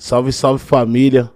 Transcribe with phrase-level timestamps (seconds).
[0.00, 1.28] Salve, salve família.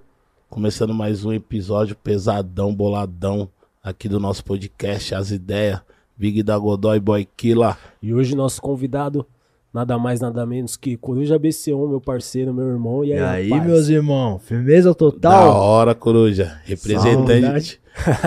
[0.48, 3.50] Começando mais um episódio pesadão, boladão
[3.82, 5.80] aqui do nosso podcast As Ideias.
[6.16, 7.76] Big da Godoy Boy Killa.
[8.00, 9.26] E hoje nosso convidado,
[9.72, 13.04] nada mais, nada menos que Coruja BC1, meu parceiro, meu irmão.
[13.04, 13.66] E aí, E aí, rapaz?
[13.70, 15.54] meus irmãos, firmeza Da total?
[15.56, 16.60] hora, Coruja.
[16.64, 17.80] Representante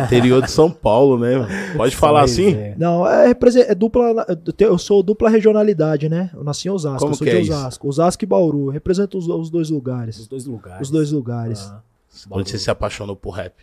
[0.06, 1.34] interior de São Paulo, né?
[1.76, 2.54] Pode falar assim?
[2.54, 2.76] É.
[2.78, 4.26] Não, é, é dupla.
[4.60, 6.30] eu sou dupla regionalidade, né?
[6.34, 7.52] Eu nasci em Osasco, Como eu sou que de é isso?
[7.52, 7.88] Osasco.
[7.88, 8.70] Osasco e Bauru.
[8.70, 10.28] Represento os, os dois Os lugares.
[10.28, 10.82] dois lugares.
[10.82, 11.62] Os dois lugares.
[11.72, 11.82] Ah,
[12.30, 13.54] Quando você se apaixonou por rap?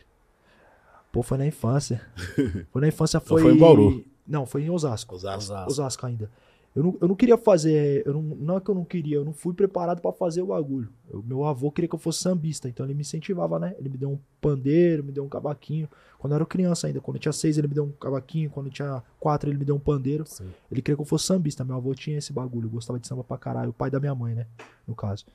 [1.13, 2.01] Pô, foi na infância.
[2.73, 3.43] Foi na infância, foi.
[3.43, 4.03] foi em Bauru?
[4.27, 5.15] Não, foi em Osasco.
[5.15, 5.39] Osasco.
[5.53, 5.71] Osasco.
[5.71, 6.31] Osasco ainda.
[6.75, 8.03] Eu não, eu não queria fazer.
[8.07, 10.47] Eu não, não é que eu não queria, eu não fui preparado pra fazer o
[10.47, 10.89] bagulho.
[11.13, 13.75] Eu- meu avô queria que eu fosse sambista, então ele me incentivava, né?
[13.79, 15.87] Ele me deu um pandeiro, me deu um cavaquinho.
[16.19, 18.49] Quando eu era criança ainda, quando eu tinha seis, ele me deu um cavaquinho.
[18.49, 20.25] Quando eu tinha quatro, ele me deu um pandeiro.
[20.27, 20.47] Sim.
[20.71, 21.63] Ele queria que eu fosse sambista.
[21.63, 23.69] Meu avô tinha esse bagulho, gostava de samba pra caralho.
[23.71, 24.47] O pai da minha mãe, né?
[24.89, 25.27] No caso.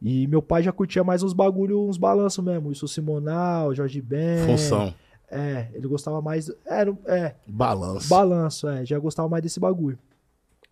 [0.00, 2.72] E meu pai já curtia mais uns bagulho, uns balanços mesmo.
[2.72, 4.46] Isso Simonal, Jorge Ben.
[4.46, 4.94] Função.
[5.30, 6.50] É, ele gostava mais.
[6.66, 8.08] É, não- é, Balanço.
[8.08, 8.84] Balanço, é.
[8.86, 9.98] Já gostava mais desse bagulho.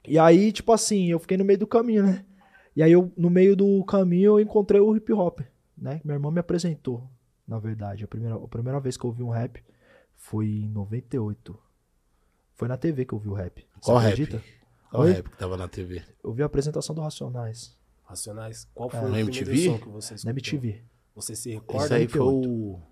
[0.07, 2.25] E aí, tipo assim, eu fiquei no meio do caminho, né?
[2.75, 5.41] E aí, eu, no meio do caminho, eu encontrei o hip hop,
[5.77, 6.01] né?
[6.05, 7.09] Minha irmã me apresentou,
[7.47, 8.05] na verdade.
[8.05, 9.63] A primeira, a primeira vez que eu ouvi um rap
[10.17, 11.59] foi em 98.
[12.55, 13.65] Foi na TV que eu vi o rap.
[13.81, 14.13] Você Qual rap?
[14.13, 14.43] acredita?
[14.91, 15.13] Qual Oi?
[15.13, 16.03] rap que tava na TV?
[16.23, 18.69] Eu vi a apresentação do Racionais, Racionais.
[18.75, 19.03] Qual foi É.
[19.05, 19.65] o MTV?
[19.65, 20.25] som que você escutou?
[20.25, 20.83] na MTV.
[21.15, 21.95] Você se Isso recorda?
[21.97, 22.49] aí foi 98.
[22.51, 22.83] o...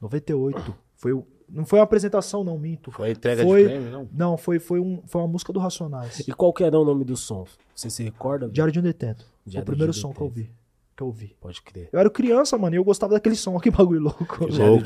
[0.00, 0.74] 98.
[0.96, 2.90] Foi o, não foi uma apresentação, não, minto.
[2.90, 4.08] Foi entrega Foi- de prêmio, não?
[4.12, 6.20] Não, foi, foi, um, foi uma música do Racionais.
[6.20, 7.44] E qual que era o nome do som?
[7.74, 8.48] Você se recorda?
[8.48, 9.24] Diário de um Detento.
[9.44, 10.48] Foi Diário o primeiro de um som que eu Detento.
[10.48, 10.54] vi.
[10.96, 11.36] Que eu vi.
[11.40, 11.88] Pode crer.
[11.92, 13.58] Eu era criança, mano, e eu gostava daquele som.
[13.60, 14.48] Que bagulho louco.
[14.50, 14.78] De um.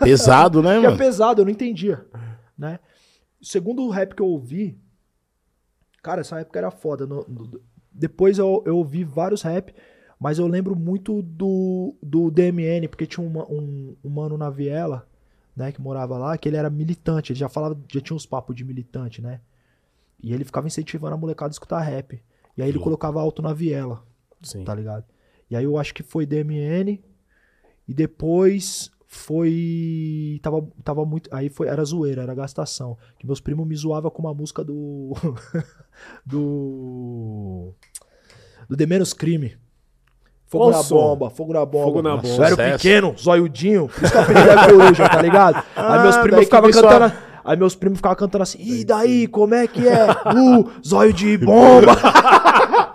[0.00, 0.98] Pesado, né, Que é mano?
[0.98, 2.04] pesado, eu não entendia.
[2.58, 2.78] Né?
[3.40, 4.78] Segundo o rap que eu ouvi,
[6.02, 7.06] cara, essa época era foda.
[7.06, 7.60] No- no-
[7.92, 9.72] depois eu, eu ouvi vários rap,
[10.18, 15.06] mas eu lembro muito do, do DMN, porque tinha uma- um, um mano na Viela,
[15.56, 17.32] né, que morava lá, que ele era militante.
[17.32, 19.40] Ele já falava, já tinha uns papos de militante, né?
[20.22, 22.22] E ele ficava incentivando a molecada a escutar rap.
[22.56, 22.84] E aí ele Louco.
[22.84, 24.02] colocava alto na Viela
[24.42, 24.64] Sim.
[24.64, 25.04] tá ligado?
[25.50, 27.02] E aí eu acho que foi DMN
[27.86, 33.66] e depois foi tava tava muito, aí foi era zoeira, era gastação, que meus primos
[33.66, 35.12] me zoavam com uma música do
[36.26, 37.72] do
[38.68, 39.56] do The Menos Crime.
[40.58, 40.94] Fogo Qual na som?
[40.96, 41.84] bomba, fogo na bomba.
[41.86, 42.34] Fogo na Nossa, bomba.
[42.36, 42.72] Eu era Sucesso.
[42.78, 45.64] pequeno, zoiudinho, por isso que eu apelido é coruja, tá ligado?
[45.76, 48.58] aí meus Ah, primos daí ficavam que cantando, pessoal- aí meus primos ficavam cantando assim,
[48.60, 50.06] e daí, como é que é?
[50.34, 51.92] Uh, zóio de bomba.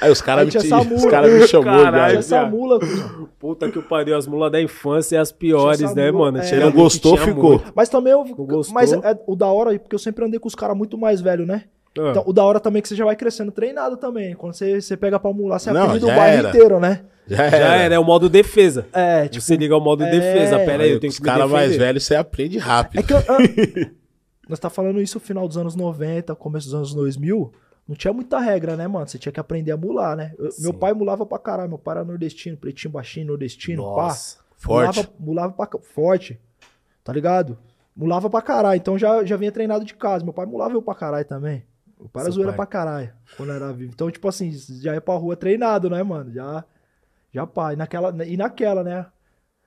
[0.00, 1.10] Aí os caras Aí me, tinha te- essa os mula.
[1.10, 2.18] cara me chamou Caralho, Tinha já.
[2.18, 2.50] essa viado.
[2.50, 3.28] mula, cuzão.
[3.38, 6.38] Puta que pariu, as mulas da infância e as piores, Tinha essa né, mula, mano?
[6.38, 6.42] é.
[6.42, 7.50] Você Tinha não que gostou, tinha ficou.
[7.50, 7.72] muito.
[7.74, 8.24] Mas também eu.
[8.24, 8.74] gostou?
[8.74, 11.46] Mas é o da hora, porque eu sempre andei com os caras muito mais velhos,
[11.46, 11.64] né?
[11.98, 14.34] Ah, Então, o da hora também é que você já vai crescendo treinado também.
[14.34, 16.48] Quando você, você pega pra mular, você Não, aprende o bairro era.
[16.50, 17.04] inteiro, né?
[17.26, 17.76] Já já era.
[17.76, 18.86] era, é o modo defesa.
[18.92, 19.44] É, tipo.
[19.44, 20.58] Você liga o modo é, defesa.
[20.60, 22.98] Pera aí, eu tenho Os que me caras mais velhos, você aprende rápido.
[23.00, 23.90] É que eu, ah,
[24.48, 27.52] nós tá falando isso no final dos anos 90, começo dos anos 2000.
[27.86, 29.06] Não tinha muita regra, né, mano?
[29.08, 30.32] Você tinha que aprender a mular, né?
[30.38, 31.68] Eu- meu pai mulava pra caralho.
[31.70, 34.36] Meu pai era nordestino, pretinho, baixinho, nordestino, Nossa.
[34.36, 34.44] pá.
[34.56, 34.96] Forte.
[34.96, 36.38] Mulava, mulava pra, forte.
[37.02, 37.58] Tá ligado?
[37.96, 38.76] Mulava pra caralho.
[38.78, 40.24] Então já, já vinha treinado de casa.
[40.24, 41.64] Meu pai mulava eu pra caralho também.
[42.00, 42.56] O pai era zoeira pai.
[42.56, 43.92] pra caralho quando era vivo.
[43.94, 44.50] Então, tipo assim,
[44.80, 46.32] já ia pra rua treinado, né, mano?
[46.32, 46.64] Já,
[47.32, 47.72] já pá.
[47.72, 49.06] E naquela, e naquela, né?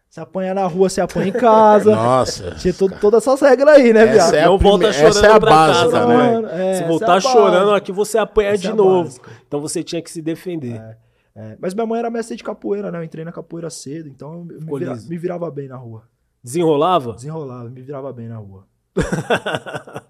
[0.10, 1.90] Se apanha na rua, se apanha em casa.
[1.96, 2.52] Nossa.
[2.56, 4.34] Tinha todo, todas essas regras aí, né, viado?
[4.36, 5.06] É Não volta prime...
[5.06, 6.16] essa é a chorando pra básica, casa, né?
[6.18, 9.04] Mano, é, Se essa voltar é chorando, aqui você apanha Essa de é novo.
[9.06, 9.32] básica.
[9.48, 10.80] Então você tinha que se defender.
[10.80, 10.98] É,
[11.36, 11.58] é.
[11.60, 13.00] Mas minha mãe era mestre de capoeira, né?
[13.00, 16.04] Eu entrei na capoeira cedo, então eu me, vira- me virava bem na rua.
[16.44, 17.14] Desenrolava?
[17.14, 18.68] Desenrolava, me virava bem na rua.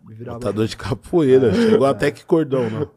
[0.05, 0.37] Me virava.
[0.37, 1.53] Lutador de capoeira.
[1.53, 2.87] Chegou até que cordão, não.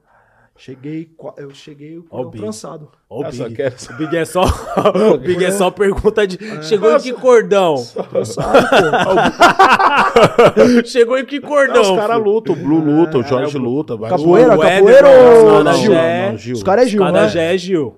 [0.58, 2.88] Cheguei, qua- eu cheguei com o o trançado.
[3.10, 3.56] Ó, o só Big.
[3.56, 4.42] quero- O Big é só.
[5.14, 6.38] o Big é só pergunta de.
[6.64, 7.74] Chegou em que cordão?
[8.10, 8.66] Trançado,
[9.04, 10.82] pô.
[10.88, 11.82] Chegou em que Não, cordão?
[11.82, 13.96] os caras lutam, o Blue luta, o Jorge luta.
[13.96, 15.92] vai- Capoeira, O capoeira mano, ou os caras Gil?
[15.92, 16.54] já é- Não, Gil.
[16.56, 17.28] Os caras é Gil, Cada né?
[17.28, 17.96] já é Gil.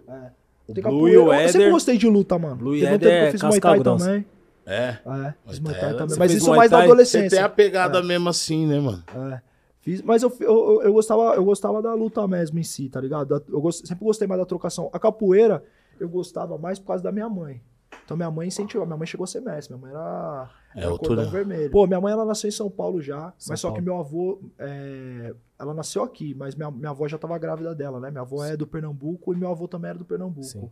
[0.66, 1.14] Tem Blue capoeira.
[1.14, 2.56] e o Eu sempre gostei de luta, mano.
[2.56, 4.04] Blue e um Éder tempo que é eu fiz Muay casca Thai grossa.
[4.04, 4.26] também.
[4.68, 4.98] É.
[5.06, 6.18] É, fiz Muay Thai, Thai também.
[6.18, 6.86] Mas isso Muay mais na Thai?
[6.86, 7.30] Você adolescência.
[7.30, 9.02] tem a pegada mesmo assim, né, mano?
[9.32, 9.40] É.
[9.80, 13.42] Fiz, mas eu, eu, eu, gostava, eu gostava da luta mesmo em si, tá ligado?
[13.48, 14.90] Eu gost- sempre gostei mais da trocação.
[14.92, 15.64] A capoeira,
[15.98, 17.62] eu gostava mais por causa da minha mãe.
[18.04, 18.86] Então minha mãe incentivou.
[18.86, 19.74] Minha mãe chegou a ser mestre.
[19.74, 21.24] Minha mãe era, É era né?
[21.30, 21.70] vermelho.
[21.70, 23.32] Pô, minha mãe ela nasceu em São Paulo já.
[23.38, 23.84] São mas só que Paulo.
[23.84, 24.40] meu avô.
[24.58, 28.10] é, ela nasceu aqui, mas minha, minha avó já tava grávida dela, né?
[28.10, 30.42] Minha avó é do Pernambuco e meu avô também era do Pernambuco.
[30.44, 30.70] Sim.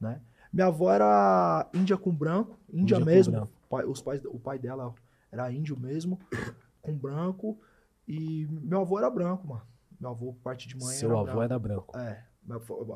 [0.00, 0.20] Né?
[0.54, 3.32] Minha avó era índia com branco, índia, Índia mesmo.
[3.32, 3.52] branco.
[3.68, 4.94] Pai- os pais, o pai dela
[5.32, 6.18] era índio mesmo,
[6.80, 7.58] com branco.
[8.06, 9.62] E meu avô era branco, mano.
[10.00, 11.42] Meu avô, parte de mãe, Seu era avô branco.
[11.42, 11.98] era branco.
[11.98, 12.24] É.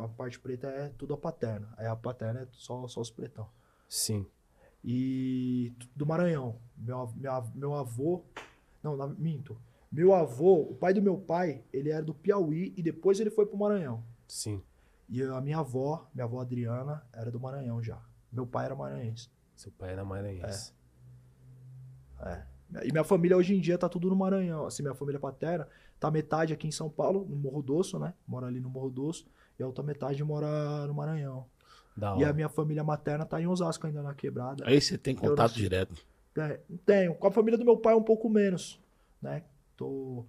[0.05, 1.73] A parte preta é tudo a paterna.
[1.77, 3.49] Aí a paterna é só, só os pretão.
[3.89, 4.25] Sim.
[4.85, 6.57] E do Maranhão.
[6.77, 8.23] Meu, meu, meu avô.
[8.83, 9.57] Não, na- minto.
[9.91, 13.47] Meu avô, o pai do meu pai, ele era do Piauí e depois ele foi
[13.47, 14.05] pro Maranhão.
[14.29, 14.63] Sim.
[15.09, 17.99] E a minha avó, minha avó Adriana, era do Maranhão já.
[18.31, 19.31] Meu pai era maranhense.
[19.57, 20.73] Seu pai era maranhense.
[22.21, 22.43] É.
[22.85, 24.67] E minha família hoje em dia tá tudo no Maranhão.
[24.67, 25.67] Assim, minha família paterna
[25.99, 28.13] tá metade aqui em São Paulo, no Morro Doce, né?
[28.27, 29.25] Mora ali no Morro Doce.
[29.59, 31.47] E a outra metade mora no Maranhão.
[31.97, 32.33] Da E a hora.
[32.35, 34.63] minha família materna tá em Osasco ainda na quebrada.
[34.67, 35.95] Aí você tem contato não- direto.
[36.37, 37.15] É, tenho.
[37.15, 38.79] Com a família do meu pai um pouco menos,
[39.21, 39.43] né?
[39.77, 40.25] Tô,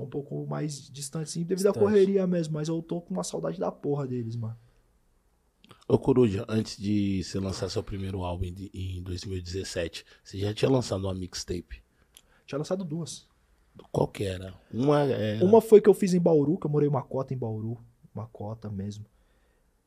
[0.00, 2.54] tô um pouco mais distante, sim, devido à correria mesmo.
[2.54, 4.56] Mas eu tô com uma saudade da porra deles, mano.
[5.86, 10.70] Ô Coruja, antes de você lançar seu primeiro álbum em, em 2017, você já tinha
[10.70, 11.82] lançado uma mixtape.
[12.46, 13.28] Tinha lançado duas.
[13.90, 14.54] Qual que era?
[14.72, 15.42] Uma é.
[15.42, 17.78] Uma foi que eu fiz em Bauru, que eu morei uma cota em Bauru.
[18.14, 19.04] Uma cota mesmo.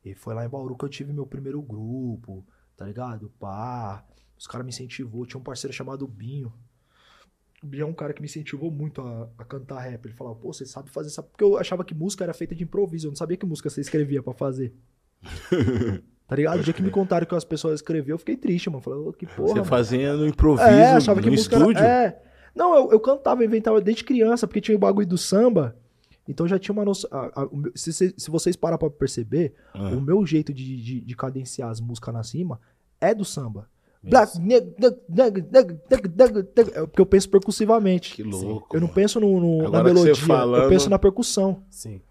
[0.04, 2.46] E foi lá em Bauru que eu tive meu primeiro grupo,
[2.76, 3.32] tá ligado?
[3.40, 4.06] Pá.
[4.38, 5.26] Os caras me incentivou.
[5.26, 6.54] Tinha um parceiro chamado Binho.
[7.66, 10.06] Binho é um cara que me incentivou muito a, a cantar rap.
[10.06, 11.24] Ele falava, pô, você sabe fazer isso?
[11.24, 13.08] Porque eu achava que música era feita de improviso.
[13.08, 14.74] Eu não sabia que música você escrevia pra fazer.
[16.28, 16.60] tá ligado?
[16.60, 18.82] O dia que me contaram que as pessoas escreviam, eu fiquei triste, mano.
[18.82, 19.48] Falei, que porra.
[19.48, 19.66] Você mano.
[19.66, 21.82] fazia no improviso, É, achava que no música estúdio.
[21.84, 22.22] Era, é.
[22.56, 25.76] Não, eu, eu cantava, inventava desde criança, porque tinha o bagulho do samba.
[26.28, 27.10] Então já tinha uma noção.
[27.12, 29.90] a- a- se, se- se vocês parar pra perceber, Ah.
[29.90, 32.60] o meu jeito de, de, de cadenciar as músicas na cima
[33.02, 33.70] é do samba.
[34.10, 34.74] Black, neg-
[35.10, 38.16] neg- neg- é porque eu penso percussivamente.
[38.16, 38.76] Que louco.
[38.76, 41.64] Eu não penso no, no- na melodia, falando- eu penso na percussão.
[41.70, 42.02] Sim.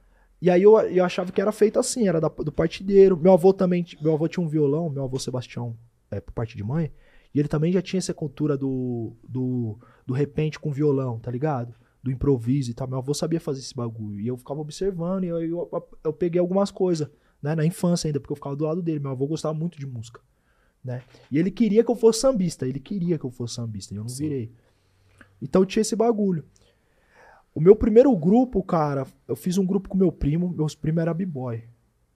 [0.41, 3.17] E aí eu, eu achava que era feito assim, era da- do partideiro.
[3.17, 5.77] Meu avô também, meu avô tinha um violão, meu avô Sebastião,
[6.11, 6.91] é, por parte de mãe,
[7.35, 11.75] e ele também já tinha essa cultura do, do, do repente com violão, tá ligado?
[12.03, 12.89] Do improviso e tal.
[12.89, 14.19] Meu avô sabia fazer esse bagulho.
[14.19, 17.09] E eu ficava observando, e eu, eu, eu peguei algumas coisas,
[17.41, 17.55] né?
[17.55, 18.99] Na infância ainda, porque eu ficava do lado dele.
[18.99, 20.21] Meu avô gostava muito de música,
[20.85, 21.03] né?
[21.31, 24.03] E ele queria que eu fosse sambista, ele queria que eu fosse sambista, e eu
[24.03, 24.25] não Sim.
[24.25, 24.53] virei.
[25.41, 26.45] Então tinha esse bagulho.
[27.55, 30.55] O meu primeiro grupo, cara, eu fiz um grupo com meu primo.
[30.57, 31.63] Meus primos eram b-boy.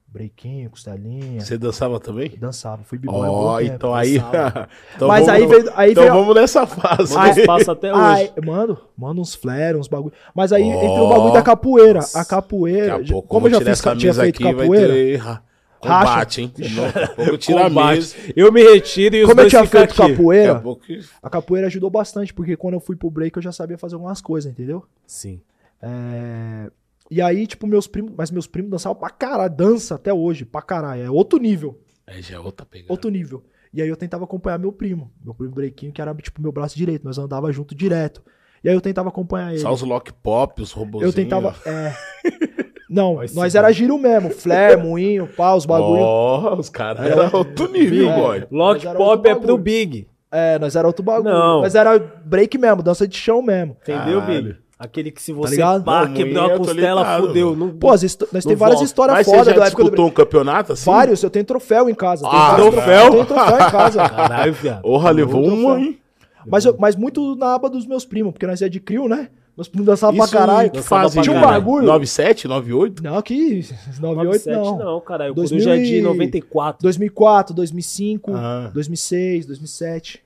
[0.07, 1.41] Brequinho, costelinha.
[1.41, 2.29] Você dançava também?
[2.39, 3.27] Dançava, fui b-boy.
[3.27, 4.17] Ó, tempo, então aí.
[4.95, 5.71] então Mas vamos, aí veio.
[5.75, 7.13] Aí Então veio vamos nessa fase.
[7.13, 8.01] Manda espaço até hoje.
[8.01, 10.13] Ai, mano, manda uns flare, uns bagulho.
[10.33, 10.83] Mas aí Ó.
[10.83, 11.99] entra o bagulho da capoeira.
[12.15, 12.97] A capoeira.
[12.97, 15.43] Daqui a pouco, como eu já fiz, tinha feito aqui, capoeira.
[15.79, 16.53] Combate, hein?
[17.15, 18.33] Pouco tira a Combate.
[18.35, 20.11] Eu me retiro e os Como eu dois tinha ficam feito aqui.
[20.13, 20.83] Capoeira, pouco...
[21.21, 24.21] a capoeira ajudou bastante, porque quando eu fui pro break eu já sabia fazer algumas
[24.21, 24.83] coisas, entendeu?
[25.05, 25.41] Sim.
[25.81, 26.69] É,
[27.09, 28.13] E aí, tipo, meus primos.
[28.17, 29.53] Mas meus primos dançavam pra caralho.
[29.53, 31.03] Dança até hoje, pra caralho.
[31.03, 31.79] É outro nível.
[32.05, 32.91] Aí já é outra pegada.
[32.91, 33.43] Outro nível.
[33.73, 35.11] E aí eu tentava acompanhar meu primo.
[35.23, 37.03] Meu primo Brequinho, que era tipo meu braço direito.
[37.03, 38.23] Nós andava junto direto.
[38.63, 39.59] E aí eu tentava acompanhar ele.
[39.59, 41.15] Só os lock pop, os robôzinhos.
[41.15, 41.55] Eu tentava.
[41.65, 41.93] É.
[42.89, 44.29] Não, Vai nós ser era giro mesmo.
[44.29, 46.01] Flare, moinho, pá, os bagulho.
[46.01, 48.15] Ó, os caras eram outro nível, É.
[48.15, 48.39] boy.
[48.51, 49.57] Lock Mas era pop é pro.
[49.57, 50.07] Big.
[50.31, 51.33] É, nós era outro bagulho.
[51.33, 51.61] Não.
[51.61, 53.75] Nós era break mesmo, dança de chão mesmo.
[53.81, 54.43] Entendeu, Caralho.
[54.43, 54.55] Big?
[54.79, 55.83] Aquele que se você ligado?
[55.83, 57.55] pá, Não, quebrou a costela, ligado, fudeu.
[57.55, 58.83] Não, Pô, as nós temos várias volta.
[58.83, 60.85] histórias Mas foda você já da época do disputou um campeonato assim?
[60.85, 62.21] Vários, eu tenho troféu em casa.
[62.29, 63.03] Tenho Ah, vários troféu?
[63.05, 63.97] Eu tenho troféu em casa.
[64.09, 64.81] Caralho, viado.
[64.83, 65.97] Porra, levou uma, hein?
[66.45, 69.29] Mas, eu- mas muito na aba dos meus primos, porque nós é de crio, né?
[69.57, 70.69] Meus primos dançavam pra caralho.
[70.69, 71.13] que Dançava fase?
[71.15, 71.61] pra Tinha um caralho.
[71.63, 71.85] bagulho.
[71.87, 73.03] 97, 98?
[73.03, 73.65] Não, que
[73.99, 74.13] 98
[74.45, 74.77] 97 não.
[74.77, 75.31] não, caralho.
[75.31, 76.83] O 2000 Coruja é de e- 94.
[76.83, 78.69] 2004, 2005, Ah.
[78.73, 80.23] 2006, 2007.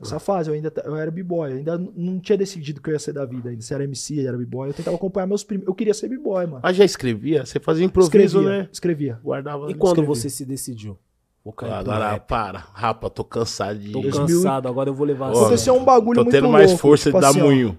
[0.00, 2.92] Essa fase eu ainda eu era b-boy, eu ainda não tinha decidido o que eu
[2.94, 4.68] ia ser da vida ainda, se era MC, era b-boy.
[4.70, 5.66] Eu tentava acompanhar meus primos.
[5.66, 6.60] Eu queria ser b-boy, mano.
[6.62, 7.44] Mas já escrevia?
[7.46, 8.68] Você fazia improviso, escrevia, né?
[8.72, 9.18] escrevia.
[9.22, 9.70] Guardava.
[9.70, 10.08] E quando escrevi.
[10.08, 10.96] você se decidiu?
[11.44, 12.64] Vou cair pro Agora, para.
[12.72, 13.90] Rapa, tô cansado de...
[13.92, 15.80] Tô 2000 cansado, agora eu vou levar Aconteceu sério.
[15.80, 17.76] um bagulho Tô muito tendo mais louco, força tipo de dar assim, ó, munho.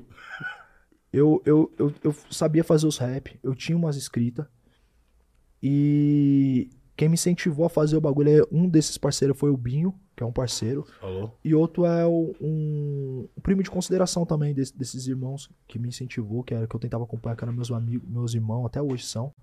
[1.14, 4.46] Eu, eu, eu, eu sabia fazer os rap, eu tinha umas escritas.
[5.62, 9.94] E quem me incentivou a fazer o bagulho é um desses parceiros foi o Binho,
[10.16, 10.86] que é um parceiro.
[11.00, 11.38] Falou.
[11.44, 15.88] E outro é o- um, um primo de consideração também desse- desses irmãos que me
[15.90, 19.06] incentivou, que era que eu tentava acompanhar, que eram meus amigos, meus irmãos, até hoje
[19.06, 19.34] são.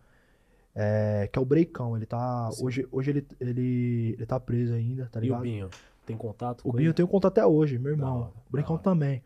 [0.75, 1.97] É, que é o Breicão.
[1.97, 2.49] Ele tá.
[2.61, 5.43] Hoje, hoje ele, ele, ele tá preso ainda, tá E o ligado?
[5.43, 5.71] Binho?
[6.07, 6.95] Tem contato O com Binho eu ele?
[6.95, 8.21] tenho conta até hoje, meu irmão.
[8.21, 9.23] hora, o Breicão também.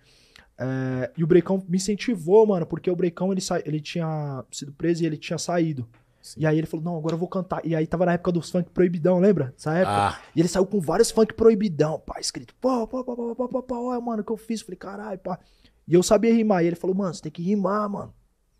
[0.58, 3.58] É, e o Breicão me incentivou, mano, porque o Breicão ele, sa...
[3.64, 5.86] ele tinha sido preso e ele tinha saído.
[6.22, 6.40] Sim.
[6.40, 7.60] E aí ele falou: Não, agora eu vou cantar.
[7.66, 9.52] E aí tava na época dos funk proibidão, lembra?
[9.58, 10.08] Essa época.
[10.08, 13.48] Ah, E ele saiu com vários funk proibidão, pá, escrito, pô, pô, pô, pô, pô,
[13.48, 14.62] pô, pô, olha, mano, o que eu fiz?
[14.62, 15.38] Falei, caralho, pá.
[15.86, 16.64] E eu sabia rimar.
[16.64, 18.14] E ele falou, mano, você tem que rimar, mano.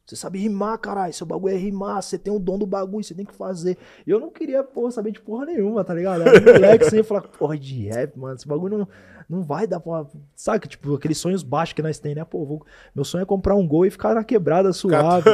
[0.06, 1.14] Você sabe rimar, caralho.
[1.14, 2.02] Seu bagulho é rimar.
[2.02, 3.78] Você tem o dom do bagulho, você tem que fazer.
[4.06, 6.20] E eu não queria, porra, saber de porra nenhuma, tá ligado?
[6.20, 8.34] Era um moleque sem falar, porra, de rap, mano.
[8.34, 8.88] Esse bagulho não,
[9.28, 10.06] não vai dar pra.
[10.34, 12.24] Sabe, tipo, aqueles sonhos baixos que nós temos, né?
[12.24, 15.28] Pô, vou- meu sonho é comprar um gol e ficar na quebrada suave.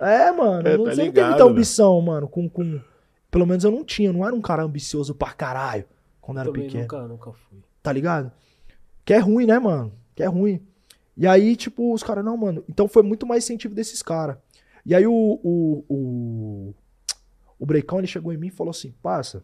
[0.00, 0.66] é, mano.
[0.68, 1.50] É, não, tá você não ligado, tem muita né?
[1.50, 2.28] ambição, mano.
[2.28, 2.80] Com, com...
[3.30, 4.08] Pelo menos eu não tinha.
[4.08, 5.84] eu Não era um cara ambicioso pra caralho
[6.20, 7.58] quando era Também pequeno nunca, nunca fui.
[7.82, 8.30] tá ligado?
[9.04, 9.92] Que é ruim, né, mano?
[10.14, 10.60] Que é ruim.
[11.16, 12.62] E aí, tipo, os caras, não, mano.
[12.68, 14.36] Então foi muito mais incentivo desses caras.
[14.86, 16.74] E aí o, o, o,
[17.58, 19.42] o Breicão, ele chegou em mim e falou assim, passa,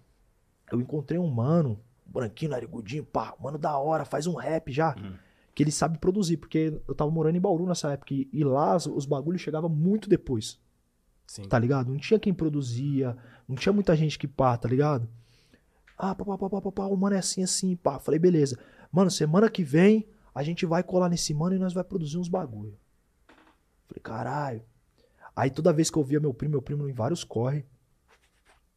[0.73, 1.79] eu encontrei um mano,
[2.14, 4.94] branquinho, narigudinho, pá, mano da hora, faz um rap já.
[5.54, 8.14] Que ele sabe produzir, porque eu tava morando em Bauru nessa época.
[8.14, 10.59] E, e lá os, os bagulhos chegavam muito depois
[11.26, 11.49] Sim.
[11.49, 11.90] tá ligado?
[11.90, 13.16] Não tinha quem produzia,
[13.49, 15.09] não tinha muita gente que pá, tá ligado?
[15.97, 17.99] Ah, pá, pá, pá, pá, pá, pá, o mano é assim, assim, pá.
[18.00, 18.59] Falei, beleza.
[18.90, 22.28] Mano, semana que vem a gente vai colar nesse mano e nós vai produzir uns
[22.28, 22.76] bagulho.
[23.87, 24.62] Falei, caralho.
[25.37, 27.64] Aí toda vez que eu via meu primo, meu primo em vários corre,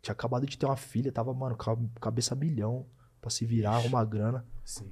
[0.01, 2.86] tinha acabado de ter uma filha, tava, mano, ca- cabeça milhão
[3.21, 4.91] pra se virar, arrumar grana Sim.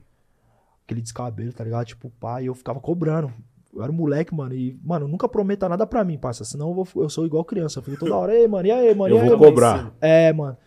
[0.85, 1.85] aquele descabelo, tá ligado?
[1.85, 3.31] Tipo, pá, e eu ficava cobrando.
[3.73, 6.73] Eu era um moleque, mano, e, mano, nunca prometa nada pra mim, parça, senão eu,
[6.73, 7.79] vou, eu sou igual criança.
[7.79, 9.93] Eu fico toda hora, ei, mano, e aí, mano, Eu e aí, vou mano?" cobrar.
[9.99, 10.57] É, mano.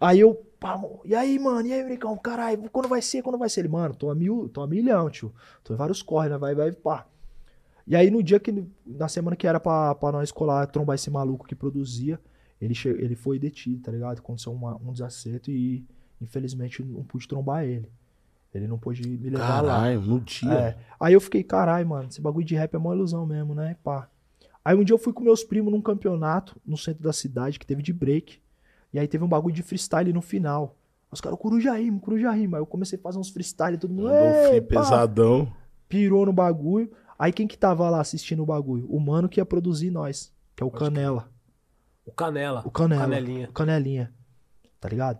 [0.00, 3.48] Aí eu, pá, e aí, mano, e aí, Bricão, caralho, quando vai ser, quando vai
[3.50, 3.60] ser?
[3.60, 5.32] Ele, mano, tô a mil, tô a milhão, tio.
[5.62, 7.06] Tô em vários corre, né, vai, vai, pá.
[7.86, 11.10] E aí no dia que, na semana que era pra, pra nós colar, trombar esse
[11.10, 12.18] maluco que produzia,
[12.60, 14.18] ele, che- ele foi detido, tá ligado?
[14.18, 15.84] Aconteceu uma- um desacerto e,
[16.20, 17.90] infelizmente, não pude trombar ele.
[18.54, 19.74] Ele não pôde me levar lá.
[19.74, 20.52] Caralho, no dia.
[20.52, 20.78] É.
[20.98, 23.76] Aí eu fiquei, caralho, mano, esse bagulho de rap é uma ilusão mesmo, né?
[23.84, 24.08] Pá.
[24.64, 27.66] Aí um dia eu fui com meus primos num campeonato no centro da cidade que
[27.66, 28.40] teve de break.
[28.92, 30.74] E aí teve um bagulho de freestyle no final.
[31.10, 32.56] Os caras, coruja rima, coruja rima.
[32.56, 34.08] Aí eu comecei a fazer uns freestyle, todo mundo.
[34.08, 35.52] Um "Ei, free pá!" pesadão.
[35.88, 36.90] Pirou no bagulho.
[37.18, 38.86] Aí quem que tava lá assistindo o bagulho?
[38.88, 40.70] O mano que ia produzir nós, que é o.
[40.70, 41.30] Canela.
[42.04, 42.62] O Canela.
[42.64, 43.02] O Canela.
[43.02, 43.48] Canelinha.
[43.48, 44.12] O Canelinha.
[44.80, 45.18] Tá ligado?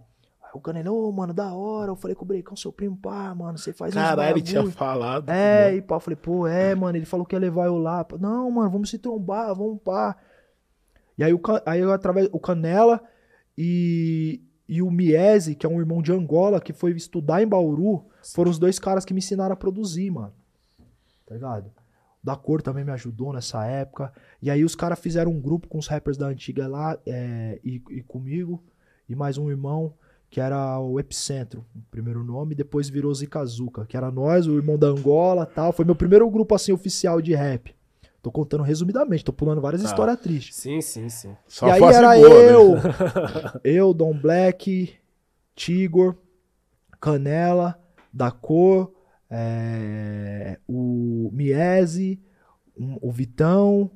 [0.57, 1.91] O Canela, ô, mano, da hora.
[1.91, 5.29] Eu falei com o Brecão, seu primo, pá, mano, você faz Caralho, ele tinha falado.
[5.29, 8.07] É, e pá, eu falei, pô, é, mano, ele falou que ia levar eu lá.
[8.19, 10.17] Não, mano, vamos se trombar, vamos pá.
[11.19, 13.03] E aí, o, aí eu, através, o Canela
[13.57, 18.05] e, e o Miese, que é um irmão de Angola, que foi estudar em Bauru,
[18.35, 20.33] foram os dois caras que me ensinaram a produzir, mano.
[21.27, 21.71] Tá ligado?
[22.23, 24.13] Da Cor também me ajudou nessa época.
[24.43, 27.83] E aí os caras fizeram um grupo com os rappers da antiga lá é, e,
[27.91, 28.63] e comigo,
[29.09, 29.95] e mais um irmão,
[30.37, 34.55] que era o Epicentro, o primeiro nome, e depois virou Zikazuka, que era nós, o
[34.55, 35.73] irmão da Angola tal.
[35.73, 37.75] Foi meu primeiro grupo assim oficial de rap.
[38.21, 39.89] Tô contando resumidamente, tô pulando várias Tá.
[39.89, 40.55] histórias tristes.
[40.57, 41.35] Sim, sim, sim.
[41.49, 42.53] Só e aí era boa, né?
[42.53, 42.75] eu,
[43.65, 44.93] eu, Dom Black,
[45.55, 46.15] Tigor,
[47.01, 47.81] Canela,
[48.13, 48.93] Da Cor,
[49.31, 52.21] é, o Miese,
[52.79, 53.91] um- o Vitão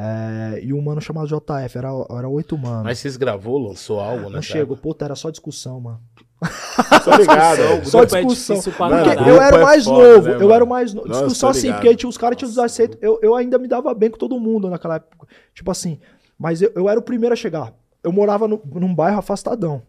[0.00, 1.76] é, e um mano chamado JF.
[1.76, 2.84] Era, era oito manos.
[2.84, 4.36] Mas vocês gravou, lançou algo, né?
[4.36, 6.00] Não chego, puta, era só discussão, mano.
[7.04, 7.84] Tô ligado.
[7.84, 8.56] Só é discussão.
[8.78, 10.52] Mano, Porque eu era o é mais foda, novo, né, eu mano?
[10.52, 11.08] era o mais novo.
[11.08, 12.96] Discussão assim, porque tinha, os caras tinham desaceitos.
[13.02, 15.26] Eu, eu ainda me dava bem com todo mundo naquela época.
[15.52, 15.98] Tipo assim,
[16.38, 17.74] mas eu, eu era o primeiro a chegar.
[18.04, 19.82] Eu morava no, num bairro afastadão.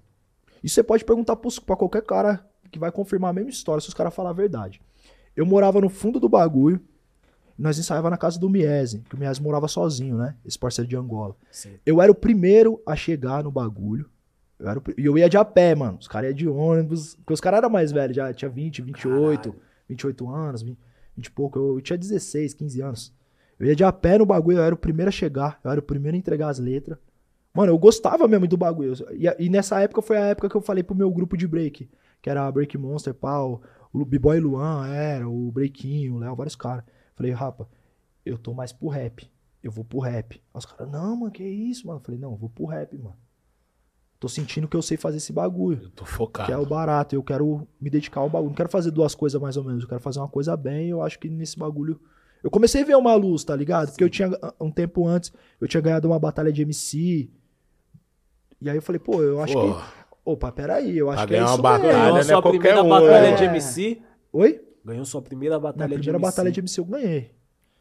[0.64, 3.88] Isso você pode perguntar pros- pra qualquer cara que vai confirmar a mesma história, se
[3.88, 4.82] os caras falar a verdade.
[5.36, 6.82] Eu morava no fundo do bagulho.
[7.60, 10.34] Nós ensaiava na casa do Miese, que o Miese morava sozinho, né?
[10.46, 11.36] Esse parceiro de Angola.
[11.52, 11.74] Sim.
[11.86, 14.10] Eu era o primeiro a chegar no bagulho.
[14.58, 15.98] Eu era o E eu ia de a pé, mano.
[16.00, 17.16] Os caras iam de ônibus.
[17.16, 19.54] Porque os caras eram mais velhos, já tinha 20, 28,
[19.90, 20.78] 28 anos, 20,
[21.18, 21.60] 20 e pouco.
[21.60, 23.14] Eu, eu tinha 16, 15 anos.
[23.60, 25.82] Eu ia de a pé no bagulho, eu era o primeiro a chegar, eu era
[25.82, 26.98] o primeiro a entregar as letras.
[27.54, 28.94] Mano, eu gostava mesmo do bagulho.
[29.12, 31.90] E, e nessa época foi a época que eu falei pro meu grupo de break,
[32.22, 33.62] que era Break Monster, pau,
[33.92, 36.86] o B-Boy Luan, era, o Breakinho, o Léo, vários caras.
[37.20, 37.68] Falei, rapa,
[38.26, 39.30] eu tô mais pro rap.
[39.62, 40.36] Eu vou pro rap.
[40.36, 42.00] Aí os caras, não, mano, que isso, mano?
[42.00, 43.18] Eu falei, não, eu vou pro rap, mano.
[44.18, 45.84] Tô sentindo que eu sei fazer esse bagulho.
[45.84, 46.48] Eu tô focado.
[46.48, 47.14] Que é o barato.
[47.14, 48.52] Eu quero me dedicar ao bagulho.
[48.52, 49.84] Não quero fazer duas coisas mais ou menos.
[49.84, 50.88] Eu quero fazer uma coisa bem.
[50.88, 52.00] Eu acho que nesse bagulho.
[52.42, 53.90] Eu comecei a ver uma luz, tá ligado?
[53.90, 57.30] Porque eu tinha, um tempo antes, eu tinha ganhado uma batalha de MC.
[58.62, 59.84] E aí eu falei, pô, eu acho Pô, que.
[60.24, 62.14] Opa, peraí, eu acho Pra que é ganhar isso uma batalha, mesmo.
[62.16, 62.24] Né?
[62.24, 63.36] sua Qualquer primeira um, batalha é.
[63.36, 64.02] de MC.
[64.32, 64.69] Oi?
[64.84, 66.22] Ganhou sua primeira Minha batalha de primeira MC.
[66.32, 67.32] batalha de MC eu ganhei.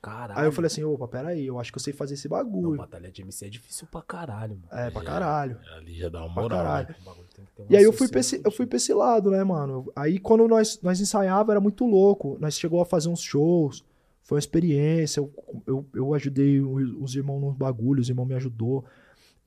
[0.01, 0.39] Caralho.
[0.41, 2.77] Aí eu falei assim, opa, peraí, eu acho que eu sei fazer esse Não, bagulho.
[2.79, 4.69] batalha de MC é difícil pra caralho, mano.
[4.71, 5.59] É, pra caralho.
[5.77, 6.59] ali já dá uma Pra moral.
[6.59, 6.89] caralho.
[6.91, 6.95] né?
[7.01, 8.77] O bagulho tem que ter um E aí eu fui, pra esse, eu fui pra
[8.77, 9.91] esse lado, né, mano?
[9.97, 12.37] Aí quando nós, nós ensaiava era muito louco.
[12.41, 13.85] Nós chegou a fazer uns shows.
[14.23, 15.19] Foi uma experiência.
[15.21, 15.33] Eu,
[15.67, 18.85] eu, eu ajudei os os irmãos nos bagulhos, os irmãos me ajudou.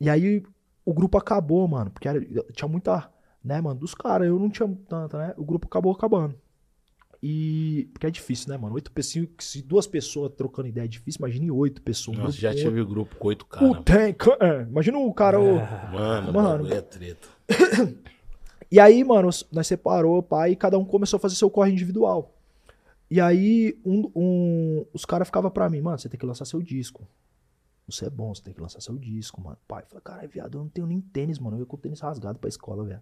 [0.01, 0.43] E aí
[0.83, 1.91] o grupo acabou, mano.
[1.91, 2.19] Porque era-
[2.51, 3.09] tinha muita,
[3.41, 4.27] né, mano, dos caras.
[4.27, 5.33] Eu não tinha tanta, né?
[5.37, 6.35] O grupo acabou acabando.
[7.23, 7.87] E.
[7.93, 8.73] Porque é difícil, né, mano?
[8.75, 9.27] Oito pessoas.
[9.39, 12.17] Se duas pessoas trocando ideia é difícil, imagine oito pessoas.
[12.17, 13.69] Nossa, já tive grupo com oito caras.
[13.69, 15.39] O tem, é, imagina o cara.
[15.39, 15.55] o-
[15.93, 16.73] Mano, Mano.
[16.73, 17.27] é treta.
[18.73, 22.33] E aí, mano, nós separou, pai, e cada um começou a fazer seu corre individual.
[23.09, 26.61] E aí, um, um- os caras ficavam pra mim, mano, você tem que lançar seu
[26.61, 27.05] disco.
[27.85, 29.57] Você é bom, você tem que lançar seu disco, mano.
[29.67, 31.57] Pai, eu falei, caralho, viado, eu não tenho nem tênis, mano.
[31.57, 33.01] Eu ia com o tênis rasgado pra escola, velho.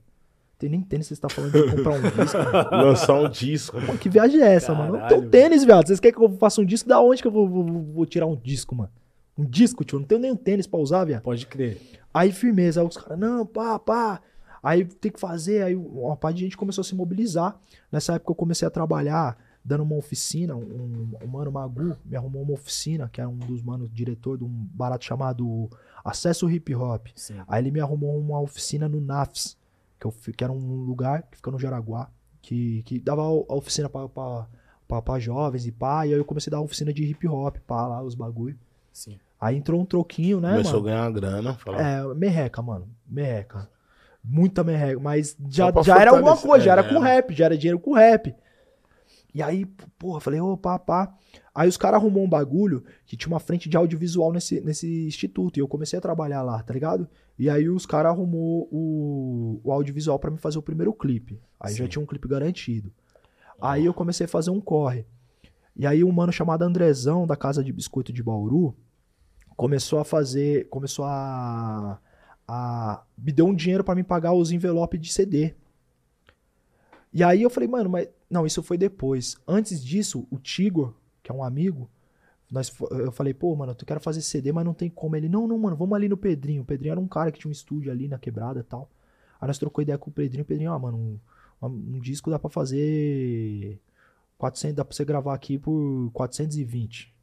[0.60, 2.38] Tem nem tênis, vocês tá falando de comprar um disco.
[2.38, 2.70] mano.
[2.86, 3.78] Lançar um disco.
[3.86, 4.90] Pô, que viagem é essa, mano?
[4.90, 5.88] Eu não Caralho, tenho tênis, viado.
[5.88, 6.88] Vocês querem que eu faça um disco?
[6.90, 8.92] Da onde que eu vou, vou- vou- vou tirar um disco, mano?
[9.38, 9.96] Um disco, tio?
[9.96, 11.22] Eu não tenho nem um tênis pra usar, viado.
[11.24, 11.80] Pode crer.
[12.14, 12.82] Aí, firmeza.
[12.82, 14.22] Aí os caras, não, pá, pá.
[14.62, 15.64] Aí tem que fazer.
[15.64, 17.58] Aí uma parte de gente começou a se mobilizar.
[17.90, 20.58] Nessa época eu comecei a trabalhar, dando uma oficina.
[20.58, 24.44] Um, um mano Magu me arrumou uma oficina, que era um dos manos, diretor de
[24.44, 25.70] um barato chamado
[26.04, 27.08] Acesso Hip Hop.
[27.16, 27.36] Sim.
[27.48, 29.58] Aí ele me arrumou uma oficina no NAFS,
[30.00, 32.10] que, eu, que era um lugar que fica no Jaraguá,
[32.42, 34.48] que, que dava a oficina pra, pra,
[34.88, 36.06] pra, pra jovens e pá.
[36.08, 38.58] E aí eu comecei a dar oficina de hip hop, pá, lá, os bagulho.
[38.94, 39.20] Sim.
[39.40, 40.88] Aí entrou um troquinho, né, Começou mano?
[40.88, 41.54] a ganhar uma grana.
[41.56, 42.88] Falou, É, merreca, mano.
[43.08, 43.70] Merreca.
[44.24, 45.00] Muita merreca.
[45.00, 47.80] Mas já, já era alguma coisa, já é, era já com rap, já era dinheiro
[47.80, 48.36] com rap.
[49.34, 49.66] E aí,
[49.98, 51.14] porra, falei, ô, pá, pá.
[51.54, 55.58] Aí os caras arrumou um bagulho que tinha uma frente de audiovisual nesse, nesse instituto.
[55.58, 57.08] E eu comecei a trabalhar lá, tá ligado?
[57.40, 61.42] E aí os caras arrumou o, o audiovisual pra me fazer o primeiro clipe.
[61.58, 61.90] Aí já Sim.
[61.90, 62.92] tinha um clipe garantido.
[63.62, 65.06] Aí eu comecei a fazer um corre.
[65.74, 68.76] E aí um mano chamado Andrezão, da Casa de Biscoito de Bauru,
[69.56, 71.98] começou a fazer, começou a,
[72.46, 75.56] a me deu um dinheiro pra me pagar os envelopes de CD.
[77.14, 79.38] E aí eu falei, mano, mas não, isso foi depois.
[79.48, 80.94] Antes disso, o Tigor,
[81.24, 81.90] que é um amigo,
[82.52, 85.16] nós, eu falei, pô, mano, eu quero fazer CD, mas não tem como.
[85.16, 86.64] Ele, não, não, mano, vamos ali no Pedrinho.
[86.64, 88.90] O Pedrinho era um cara que tinha um estúdio ali na quebrada e tal.
[89.40, 90.44] Aí nós trocou ideia com o Pedrinho.
[90.44, 90.98] O Pedrinho, ah, mano,
[91.62, 93.80] um, um- disco dá pra fazer
[94.38, 97.14] 400, dá pra você gravar aqui por 420.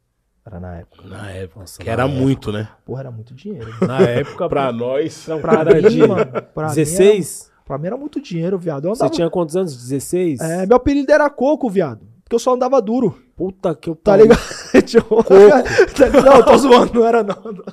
[0.45, 1.07] Era na época.
[1.07, 1.59] Na época.
[1.59, 2.19] Nossa, que na era época.
[2.21, 2.69] muito, né?
[2.85, 3.67] Porra, era muito dinheiro.
[3.85, 5.27] Na época, Pra nós.
[5.27, 7.51] Não, Pra cara mim, de mano, pra mim, era, 16?
[7.65, 8.85] pra mim era muito dinheiro, viado.
[8.85, 9.75] Eu Você andava, tinha quantos anos?
[9.75, 10.39] 16?
[10.39, 12.07] É, meu apelido era Coco, viado.
[12.27, 13.17] Porque eu só andava duro.
[13.37, 14.25] Puta que eu Tá pariu.
[14.25, 14.41] ligado?
[16.25, 17.35] Não, tô zoando, não era não.
[17.41, 17.63] não.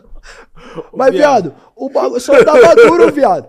[0.95, 3.49] Mas, viado, o bagulho só andava duro, viado.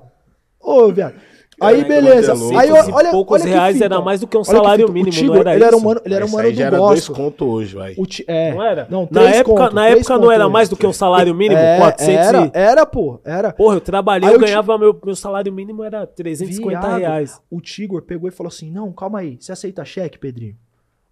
[0.60, 1.14] Ô, viado.
[1.62, 2.32] Aí, Caraca, beleza.
[2.32, 2.58] é.
[2.58, 3.86] Aí, Cento e olha, poucos olha que reais fita.
[3.86, 4.88] era mais do que um Olha que salário.
[4.88, 5.86] O mínimo, Tigre, não era ele era um isso?
[5.88, 7.96] mano, ele era um Isso mano do era dois conto hoje, vai.
[7.96, 8.53] Ti- é.
[8.53, 8.88] Não era?
[8.90, 10.53] Não, na três época, conto, na três época não era hoje.
[10.53, 11.60] mais do que um salário mínimo?
[11.62, 12.51] É, 400 Era, e...
[12.53, 13.53] era, pô, era.
[13.53, 17.00] Porra, eu trabalhei, Aí eu ganhava, meu, meu salário mínimo era 350 Viado.
[17.00, 17.40] reais.
[17.50, 20.56] O Tigor pegou e falou assim: Não, calma aí, você aceita cheque, Pedrinho?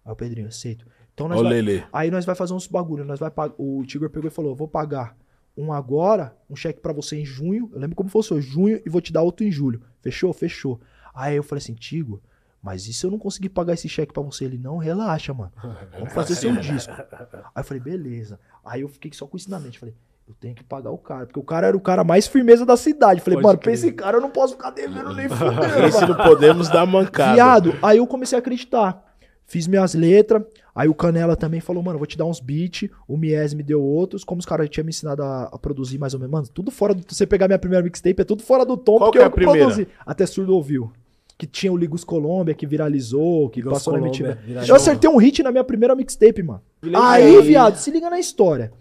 [0.04, 0.86] Aí o Pedrinho, aceito.
[1.14, 1.52] Então nós Ô, vai-.
[1.92, 4.68] Aí nós vai fazer uns bagulho, nós vai pag- o Tigor pegou e falou: "Vou
[4.68, 5.16] pagar
[5.56, 7.70] um agora, um cheque pra você em junho.
[7.72, 9.80] Eu lembro como fosse, junho e vou te dar outro em julho.
[10.02, 10.32] Fechou?
[10.32, 10.80] Fechou.
[11.14, 12.18] Aí eu falei assim: "Tigor,
[12.60, 15.52] mas e se eu não conseguir pagar esse cheque pra você?" Ele: "Não, relaxa, mano.
[15.92, 16.92] Vamos fazer seu disco".
[16.92, 18.38] Aí eu falei: "Beleza".
[18.64, 19.94] Aí eu fiquei só com isso na mente, falei:
[20.26, 22.76] eu tenho que pagar o cara, porque o cara era o cara mais firmeza da
[22.78, 23.20] cidade.
[23.20, 25.86] Falei, Pode mano, pra esse cara eu não posso ficar devendo nem fudendo.
[25.86, 27.34] Esse mano." não podemos dar mancada.
[27.34, 29.03] Viado, aí eu comecei a acreditar.
[29.46, 30.42] Fiz minhas letras,
[30.74, 33.82] aí o Canela também falou, mano, vou te dar uns beats, o Mies me deu
[33.82, 36.70] outros, como os caras tinham me ensinado a, a produzir mais ou menos, mano, tudo
[36.70, 37.04] fora do...
[37.06, 39.28] Você pegar minha primeira mixtape, é tudo fora do tom, Qual porque que é eu
[39.28, 39.60] a primeira?
[39.66, 39.86] produzi.
[40.06, 40.90] Até surdo ouviu.
[41.36, 44.46] Que tinha o Ligos Colômbia, que viralizou, que Ligos passou na Colômbia, MTV.
[44.46, 44.74] viralizou.
[44.74, 46.62] Eu acertei um hit na minha primeira mixtape, mano.
[46.94, 48.72] Aí, viado, se liga na história.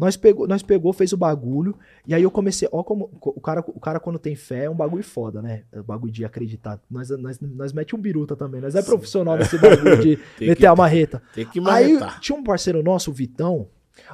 [0.00, 3.60] Nós pegou, nós pegou, fez o bagulho, e aí eu comecei, ó como o cara,
[3.66, 5.64] o cara quando tem fé é um bagulho foda, né?
[5.70, 6.80] É o bagulho de acreditar.
[6.90, 10.66] Nós, nós, nós mete um biruta também, nós é profissional nesse bagulho de meter que-
[10.66, 11.22] a marreta.
[11.34, 12.18] Tem que Aí marretar.
[12.20, 13.68] tinha um parceiro nosso, o Vitão.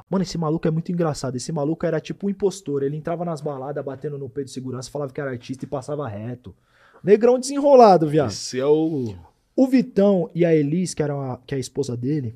[0.09, 1.37] Mano, esse maluco é muito engraçado.
[1.37, 2.83] Esse maluco era tipo um impostor.
[2.83, 6.05] Ele entrava nas baladas, batendo no peito de segurança, falava que era artista e passava
[6.09, 6.53] reto.
[7.01, 8.29] Negrão desenrolado, viado.
[8.31, 9.15] Esse é o.
[9.55, 12.35] O Vitão e a Elis, que, era a, que é a esposa dele,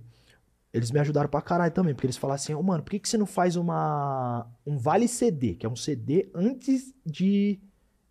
[0.73, 3.10] eles me ajudaram pra caralho também, porque eles falaram assim, "Ô, mano, por que, que
[3.10, 7.60] você não faz uma um vale CD, que é um CD antes de,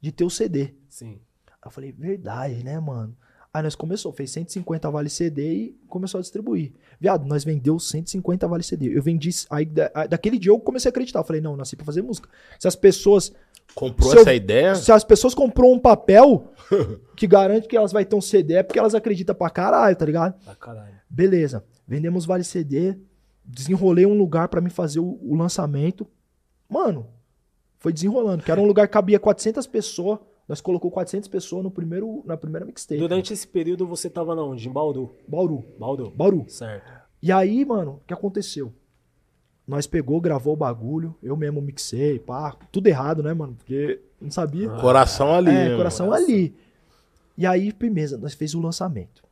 [0.01, 0.75] de ter o CD?
[0.89, 1.21] Sim.
[1.49, 3.17] Aí eu falei, verdade, né, mano?
[3.53, 6.73] Aí nós começou, fez 150 vale CD e começou a distribuir.
[7.01, 8.97] Viado, nós vendeu 150 vale CD.
[8.97, 11.19] Eu vendi, aí da- daquele dia eu comecei a acreditar.
[11.19, 12.29] Eu falei, não, nasci pra fazer música.
[12.61, 13.33] Se as pessoas
[13.75, 14.75] Comprou eu- essa ideia?
[14.77, 16.53] se as pessoas comprou um papel
[17.17, 20.05] que garante que elas vão ter um CD, é porque elas acreditam pra caralho, tá
[20.05, 20.35] ligado?
[20.45, 20.95] Pra caralho.
[21.11, 21.65] Beleza.
[21.91, 22.97] Vendemos Vale CD.
[23.45, 26.07] Desenrolei um lugar pra me fazer o, o lançamento.
[26.69, 27.09] Mano,
[27.81, 28.45] foi desenrolando.
[28.45, 30.21] Que era um lugar que cabia 400 pessoas.
[30.49, 33.01] Nós colocou 400 pessoas no primeiro, na primeira mixtape.
[33.01, 34.69] Durante esse período você tava na onde?
[34.69, 35.17] Em Bauru.
[35.27, 35.65] Bauru.
[35.81, 36.11] Bauru.
[36.11, 36.45] Bauru.
[36.47, 36.93] Certo.
[37.21, 38.73] E aí, mano, o que aconteceu?
[39.67, 41.17] Nós pegou, gravou o bagulho.
[41.21, 42.57] Eu mesmo mixei, pá.
[42.71, 43.57] Tudo errado, né, mano?
[43.57, 44.69] Porque não sabia.
[44.71, 45.51] Coração ali.
[45.51, 46.29] É, né, coração Coração.
[46.29, 46.55] ali.
[47.37, 49.29] E aí, firmeza, nós fez o lançamento.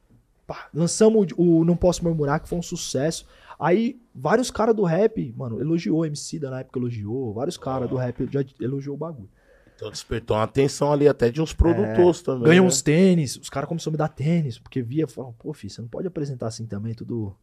[0.49, 3.27] Pá, lançamos o, o Não Posso Murmurar, que foi um sucesso.
[3.61, 7.97] Aí, vários caras do rap, mano, elogiou, MC da na época elogiou, vários caras do
[7.97, 9.29] rap já elogiou o bagulho.
[9.77, 12.45] Então despertou uma atenção ali até de uns produtores também.
[12.45, 12.69] Ganhou né?
[12.69, 15.83] uns tênis, os caras começaram a me dar tênis, porque via, falaram, pô, filho, você
[15.83, 17.37] não pode apresentar assim também, tudo...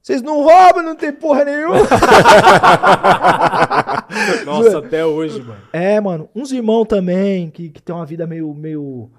[0.00, 1.74] Vocês não roubam, não tem porra nenhuma.
[4.46, 5.60] Nossa, até hoje, mano.
[5.72, 9.10] É, mano, uns irmãos também, que, que tem uma vida meio, meio.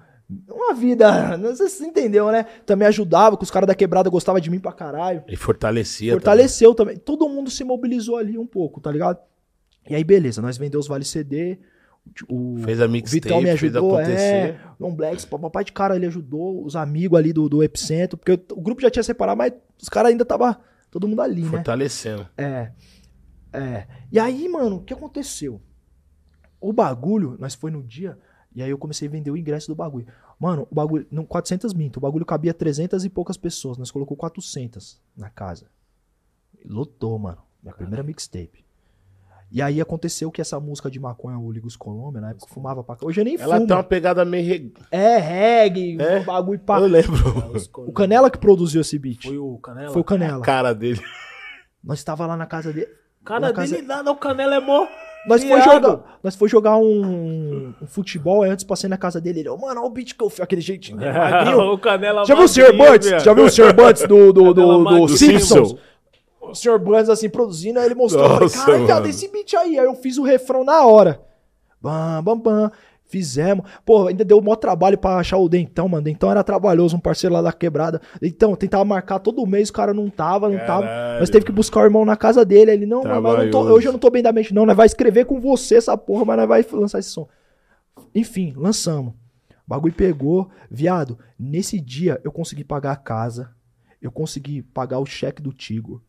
[0.48, 1.36] Uma vida.
[1.38, 2.44] Não sei se você entendeu, né?
[2.66, 5.24] Também ajudava, que os caras da quebrada gostavam de mim pra caralho.
[5.26, 6.12] E fortalecia.
[6.12, 6.96] Fortaleceu também.
[6.96, 9.18] Todo mundo se mobilizou ali um pouco, tá ligado?
[9.88, 11.58] E aí, beleza, nós vendemos os Vale CD.
[12.28, 12.64] O, também.
[12.64, 14.22] Fez a mixtape, Vitão me fez ajudou, acontecer.
[14.22, 14.60] é.
[14.78, 16.64] Long Blacks, papai de cara, ele ajudou.
[16.64, 20.10] Os amigos ali do, do Epicentro, porque o grupo já tinha separado, mas os caras
[20.10, 20.58] ainda tava
[20.90, 21.50] todo mundo ali, né?
[21.50, 22.26] Fortalecendo.
[22.36, 22.72] É.
[23.52, 23.86] É.
[24.12, 25.60] E aí, mano, o que aconteceu?
[26.60, 28.18] O bagulho, nós foi no dia,
[28.58, 30.06] e aí eu comecei a vender o ingresso do bagulho.
[30.38, 34.16] Mano, o bagulho, não, 400 minto, o bagulho cabia 300 e poucas pessoas, nós colocou
[34.16, 35.66] 400 na casa.
[36.64, 37.38] Lotou, mano.
[37.62, 38.64] Minha primeira mixtape.
[39.50, 42.84] E aí aconteceu que essa música de maconha, o Ligos Colômbia, na época eu fumava
[42.84, 43.06] pra cá.
[43.06, 43.66] Hoje eu nem Ela fumo.
[43.66, 44.44] tem uma pegada meio.
[44.46, 46.18] re- É, reggae, É?
[46.20, 46.80] um bagulho pra...
[46.80, 47.16] Eu lembro.
[47.88, 49.22] O Canela que produziu esse beat.
[49.24, 49.90] Foi o Canela?
[49.92, 50.38] Foi o Canela.
[50.42, 51.00] A cara dele.
[51.82, 52.88] Nós tava lá na casa dele.
[53.24, 54.86] Cara na casa- dele nada, o Canela é mó.
[55.26, 59.40] Nós foi, jogar, nós foi jogar um, um futebol, aí antes passei na casa dele.
[59.40, 60.96] Ele, "Ô, mano, olha o beat que eu fiz, aquele jeitinho.
[60.98, 62.72] né, magrinho." o Canela Já viu o Sr.
[62.72, 63.24] viado.
[63.24, 63.72] Já viu o Sr.
[63.74, 65.08] Butts do, do, do, do.
[65.08, 65.68] Simpsons?
[65.70, 65.78] Simpson.
[66.40, 66.78] O Sr.
[66.78, 68.24] Butts assim produzindo, aí ele mostrou.
[68.24, 69.78] Eu falei, Nossa, cara, esse beat aí.
[69.78, 71.20] Aí eu fiz o refrão na hora.
[71.80, 72.72] Bam, bam, bam.
[73.08, 73.64] Fizemos.
[73.84, 76.04] Pô, ainda deu o maior trabalho pra achar o Dentão, mano.
[76.04, 78.00] Dentão era trabalhoso, um parceiro lá da quebrada.
[78.22, 80.82] Então, tentava marcar todo mês, o cara não tava, não tava.
[80.86, 81.18] Caralho.
[81.20, 82.70] Nós teve que buscar o irmão na casa dele.
[82.70, 84.66] Ele, não, mas eu não tô- hoje eu não tô bem da mente, não.
[84.66, 87.26] Nós vai escrever com você essa porra, mas nós vai lançar esse som.
[88.14, 89.12] Enfim, lançamos.
[89.12, 90.50] O bagulho pegou.
[90.70, 93.50] Viado, nesse dia eu consegui pagar a casa.
[94.00, 96.02] Eu consegui pagar o cheque do Tigo.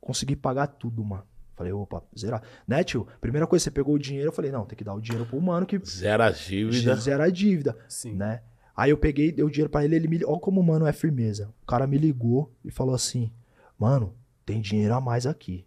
[0.00, 1.24] Consegui pagar tudo, mano.
[1.60, 2.42] Falei, opa, zerar.
[2.66, 3.06] Né, tio?
[3.20, 5.38] Primeira coisa, você pegou o dinheiro, eu falei, não, tem que dar o dinheiro pro
[5.42, 6.96] mano que Zero a dívida.
[6.96, 8.14] zera a dívida Sim.
[8.14, 8.42] né?
[8.74, 10.92] Aí eu peguei, dei o dinheiro pra ele, ele me, olha como o mano é
[10.94, 11.52] firmeza.
[11.62, 13.30] O cara me ligou e falou assim:
[13.78, 14.14] "Mano,
[14.46, 15.66] tem dinheiro a mais aqui.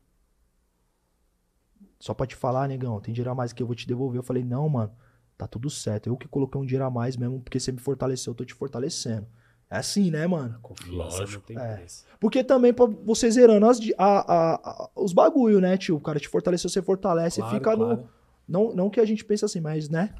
[1.99, 4.17] Só pra te falar, negão, tem dinheiro a mais que eu vou te devolver".
[4.17, 4.91] Eu falei: "Não, mano,
[5.37, 6.07] tá tudo certo.
[6.09, 8.55] Eu que coloquei um dinheiro a mais mesmo, porque você me fortaleceu, eu tô te
[8.55, 9.27] fortalecendo".
[9.69, 10.57] É assim, né, mano?
[10.61, 11.51] Confiança Lógico.
[11.59, 11.83] É.
[12.19, 15.95] Porque também pra você zerando as, a- a- a- os bagulho, né, tio?
[15.95, 17.95] O cara te fortaleceu, você fortalece, Claro, fica claro.
[17.97, 18.09] no.
[18.47, 20.13] Não, não que a gente pense assim, mas, né?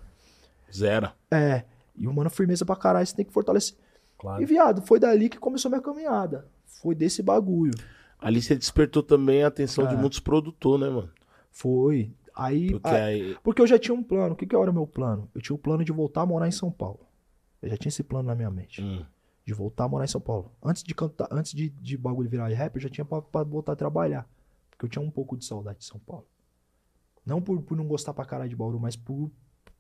[0.74, 1.12] Zero.
[1.32, 1.64] É.
[1.96, 3.78] E o mano, firmeza pra caralho, você tem que fortalecer.
[4.18, 4.42] Claro.
[4.42, 6.48] E, viado, foi dali que começou minha caminhada.
[6.82, 7.74] Foi desse bagulho.
[8.20, 9.98] Ali você despertou também a atenção de É.
[9.98, 11.12] muitos produtores, né, mano?
[11.52, 12.12] Foi.
[12.36, 12.72] Aí.
[12.72, 13.38] Porque aí.
[13.44, 14.34] porque eu já tinha um plano.
[14.34, 15.30] O que, que era o meu plano?
[15.36, 17.02] Eu tinha o plano de voltar a morar em São Paulo.
[17.62, 18.82] Eu já tinha esse plano na minha mente.
[18.82, 19.06] Hum,
[19.46, 20.52] De voltar a morar em São Paulo.
[20.64, 23.74] Antes de cantar, antes de, de bagulho virar rap, eu já tinha pra, pra voltar
[23.74, 24.28] a trabalhar.
[24.70, 26.26] Porque eu tinha um pouco de saudade de São Paulo.
[27.26, 29.30] Não por, por não gostar pra caralho de Bauru, mas por,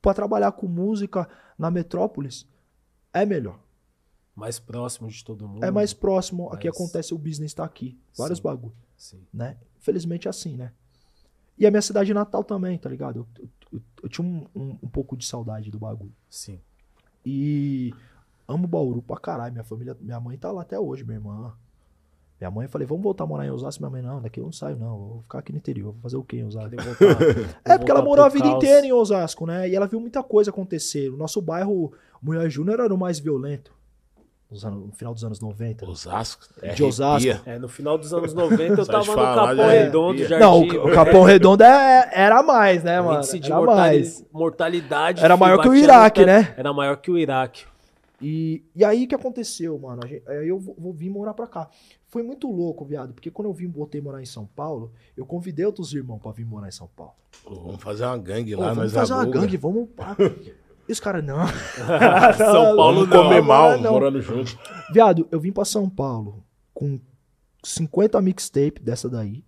[0.02, 2.48] pra trabalhar com música na metrópolis
[3.14, 3.60] é melhor.
[4.36, 5.64] Mais próximo de todo mundo.
[5.64, 6.50] É mais próximo.
[6.52, 8.00] Aqui Mas- acontece o business tá aqui.
[8.18, 8.44] Vários Sim.
[8.44, 8.76] bagulho.
[8.98, 9.26] Sim.
[9.34, 9.58] né?
[9.78, 10.72] Infelizmente é assim, né?
[11.58, 13.28] E a minha cidade natal também, tá ligado?
[13.40, 16.14] Eu, eu- eu tinha um, um- um pouco de saudade do bagulho.
[16.30, 16.60] Sim.
[17.26, 17.94] E
[18.48, 19.52] amo Bauru pra caralho.
[19.54, 21.54] Minha família, minha mãe tá lá até hoje, minha irmã.
[22.40, 23.82] Minha mãe, eu falei, vamos voltar a morar em Osasco?
[23.82, 24.98] Minha mãe, não, daqui eu não saio, não.
[24.98, 25.94] Vou ficar aqui no interior.
[25.94, 26.72] Vou fazer o quê em Osasco?
[27.64, 28.56] É, porque ela morou a vida caos.
[28.58, 29.70] inteira em Osasco, né?
[29.70, 31.10] E ela viu muita coisa acontecer.
[31.10, 33.72] O nosso bairro, Mulher Júnior, era o mais violento.
[34.52, 35.86] anos- no final dos anos 90.
[35.86, 36.44] Osasco.
[36.62, 37.30] é De Osasco.
[37.30, 37.42] arrepia.
[37.54, 40.28] É, no final dos anos 90 eu tava de no falar, Capão já Redondo, arrepia.
[40.28, 40.44] Jardim.
[40.46, 43.18] Não, o, o Capão Redondo é- era mais, né, mano?
[43.20, 44.26] índice de Era mortali- mais.
[44.34, 45.24] mortalidade.
[45.24, 46.54] Era maior que o Iraque, no né?
[46.58, 47.66] Era maior que o Iraque.
[48.24, 50.08] E, e aí que aconteceu, mano?
[50.08, 51.70] Gente- aí eu vou, vou vir morar pra cá.
[52.08, 55.66] Foi muito louco, viado, porque quando eu vim, voltei morar em São Paulo, eu convidei
[55.66, 57.14] outros irmãos pra vir morar em São Paulo.
[57.44, 59.40] Pô, Vamos fazer uma gangue Pô, lá, vamos nós fazer uma aluga.
[59.42, 59.90] gangue, vamos.
[59.96, 60.16] pá.
[60.86, 61.38] E os caras, não.
[62.38, 63.24] São Paulo Vamos não.
[63.24, 63.94] comer mal, não.
[63.94, 64.60] morando junto.
[64.92, 67.00] Viado, eu vim pra São Paulo com
[67.64, 69.46] 50 mixtape dessa daí,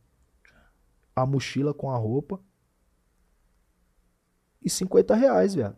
[1.13, 2.39] a mochila com a roupa
[4.61, 5.75] e 50 reais, viado.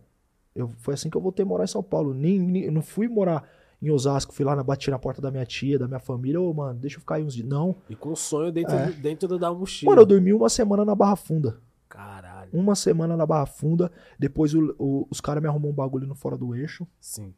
[0.58, 2.13] Eu, foi assim que eu voltei a morar em São Paulo.
[2.13, 3.43] Nem, nem- eu não fui morar
[3.82, 6.41] em Osasco, fui lá na bati na porta da minha tia, da minha família.
[6.41, 7.48] Ô, mano, deixa eu ficar aí uns dias.
[7.48, 7.76] Não.
[7.89, 8.88] E com sonho dentro, É.
[8.91, 9.91] dentro da mochila.
[9.91, 11.60] Mano, eu dormi uma semana na Barra Funda.
[11.88, 12.50] Caralho.
[12.52, 13.91] Uma semana na Barra Funda.
[14.20, 16.88] Depois o- o- os caras me arrumou um bagulho no fora do eixo.
[17.00, 17.34] Sim.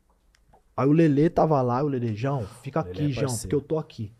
[0.77, 3.61] Aí o Lelê tava lá, o Lelê, João, fica Lelê aqui, é João, porque eu
[3.61, 4.13] tô aqui.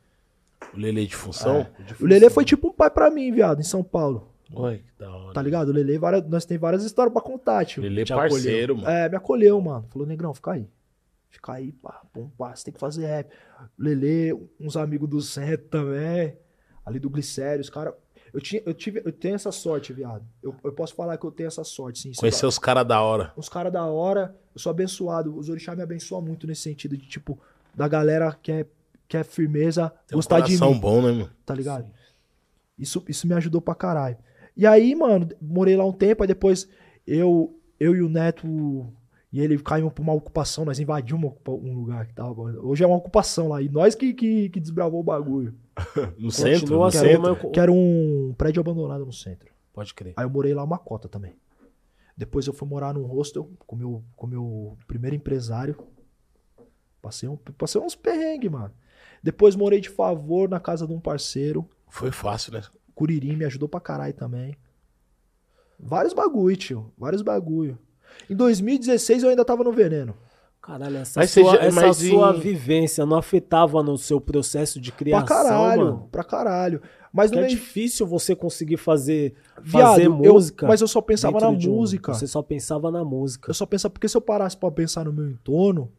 [0.74, 1.66] O Lele de função.
[2.02, 4.29] O Lelê foi tipo um pai pra mim, viado, em São Paulo.
[4.54, 5.34] Oi, que da hora.
[5.34, 5.70] Tá ligado?
[5.70, 7.84] O Lelê, várias, nós tem várias histórias pra contar, tio.
[7.84, 8.90] Lele Te parceiro, mano.
[8.90, 9.86] É, me acolheu, mano.
[9.90, 10.68] Falou, negrão, fica aí.
[11.30, 13.32] Ficar aí, pá, pum, pá, você tem que fazer rap.
[13.78, 16.36] Lele, uns amigos do centro também,
[16.84, 17.94] ali do Glicério, os caras.
[18.34, 20.24] Eu, tinha, eu, tive, eu tenho essa sorte, viado.
[20.42, 22.12] Eu, eu posso falar que eu tenho essa sorte, sim.
[22.18, 23.32] Conhecer os caras da hora.
[23.36, 25.36] Os caras da hora, eu sou abençoado.
[25.36, 27.40] Os orixá me abençoam muito nesse sentido de, tipo,
[27.74, 28.66] da galera que é,
[29.08, 31.30] que é firmeza, Tem um gostar de coração mim, bom, né, mano?
[31.46, 31.90] tá ligado?
[32.78, 34.18] Isso, isso me ajudou pra caralho.
[34.60, 36.68] E aí, mano, morei lá um tempo, aí depois
[37.08, 38.46] eu, eu e o Neto
[39.32, 42.42] e ele caímos pra uma ocupação, nós invadimos um lugar que tava.
[42.42, 45.56] Hoje é uma ocupação lá, e nós que, que, que desbravou o bagulho.
[46.20, 46.78] No centro?
[46.78, 47.22] No centro?
[47.22, 49.50] mas- Que era um prédio abandonado no centro.
[49.72, 50.14] Pode crer.
[50.18, 51.36] Aí eu morei lá uma cota também.
[52.18, 55.78] Depois eu fui morar num hostel com meu, com meu primeiro empresário.
[57.02, 58.74] Passei, um, passei uns perrengues, mano.
[59.24, 61.66] Depois morei de favor na casa de um parceiro.
[61.88, 62.62] Foi fácil, né?
[63.00, 64.58] Curirim me ajudou pra caralho também.
[65.80, 66.92] Vários bagulho, tio.
[66.98, 67.78] Vários bagulho.
[68.30, 70.14] Em 2016 eu ainda tava no veneno.
[70.62, 74.92] Caralho, essa Mas sua, já- essa sua em- vivência não afetava no seu processo de
[74.92, 76.10] criação, pra caralho, mano?
[76.12, 76.82] pra caralho.
[77.14, 80.68] Mas não é é difícil você conseguir fazer, Viado, fazer eu- música.
[80.68, 82.14] mas eu só pensava na de um- música.
[82.14, 83.50] Você só pensava na música.
[83.50, 85.90] Eu só pensava, porque se eu parasse pra pensar no meu entorno,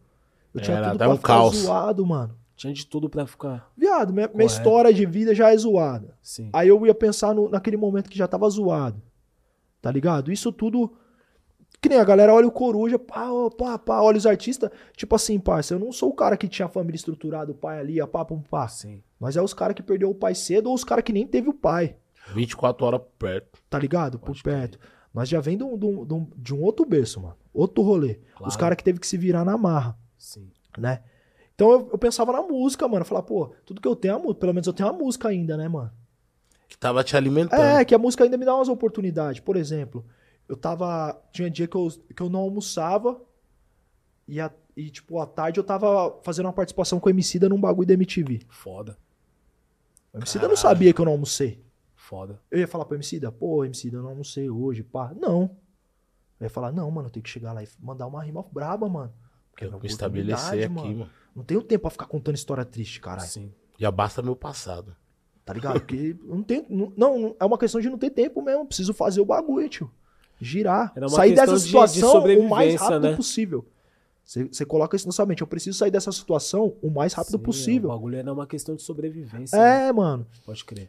[0.54, 1.56] eu tinha Era tudo pra um ficar caos.
[1.56, 2.36] zoado, mano.
[2.60, 3.72] Tinha de tudo pra ficar.
[3.74, 6.14] Viado, minha, minha história de vida já é zoada.
[6.22, 6.50] Sim.
[6.52, 9.00] Aí eu ia pensar no- naquele momento que já tava zoado.
[9.80, 10.30] Tá ligado?
[10.30, 10.92] Isso tudo.
[11.80, 14.68] Que nem a galera olha o coruja, pá, pá, pá, olha os artistas.
[14.94, 17.80] Tipo assim, parça, eu não sou o cara que tinha a família estruturada, o pai
[17.80, 18.68] ali, a pá, pum, pá.
[18.68, 19.02] Sim.
[19.18, 21.48] Mas é os caras que perdeu o pai cedo ou os caras que nem teve
[21.48, 21.96] o pai.
[22.34, 23.58] 24 horas perto.
[23.70, 24.18] Tá ligado?
[24.18, 24.42] Por crer.
[24.42, 24.78] perto.
[25.14, 27.36] Nós já vem de um, de um- de um- de um outro berço, mano.
[27.54, 28.16] Outro rolê.
[28.36, 28.48] Claro.
[28.50, 30.50] Os caras que teve que se virar na marra, Sim.
[30.76, 31.00] né?
[31.60, 33.04] Então eu, eu pensava na música, mano.
[33.04, 34.34] Falar, pô, tudo que eu tenho é.
[34.34, 35.92] Pelo menos eu tenho a música ainda, né, mano?
[36.66, 37.60] Que tava te alimentando.
[37.60, 39.40] É, que a música ainda me dá umas oportunidades.
[39.42, 40.02] Por exemplo,
[40.48, 41.20] eu tava.
[41.30, 43.20] Tinha dia que eu, que eu não almoçava.
[44.26, 47.60] E, a- e, tipo, à tarde eu tava fazendo uma participação com o Emicida num
[47.60, 48.40] bagulho da MTV.
[48.48, 48.96] Foda.
[50.14, 51.62] O Emicida não sabia que eu não almocei.
[51.94, 52.40] Foda.
[52.50, 55.12] Eu ia falar pro Emicida, pô, Emicida, eu não almocei hoje, pá.
[55.14, 55.42] Não.
[56.40, 58.88] Eu ia falar, não, mano, eu tenho que chegar lá e mandar uma rima braba,
[58.88, 59.12] mano.
[59.50, 61.10] Porque é Eu minha me estabelecer aqui, mano.
[61.34, 63.28] Não tenho tempo pra ficar contando história triste, caralho.
[63.28, 63.52] Sim.
[63.78, 64.94] Já basta meu passado.
[65.44, 65.80] Tá ligado?
[65.80, 66.66] Porque não tenho.
[66.68, 68.66] Não, não, é uma questão de não ter tempo mesmo.
[68.66, 69.90] Preciso fazer o bagulho, tio.
[70.40, 70.92] Girar.
[71.08, 73.16] Sair dessa de- de situação o mais rápido né?
[73.16, 73.66] possível.
[74.24, 75.40] Você coloca isso na sua mente.
[75.40, 77.90] Eu preciso sair dessa situação o mais rápido Sim, possível.
[77.90, 79.58] O bagulho era uma questão de sobrevivência.
[79.58, 79.88] né?
[79.88, 80.24] É, mano.
[80.46, 80.88] Pode crer.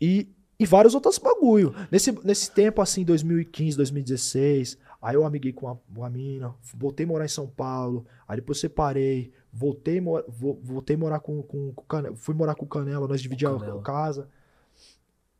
[0.00, 0.26] E,
[0.58, 1.74] e vários outros bagulho.
[1.90, 7.08] Nesse, nesse tempo, assim, 2015, 2016, aí eu amiguei com uma, uma mina, voltei a
[7.08, 11.82] morar em São Paulo, aí depois separei, voltei, mor- vo- voltei morar com, com, com
[11.82, 14.28] o Canela, fui morar com o Canela, nós dividíamos a casa.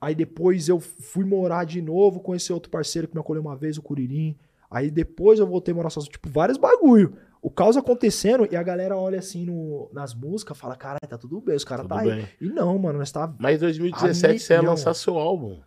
[0.01, 3.55] Aí depois eu fui morar de novo com esse outro parceiro que me acolheu uma
[3.57, 4.37] vez, o Curirim.
[4.71, 7.17] Aí depois eu voltei a morar sozinho, tipo, vários bagulho.
[7.43, 11.41] O caos acontecendo e a galera olha assim no, nas músicas, fala, caralho, tá tudo
[11.41, 12.09] bem, os caras tá aí.
[12.11, 12.29] bem.
[12.41, 15.59] E não, mano, nós tá Mas em 2017 você ia lançar seu álbum.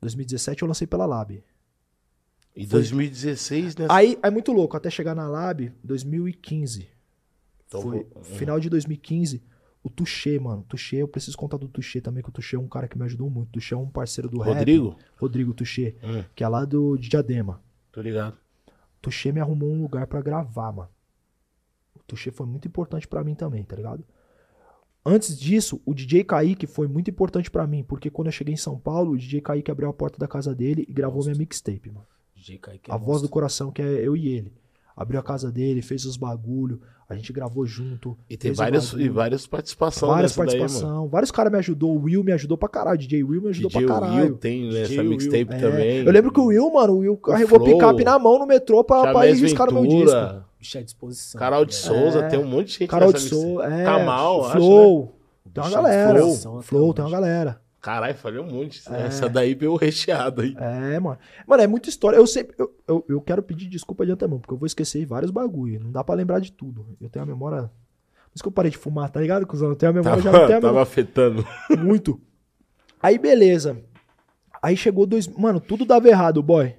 [0.00, 1.42] 2017 eu lancei pela Lab.
[2.56, 2.80] E Foi.
[2.80, 3.86] 2016, né?
[3.88, 6.88] Aí é muito louco, até chegar na Lab, 2015.
[7.70, 9.40] Então, foi vou- final de 2015.
[9.82, 10.64] O Tuxê, mano.
[10.68, 13.04] Tuxê, eu preciso contar do Tuxê também, que o Tuxê é um cara que me
[13.04, 13.48] ajudou muito.
[13.48, 14.56] O Tuxê é um parceiro do rap.
[14.58, 14.96] Rodrigo?
[15.16, 17.62] Rodrigo Tuxê, Hum, que é lá do de Diadema.
[17.92, 18.36] tô ligado.
[19.00, 20.90] Tuxê me arrumou um lugar pra gravar, mano.
[21.94, 24.04] O Tuxê foi muito importante pra mim também, tá ligado?
[25.06, 28.58] Antes disso, o DJ Kaique foi muito importante pra mim, porque quando eu cheguei em
[28.58, 31.90] São Paulo, o DJ Kaique abriu a porta da casa dele e gravou minha mixtape,
[31.90, 32.06] mano.
[32.34, 33.28] DJ Kaique é A voz do monstro.
[33.30, 34.52] coração, que é eu e ele.
[35.00, 38.18] Abriu a casa dele, fez os bagulho, a gente gravou junto.
[38.28, 41.10] E tem o várias, e várias participações várias participações.
[41.10, 41.96] Vários caras me ajudou.
[41.96, 42.98] O Will me ajudou pra caralho.
[42.98, 44.22] DJ Will me ajudou DJ pra caralho.
[44.24, 46.04] Will tem DJ Will, mixtape É, também.
[46.04, 48.84] Eu lembro que o Will, mano, o Will carregou Flow, picape na mão no metrô
[48.84, 50.44] pra, pra ir riscar no meu disco.
[50.58, 51.38] Bicho é à disposição.
[51.38, 51.76] Carol de É.
[51.78, 52.28] Souza, É.
[52.28, 53.20] tem um monte de gente Carol de.
[53.20, 53.84] Souza, é.
[53.84, 54.60] Kamal, acho, né?
[54.60, 55.16] Flow.
[55.54, 56.12] Tem uma é galera.
[56.12, 57.60] disposição até Flow, tem uma galera.
[57.80, 58.82] Caralho, falei um monte.
[58.92, 59.06] É.
[59.06, 60.54] Essa daí veio recheada aí.
[60.58, 61.18] É, mano.
[61.46, 62.16] Mano, é muita história.
[62.16, 62.54] Eu sempre.
[62.58, 65.80] Eu, eu, eu quero pedir desculpa de antemão, porque eu vou esquecer vários bagulho.
[65.80, 66.86] Não dá pra lembrar de tudo.
[67.00, 67.62] Eu tenho a memória.
[67.62, 69.70] Por isso que eu parei de fumar, tá ligado, cuzão?
[69.70, 70.78] Eu tenho a memória, já não Tava, tenho a memória.
[70.78, 71.46] tava afetando.
[71.82, 72.20] Muito.
[73.02, 73.82] Aí, beleza.
[74.62, 75.26] Aí chegou dois.
[75.26, 76.76] Mano, tudo dava errado, boy.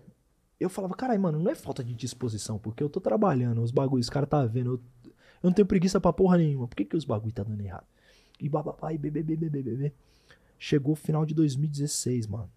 [0.60, 4.06] Eu falava, caralho, mano, não é falta de disposição, porque eu tô trabalhando, os bagulhos,
[4.06, 4.74] os caras tá vendo.
[4.74, 5.12] Eu,
[5.44, 6.68] eu não tenho preguiça pra porra nenhuma.
[6.68, 7.86] Por que, que os bagulhos tá dando errado?
[8.40, 9.94] E bababá, e bebê, bebê, bebê, bebê.
[10.64, 12.48] Chegou o final de 2016, mano.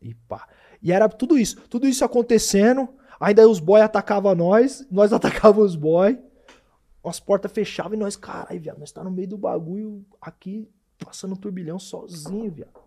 [0.00, 0.48] E pá.
[0.80, 1.60] E era tudo isso.
[1.68, 2.88] Tudo isso acontecendo.
[3.18, 6.16] Ainda os boy atacavam nós, nós atacávamos os boy.
[7.04, 10.70] As portas fechavam e nós, caralho, viado, nós tá no meio do bagulho aqui,
[11.04, 12.80] passando um turbilhão sozinho, viado.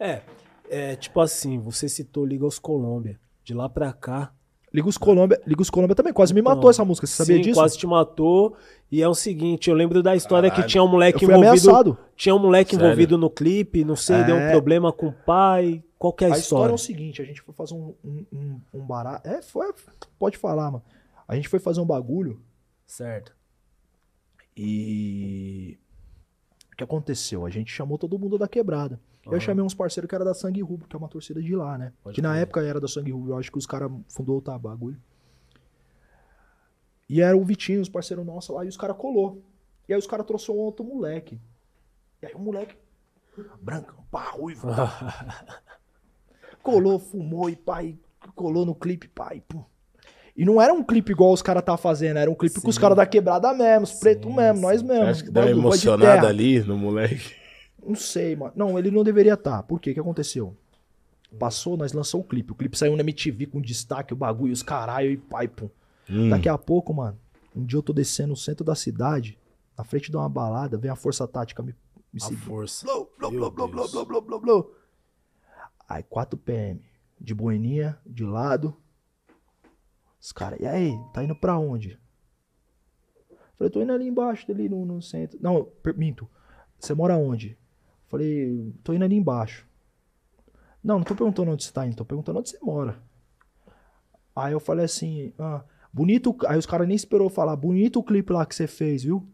[0.00, 0.22] É,
[0.68, 3.20] é, tipo assim, você citou Liga aos Colômbia.
[3.44, 4.34] De lá pra cá,
[4.72, 7.06] Ligos Colômbia, Ligos Colômbia também quase me matou Então, essa música.
[7.06, 7.58] Você sabia Sim, disso?
[7.60, 8.54] quase te matou.
[8.90, 10.66] E é o seguinte, eu lembro da história Caralho.
[10.66, 11.68] que tinha um moleque Eu fui envolvido.
[11.70, 11.98] ameaçado.
[12.14, 12.84] Tinha um moleque Sério?
[12.86, 14.50] envolvido no clipe, não sei, deu um É.
[14.52, 15.82] problema com o pai.
[15.98, 16.72] Qual que é a, A história história?
[16.72, 19.28] é o seguinte, a gente foi fazer um, um, um, um barato.
[19.28, 19.72] É, foi.
[20.18, 20.84] Pode falar, mano.
[21.26, 22.40] A gente foi fazer um bagulho
[22.86, 23.34] Certo.
[24.56, 25.78] e.
[26.72, 27.44] O que aconteceu?
[27.44, 28.98] A gente chamou todo mundo da quebrada.
[29.26, 29.40] Eu Aham.
[29.40, 31.92] chamei uns parceiros que era da Sangue Rubro, que é uma torcida de lá, né?
[32.02, 34.58] Pode que na época era da Sangue Rubro, eu acho que os caras fundou outro
[34.58, 35.00] bagulho.
[37.08, 39.42] E era o Vitinho, os parceiros nossos lá, e os caras colou.
[39.88, 41.40] E aí os caras trouxeram um outro moleque.
[42.22, 42.76] E aí o moleque,
[43.60, 44.68] branco, pá, ruivo,
[46.62, 47.98] colou, fumou e pai,
[48.34, 49.64] colou no clipe, pai, pum.
[50.36, 52.76] E não era um clipe igual os caras tá fazendo, era um clipe com os
[52.76, 52.80] Sim.
[52.80, 54.62] caras da quebrada mesmo, os pretos Sim, mesmo, sim.
[54.62, 55.04] nós mesmo.
[55.06, 57.39] Acho que deu uma emocionada ali no moleque.
[57.84, 58.52] Não sei, mano.
[58.56, 59.62] Não, ele não deveria estar.
[59.62, 59.90] Por quê?
[59.90, 60.56] O que aconteceu?
[61.38, 62.52] Passou, nós lançou o clipe.
[62.52, 65.70] O clipe saiu na MTV com destaque, o bagulho, os caralho e pai, pum.
[66.08, 66.28] Hum.
[66.28, 67.18] Daqui a pouco, mano,
[67.54, 69.38] um dia eu tô descendo no centro da cidade,
[69.78, 71.72] na frente de uma balada, vem a força tática me,
[72.12, 72.36] me A seguir.
[72.40, 72.84] força.
[72.86, 73.92] Meu blô, blô, blô, Deus.
[73.92, 74.74] blô, blô, blô, blô.
[75.88, 76.82] Aí 4 PM,
[77.20, 78.76] de boininha, de lado.
[80.20, 81.98] Os caras, e aí, tá indo pra onde?
[83.56, 85.38] Falei, tô indo ali embaixo, ali no, no centro.
[85.40, 86.28] Não, per- minto.
[86.78, 87.56] Você mora onde?
[88.10, 89.64] Falei, tô indo ali embaixo.
[90.82, 93.00] Não, não tô perguntando onde você tá indo, tô perguntando onde você mora.
[94.34, 96.36] Aí eu falei assim, ah, bonito.
[96.48, 99.24] Aí os caras nem esperou eu falar, bonito o clipe lá que você fez, viu?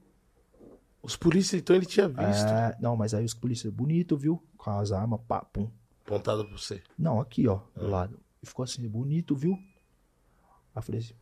[1.02, 2.48] Os polícias, então, ele tinha visto.
[2.48, 4.44] É, não, mas aí os polícias, bonito, viu?
[4.58, 5.70] Com as armas, pá, pum.
[6.04, 6.82] Apontado pra você.
[6.98, 8.20] Não, aqui, ó, do lado.
[8.42, 9.54] E ficou assim, bonito, viu?
[9.54, 11.14] Aí eu falei assim,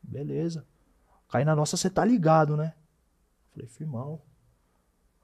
[0.00, 0.64] beleza.
[1.28, 2.74] Cai na nossa, você tá ligado, né?
[3.52, 4.22] Falei, firmão.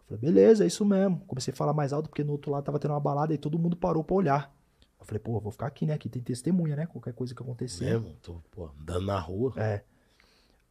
[0.09, 1.21] Falei, beleza, é isso mesmo.
[1.27, 3.59] Comecei a falar mais alto, porque no outro lado tava tendo uma balada e todo
[3.59, 4.55] mundo parou pra olhar.
[4.99, 5.93] Eu falei, pô, vou ficar aqui, né?
[5.93, 6.87] Aqui tem testemunha, né?
[6.87, 7.85] Qualquer coisa que acontecer.
[7.85, 8.17] Mesmo?
[8.23, 9.53] Tô, pô, andando na rua.
[9.57, 9.83] É.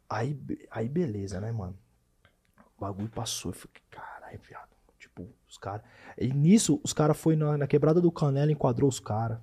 [0.09, 0.39] Aí,
[0.71, 1.77] aí beleza, né, mano?
[2.77, 3.51] O bagulho passou.
[3.51, 4.69] Eu fiquei, caralho, viado.
[4.97, 5.83] Tipo, os caras.
[6.17, 9.37] E nisso, os caras foi na, na quebrada do Canela, enquadrou os caras.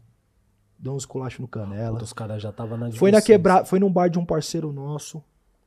[0.76, 2.02] Deu uns colachos no Canela.
[2.02, 5.22] Os caras já estavam na Foi na quebrada, foi num bar de um parceiro nosso,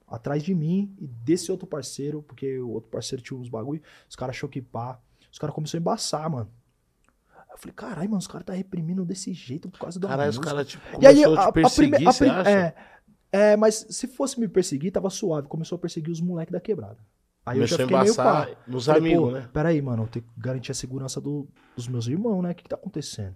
[0.08, 4.15] atrás de mim e desse outro parceiro, porque o outro parceiro tinha uns bagulho, os
[4.15, 5.00] caras achou que pá.
[5.32, 6.50] Os caras começaram a embaçar, mano.
[7.36, 10.30] Aí eu falei, caralho, mano, os caras tá reprimindo desse jeito por causa da Caralho,
[10.32, 12.50] os caras, tipo, E aí, a, a, perseguir, a você acha?
[12.50, 12.76] É,
[13.32, 15.48] é, mas se fosse me perseguir, tava suave.
[15.48, 16.98] Começou a perseguir os moleques da quebrada.
[17.46, 18.62] Aí Começou eu já fiquei meio embaçar pá.
[18.67, 19.50] nos Falei, amigos, né?
[19.54, 22.52] Peraí, mano, eu tenho que garantir a segurança do- dos meus irmãos, né?
[22.52, 23.36] O que, que tá acontecendo?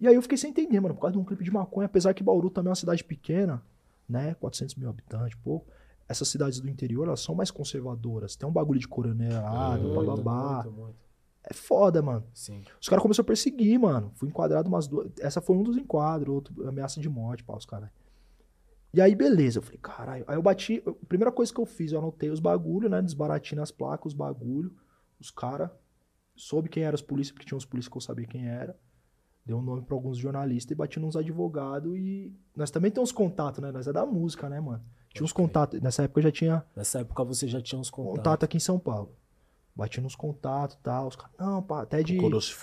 [0.00, 2.12] E aí eu fiquei sem entender, mano, por causa de um clipe de maconha, apesar
[2.14, 3.62] que Bauru também é uma cidade pequena,
[4.08, 4.34] né?
[4.34, 5.70] 400 mil habitantes, pouco.
[6.08, 8.36] Essas cidades do interior, elas são mais conservadoras.
[8.36, 10.62] Tem um bagulho de coronelado, Muito, bababá.
[10.64, 11.04] muito, muito.
[11.42, 12.24] É foda, mano.
[12.32, 12.62] Sim.
[12.80, 14.12] Os caras começaram a perseguir, mano.
[14.14, 15.10] Fui enquadrado umas duas.
[15.20, 17.90] Essa foi um dos enquadros, outro, ameaça de morte, pau, os caras.
[18.92, 19.58] E aí, beleza.
[19.58, 20.24] Eu falei, caralho.
[20.26, 20.82] Aí eu bati.
[20.86, 23.02] A primeira coisa que eu fiz, eu anotei os bagulhos, né?
[23.02, 24.72] Desbaratei nas placas, os bagulhos.
[25.20, 25.70] Os caras.
[26.36, 28.76] Soube quem eram os polícias, porque tinha uns polícias que eu sabia quem era.
[29.46, 31.94] Deu um nome pra alguns jornalistas e bati nos advogados.
[31.96, 33.70] E nós também temos contato, né?
[33.70, 34.82] Nós é da música, né, mano?
[35.12, 35.80] Tinha uns contatos.
[35.80, 38.18] Nessa época eu já tinha Nessa época você já tinha uns contatos.
[38.18, 39.12] contato aqui em São Paulo.
[39.76, 41.08] Bati nos contatos e tal.
[41.08, 42.18] Os caras, não, pá, até de.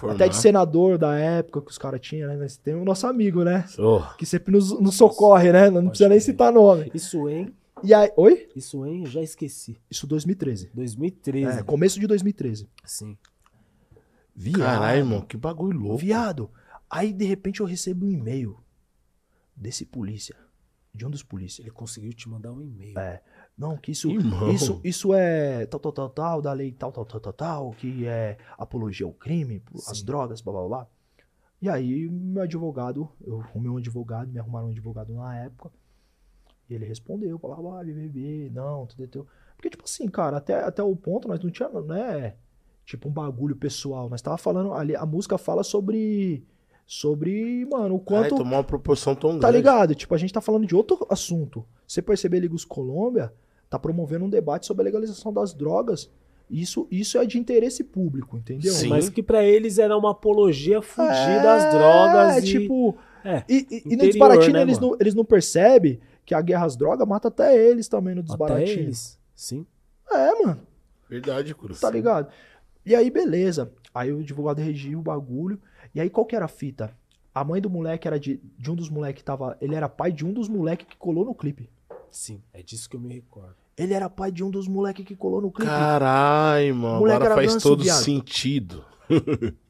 [0.10, 2.36] Até de senador da época que os caras tinham, né?
[2.38, 3.65] Nós temos o nosso amigo, né?
[3.78, 5.70] Oh, Que sempre nos, nos socorre, né?
[5.70, 6.89] Não precisa nem citar nome.
[6.94, 7.54] Isso, hein?
[7.84, 8.12] E aí.
[8.15, 8.50] Oi?
[8.56, 9.04] Isso, hein?
[9.04, 9.78] Eu já esqueci.
[9.89, 10.72] Isso 2013.
[10.74, 11.60] 2013.
[11.60, 12.67] É, começo de 2013.
[12.86, 13.17] Sim.
[14.36, 14.60] Viado.
[14.60, 15.98] caralho, irmão, que bagulho louco.
[15.98, 16.50] Viado.
[16.91, 18.60] Aí, de repente, eu recebo um e-mail
[19.56, 20.36] desse polícia.
[20.93, 21.65] De um dos polícias.
[21.65, 22.99] Ele conseguiu te mandar um e-mail.
[22.99, 23.21] É.
[23.58, 24.51] Não, que isso, Irmão.
[24.51, 28.06] isso, isso é tal, tal, tal, tal, da lei tal, tal, tal, tal, tal, que
[28.06, 30.06] é apologia ao crime, as Sim.
[30.06, 30.88] drogas, blá, blá, blá.
[31.62, 35.71] E aí, meu advogado, eu arrumei um advogado, me arrumaram um advogado na época,
[36.67, 39.27] e ele respondeu, blá, blá, blá, BBB, não, tudo teu.
[39.56, 42.36] Porque, tipo assim, cara, até, até o ponto nós não tinha, né,
[42.84, 46.43] tipo um bagulho pessoal, nós tava falando, ali, a música fala sobre,
[46.95, 48.36] sobre, mano, o quanto...
[48.36, 49.58] tomou uma proporção tão Tá grande.
[49.58, 49.95] ligado?
[49.95, 51.65] Tipo, a gente tá falando de outro assunto.
[51.88, 53.32] Você perceber, Ligos Colômbia
[53.69, 56.12] tá promovendo um debate sobre a legalização das drogas.
[56.49, 58.73] Isso, isso é de interesse público, entendeu?
[58.73, 58.89] Sim.
[58.89, 62.36] Mas que pra eles era uma apologia fugir É, das drogas.
[62.36, 62.43] É, e...
[62.43, 62.97] tipo.
[63.23, 64.91] É, E, e- e no interior, desbaratinho né, eles, mano?
[64.91, 68.27] não, eles não percebem que a guerra às drogas mata até eles também no até
[68.27, 68.80] desbaratinho.
[68.80, 69.17] eles.
[69.34, 69.65] Sim.
[70.12, 70.60] É, mano.
[71.10, 71.80] Verdade, Cruz.
[71.80, 72.27] Tá ligado?
[72.86, 73.71] E aí, beleza.
[73.95, 75.58] Aí o advogado regiu o bagulho.
[75.93, 76.95] E aí, qual que era a fita?
[77.34, 79.57] A mãe do moleque era de, de um dos moleques que tava.
[79.61, 81.70] Ele era pai de um dos moleques que colou no clipe.
[82.09, 82.41] Sim.
[82.53, 83.55] É disso que eu me recordo.
[83.78, 85.70] Ele era pai de um dos moleques que colou no clipe.
[85.72, 86.99] Caralho, mano.
[86.99, 88.03] Moleque Agora era faz ganso, todo viado.
[88.03, 88.86] sentido.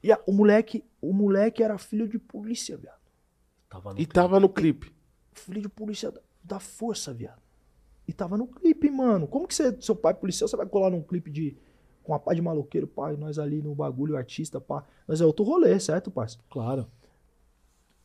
[0.02, 3.00] E a- o moleque, o moleque era filho de polícia, viado.
[3.68, 4.92] Tava no E tava no clipe.
[5.32, 7.40] Filho de polícia da- da força, viado.
[8.06, 9.26] E tava no clipe, mano.
[9.26, 11.56] Como que você, seu pai é policial, você vai colar num clipe de.
[12.02, 14.84] Com a pá de maloqueiro, pai, nós ali no bagulho, artista, pá.
[15.06, 16.38] Nós é outro rolê, certo, parça?
[16.50, 16.86] Claro.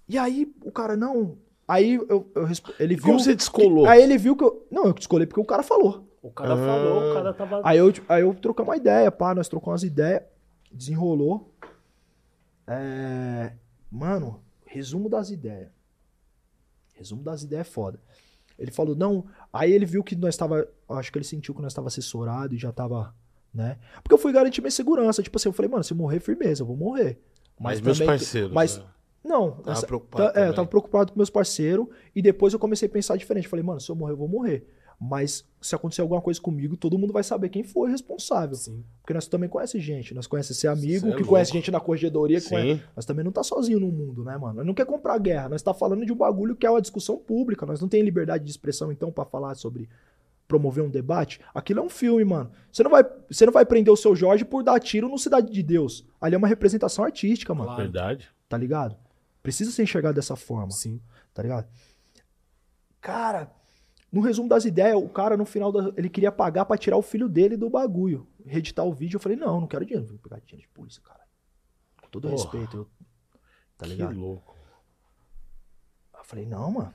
[0.07, 1.37] E aí, o cara, não.
[1.67, 2.47] Aí eu, eu
[2.79, 3.03] ele viu.
[3.05, 3.85] Como você descolou?
[3.87, 4.65] Aí ele viu que eu.
[4.71, 6.07] Não, eu escolhi porque o cara falou.
[6.21, 6.57] O cara Ah.
[6.57, 7.61] falou, o cara tava.
[7.63, 10.23] Aí eu, aí eu trocamos uma ideia, pá, nós trocamos umas ideias,
[10.71, 11.53] desenrolou.
[12.65, 13.53] É,
[13.89, 15.69] Mano, resumo das ideias.
[16.93, 17.99] Resumo das ideias é foda.
[18.59, 19.25] Ele falou, não.
[19.53, 20.67] Aí ele viu que nós tava.
[20.89, 23.13] Acho que ele sentiu que nós tava assessorado e já tava.
[23.57, 23.75] Né?
[24.03, 25.23] Porque eu fui garantir minha segurança.
[25.23, 27.17] Tipo assim, eu falei, mano, se eu morrer, firmeza, eu vou morrer.
[27.59, 28.51] Mas, meus também- parceiros.
[28.51, 28.83] Mas né?
[29.23, 32.59] não, Tava essa- preocupado tá- é, eu tava preocupado com meus parceiros e depois eu
[32.59, 33.47] comecei a pensar diferente.
[33.47, 34.67] Falei, mano, se eu morrer, eu vou morrer.
[34.99, 38.55] Mas se acontecer alguma coisa comigo, todo mundo vai saber quem foi o responsável.
[38.55, 38.83] Sim.
[39.01, 40.13] Porque nós também conhecemos gente.
[40.13, 41.57] Nós conhecemos esse amigo, é que conhece louco.
[41.65, 42.39] gente na corregedoria.
[42.41, 42.83] Que conhece...
[42.95, 44.55] Nós também não tá sozinho no mundo, né, mano?
[44.55, 45.49] Nós não quer comprar guerra.
[45.49, 47.63] Nós tá falando de um bagulho que é uma discussão pública.
[47.65, 49.87] Nós não tem liberdade de expressão, então, pra falar sobre
[50.47, 51.39] promover um debate.
[51.53, 52.51] Aquilo é um filme, mano.
[52.71, 55.51] Você não vai, você não vai prender o seu Jorge por dar tiro no Cidade
[55.51, 56.05] de Deus.
[56.21, 57.67] Ali é uma representação artística, mano.
[57.67, 57.83] Claro.
[57.83, 58.29] Verdade.
[58.47, 58.95] Tá ligado?
[59.43, 61.01] Precisa ser enxergado dessa forma Sim.
[61.33, 61.67] tá ligado?
[63.01, 63.51] Cara,
[64.11, 67.01] no resumo das ideias, o cara no final da- ele queria pagar pra tirar o
[67.01, 69.17] filho dele do bagulho, reeditar o vídeo.
[69.17, 71.21] Eu falei: "Não, não quero dinheiro, vou pegar dinheiro de polícia, cara".
[72.01, 72.35] Com todo Porra.
[72.35, 72.85] respeito, eu,
[73.77, 74.17] tá que ligado?
[74.19, 74.55] louco.
[76.17, 76.93] Eu falei: "Não, mano".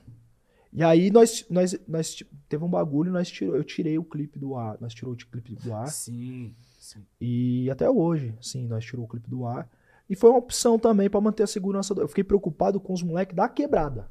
[0.73, 4.55] E aí nós nós nós teve um bagulho, nós tirou, eu tirei o clipe do
[4.55, 6.55] ar, nós tirou o clipe do ar Sim.
[6.79, 7.05] Sim.
[7.21, 9.69] e até hoje, sim, nós tirou o clipe do ar.
[10.09, 11.93] E foi uma opção também pra manter a segurança.
[11.93, 12.01] Do...
[12.01, 14.09] Eu fiquei preocupado com os moleques da quebrada.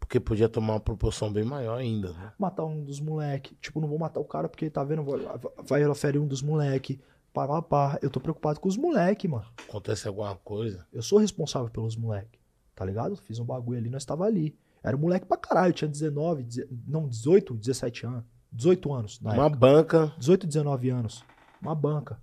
[0.00, 2.32] Porque podia tomar uma proporção bem maior ainda, né?
[2.36, 3.54] matar um dos moleque.
[3.60, 5.20] Tipo, não vou matar o cara porque tá vendo, vai,
[5.64, 7.00] vai ela ferir um dos moleque.
[7.32, 7.98] Pá, pá, pá.
[8.02, 9.46] Eu tô preocupado com os moleque, mano.
[9.68, 10.86] Acontece alguma coisa.
[10.92, 12.40] Eu sou responsável pelos moleque.
[12.74, 13.16] Tá ligado?
[13.16, 14.58] Fiz um bagulho ali, nós tava ali.
[14.82, 18.24] Era moleque pra caralho, tinha 19, deze- não, 18, 17 anos.
[18.50, 19.58] 18 anos, na uma época.
[19.58, 20.12] banca.
[20.18, 21.24] 18, 19 anos.
[21.60, 22.20] Uma banca.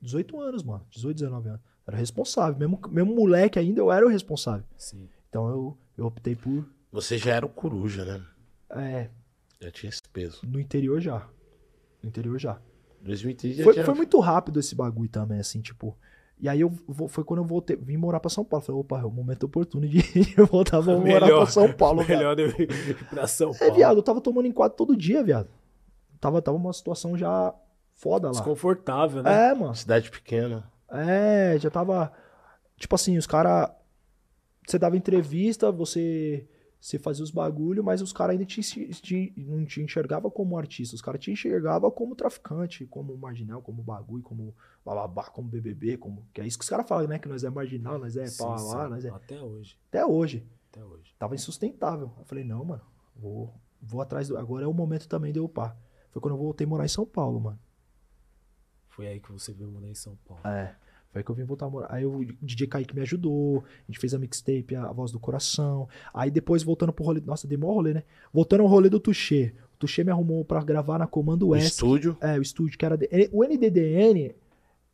[0.00, 0.86] 18 anos, mano.
[0.90, 1.60] 18, 19 anos.
[1.86, 2.58] Era responsável.
[2.58, 4.64] Mesmo, mesmo moleque ainda, eu era o responsável.
[4.76, 5.08] Sim.
[5.28, 6.64] Então eu, eu optei por.
[6.92, 8.24] Você já era o coruja, né?
[8.70, 9.10] É,
[9.60, 10.40] Já tinha esse peso.
[10.46, 11.26] no interior já.
[12.02, 12.60] No interior já.
[13.02, 13.84] 2003 já Foi, tinha...
[13.84, 15.96] foi muito rápido esse bagulho também, assim, tipo.
[16.38, 16.70] E aí eu
[17.08, 18.64] foi quando eu voltei, vim morar pra São Paulo.
[18.64, 20.00] Falei, opa, é o momento oportuno de
[20.36, 22.04] eu voltar pra morar pra São Paulo.
[22.06, 23.74] Melhor eu ir pra São É, Paulo.
[23.74, 25.48] viado, eu tava tomando enquadro todo dia, viado.
[26.20, 27.54] Tava, tava uma situação já
[27.94, 28.32] foda lá.
[28.32, 29.50] Desconfortável, né?
[29.50, 29.74] É, mano.
[29.74, 30.70] Cidade pequena.
[30.90, 32.12] É, já tava.
[32.76, 33.70] Tipo assim, os caras.
[34.66, 36.46] Você dava entrevista, você.
[36.80, 40.94] Você fazia os bagulho, mas os caras ainda te, te- não te enxergava como artista.
[40.94, 44.54] Os caras te enxergavam como traficante, como marginal, como bagulho, como
[44.84, 46.24] bababá, como BBB, como.
[46.32, 47.18] Que é isso que os caras falam, né?
[47.18, 48.68] Que nós é marginal, nós é Sim, pau sim.
[48.74, 49.08] lá, nós é.
[49.08, 49.76] Até hoje.
[49.88, 50.46] Até hoje.
[50.70, 51.14] Até hoje.
[51.18, 52.12] Tava insustentável.
[52.18, 52.82] Eu falei, não, mano,
[53.16, 53.52] vou,
[53.82, 54.36] vou atrás do.
[54.36, 55.76] Agora é o momento também de eu upar.
[56.12, 57.58] Foi quando eu voltei a morar em São Paulo, mano.
[58.88, 60.46] Foi aí que você veio morar em São Paulo.
[60.46, 60.74] É.
[61.16, 61.86] Foi aí que eu vim voltar a morar.
[61.90, 63.64] Aí o DJ Kaique me ajudou.
[63.66, 65.88] A gente fez a mixtape, a, Voz do Coração.
[66.12, 67.22] Aí depois, voltando pro rolê.
[67.24, 68.02] Nossa, dei mó rolê, né?
[68.30, 69.54] Voltando ao rolê do Tuxê.
[69.74, 71.68] O Tuxê me arrumou pra gravar na Comando O S.
[71.68, 72.18] estúdio.
[72.20, 72.98] É, o estúdio que era.
[72.98, 74.34] de- O NDDN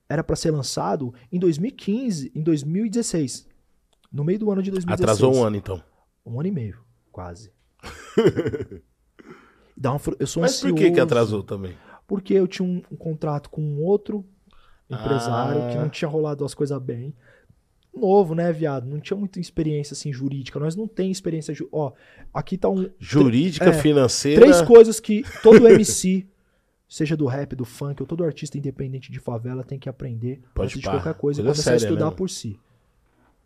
[0.08, 3.48] era pra ser lançado em 2015, em 2016.
[4.12, 5.02] No meio do ano de 2016.
[5.10, 5.82] Atrasou um ano, então.
[6.24, 6.78] Um ano e meio,
[7.10, 7.50] quase.
[9.76, 11.02] Dá uma eu sou Mas por que que ansioso.
[11.02, 11.76] atrasou também?
[12.06, 14.24] Porque eu tinha um, um contrato com um outro
[14.92, 15.68] empresário Ah.
[15.70, 17.14] que não tinha rolado as coisas bem.
[17.94, 18.86] Novo, né, viado?
[18.86, 20.58] Não tinha muita experiência assim jurídica.
[20.58, 21.52] Nós não tem experiência.
[21.54, 21.68] Ju...
[21.70, 21.92] Ó,
[22.32, 22.88] aqui tá um.
[22.98, 24.40] Jurídica, É, financeira.
[24.40, 26.26] Três coisas que todo MC,
[26.88, 30.68] seja do rap, do funk, ou todo artista independente de favela, tem que aprender Pode
[30.68, 30.92] antes de pá.
[30.92, 32.16] qualquer coisa e Coisa começar a estudar mesmo.
[32.16, 32.58] por si.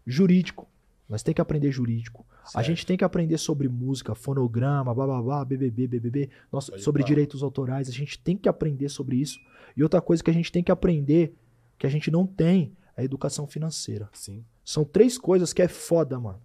[0.06, 0.68] Jurídico.
[1.08, 2.26] Nós tem que aprender jurídico.
[2.42, 2.66] A Certo.
[2.66, 7.06] gente tem que aprender sobre música, fonograma, bababá, BBB, BBB, Pode sobre pá.
[7.08, 7.88] direitos autorais.
[7.88, 9.38] A gente tem que aprender sobre isso.
[9.76, 11.34] E outra coisa que a gente tem que aprender,
[11.78, 14.08] que a gente não tem, é a educação financeira.
[14.12, 14.44] Sim.
[14.64, 16.40] São três coisas que é foda, mano.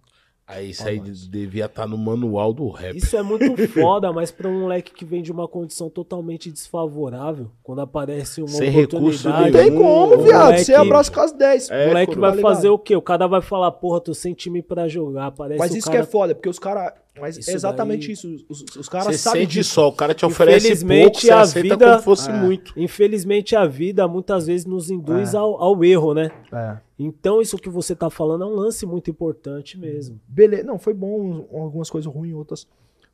[0.52, 2.96] Aí isso aí devia estar no manual do rap.
[2.96, 7.50] Isso é muito foda, mas pra um moleque que vem de uma condição totalmente desfavorável,
[7.62, 10.44] quando aparece uma Sem recurso oportunidade, Não tem como, o viado.
[10.44, 11.70] moleque- Você abraça com as 10.
[11.70, 12.54] É, o moleque vai tá ligado?
[12.54, 12.94] fazer o quê?
[12.94, 15.30] O cara vai falar, porra, tô sem time pra jogar.
[15.32, 15.98] Parece Mas o isso cara...
[15.98, 16.92] que é foda, porque os caras.
[17.20, 18.44] Mas Isso é exatamente daí- isso.
[18.48, 19.74] Os, os caras Você sabem sente disso.
[19.74, 22.32] só, o cara te oferece Infelizmente, pouco, você a aceita vida- como fosse É.
[22.32, 22.72] muito.
[22.74, 25.36] Infelizmente, a vida muitas vezes nos induz É.
[25.36, 26.30] ao, ao erro, né?
[26.50, 26.78] É.
[26.98, 30.18] Então, isso que você tá falando é um lance muito importante mesmo.
[30.26, 30.64] Beleza.
[30.64, 31.46] Não, foi bom.
[31.52, 32.66] Algumas coisas ruins, outras.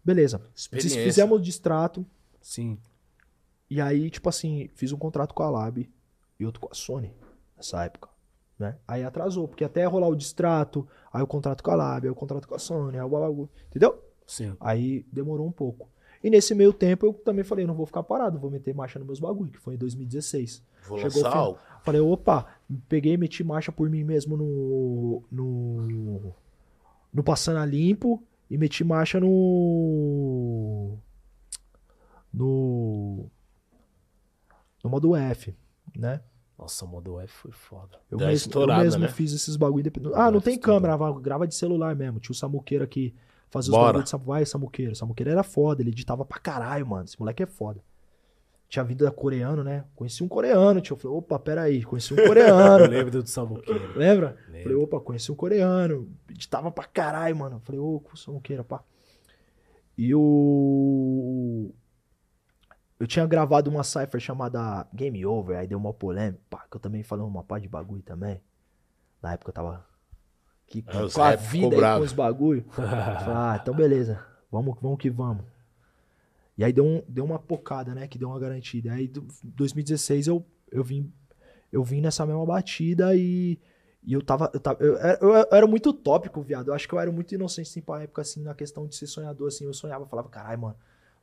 [0.05, 0.41] Beleza.
[0.55, 2.07] Fizemos o distrato.
[2.41, 2.79] Sim.
[3.69, 5.91] E aí, tipo assim, fiz um contrato com a Lab
[6.39, 7.13] e outro com a Sony
[7.57, 8.09] nessa época.
[8.59, 8.77] Né?
[8.87, 12.15] Aí atrasou, porque até rolar o distrato, aí o contrato com a Lab, aí o
[12.15, 13.49] contrato com a Sony, aí o bagulho.
[13.69, 14.03] Entendeu?
[14.27, 14.57] Sim.
[14.59, 15.89] Aí demorou um pouco.
[16.23, 19.07] E nesse meio tempo eu também falei, não vou ficar parado, vou meter marcha nos
[19.07, 20.63] meus bagulho, que foi em 2016.
[20.89, 21.59] Vou Chegou lançar algo.
[21.83, 22.47] Falei, opa,
[22.89, 25.23] peguei e meti marcha por mim mesmo no.
[25.31, 26.35] no.
[27.13, 30.99] no Passando a Limpo e meti marcha no.
[32.33, 33.31] no.
[34.83, 35.55] no modo F,
[35.97, 36.21] né?
[36.59, 37.99] Nossa, o modo F foi foda.
[38.11, 39.09] Eu Deu uma mesmo, eu estourada, mesmo né?
[39.09, 39.81] fiz esses bagulho.
[39.81, 40.15] independente.
[40.17, 40.81] Ah, não tem estourou.
[40.81, 42.19] câmera, grava- de celular mesmo.
[42.19, 43.15] Tinha o Samuqueiro aqui,
[43.49, 43.87] fazia os Bora.
[43.87, 44.95] bagulho de Samu- Vai, Samuqueiro.
[44.97, 47.05] Samuqueiro era foda, ele editava pra caralho, mano.
[47.05, 47.81] Esse moleque é foda.
[48.69, 49.85] Tinha vindo da coreano, né?
[49.95, 50.93] Conheci um coreano, tio.
[50.95, 52.85] Eu falei, opa, peraí, conheci um coreano.
[52.85, 53.97] Eu lembro do Samuqueiro.
[53.97, 54.37] Lembra?
[54.49, 54.63] Lembro.
[54.65, 56.09] Falei, opa, conheci um coreano.
[56.29, 57.61] Editava pra caralho, mano.
[57.65, 58.83] Falei, ô, Samuqueira, pá.
[59.97, 61.71] E o.
[62.99, 66.81] Eu tinha gravado uma cipher chamada Game Over, aí deu uma polêmica, pá, que eu
[66.81, 68.41] também falei uma pá de bagulho também.
[69.23, 69.87] Na época eu tava.
[70.67, 72.65] Que, os com a vida aí com os bagulho.
[72.71, 72.91] Falei,
[73.35, 74.23] ah, então beleza.
[74.51, 75.45] Vamos, vamos que vamos.
[76.57, 78.07] E aí deu, um, deu uma pocada, né?
[78.09, 78.93] Que deu uma garantida.
[78.93, 81.13] Aí, do- 2016, eu, eu vim
[81.73, 83.59] eu vim nessa mesma batida e,
[84.03, 84.51] e eu tava.
[84.53, 86.69] Eu, tava eu, era- eu era muito utópico, viado.
[86.69, 89.07] Eu acho que eu era muito inocente assim, pra época, assim, na questão de ser
[89.07, 89.65] sonhador, assim.
[89.65, 90.77] Eu sonhava, eu falava, caralho, mano,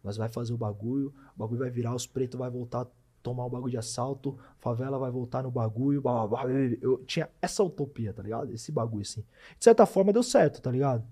[0.05, 2.87] nós vai fazer o bagulho, o bagulho vai virar, os pretos vai voltar a
[3.23, 6.51] tomar o bagulho de assalto, favela vai voltar no bagulho, blá, blá, blá.
[6.79, 8.53] Eu tinha essa utopia, tá ligado?
[8.53, 9.21] Esse bagulho, assim.
[9.57, 11.03] De certa forma deu certo, tá ligado?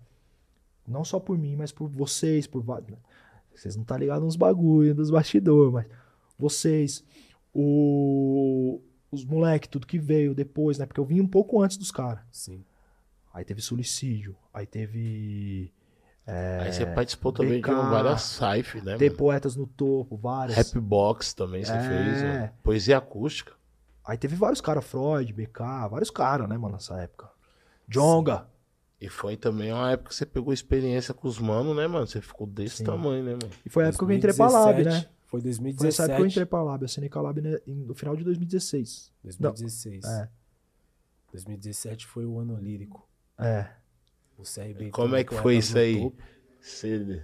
[0.87, 2.97] Não só por mim, mas por vocês, por vários.
[3.55, 5.87] Vocês não tá ligado nos bagulho dos bastidores, mas
[6.37, 7.03] vocês,
[7.53, 8.79] o,
[9.11, 10.85] os moleque, tudo que veio depois, né?
[10.85, 12.23] Porque eu vim um pouco antes dos caras.
[12.31, 12.63] Sim.
[13.33, 15.73] Aí teve suicídio, aí teve.
[16.25, 19.17] Aí você participou também BK, de várias saif, né, Tem mano?
[19.17, 20.55] poetas no topo, várias.
[20.57, 21.79] Rap Box também você É.
[21.79, 22.49] fez, mano.
[22.63, 23.53] Poesia acústica.
[24.05, 27.29] Aí teve vários caras, Freud, BK, vários caras, né, mano, nessa época.
[27.87, 28.47] Jonga.
[29.01, 32.07] E foi também uma época que você pegou experiência com os manos, né, mano?
[32.07, 32.83] Você ficou desse Sim.
[32.85, 33.49] tamanho, né, mano?
[33.65, 35.09] E foi a época que eu entrei pra Lab, 2017, né?
[35.27, 36.01] Foi Foi nessa 2017.
[36.03, 36.81] época que eu entrei pra Lab.
[36.81, 39.11] Eu assinei com a Lab né, no final de 2016.
[39.23, 40.05] 2016.
[40.05, 40.29] É.
[41.31, 43.07] 2017 foi o ano lírico.
[43.37, 43.67] É.
[44.37, 44.89] O CRB.
[44.91, 46.11] Como é que foi no isso aí?
[46.59, 47.23] Você-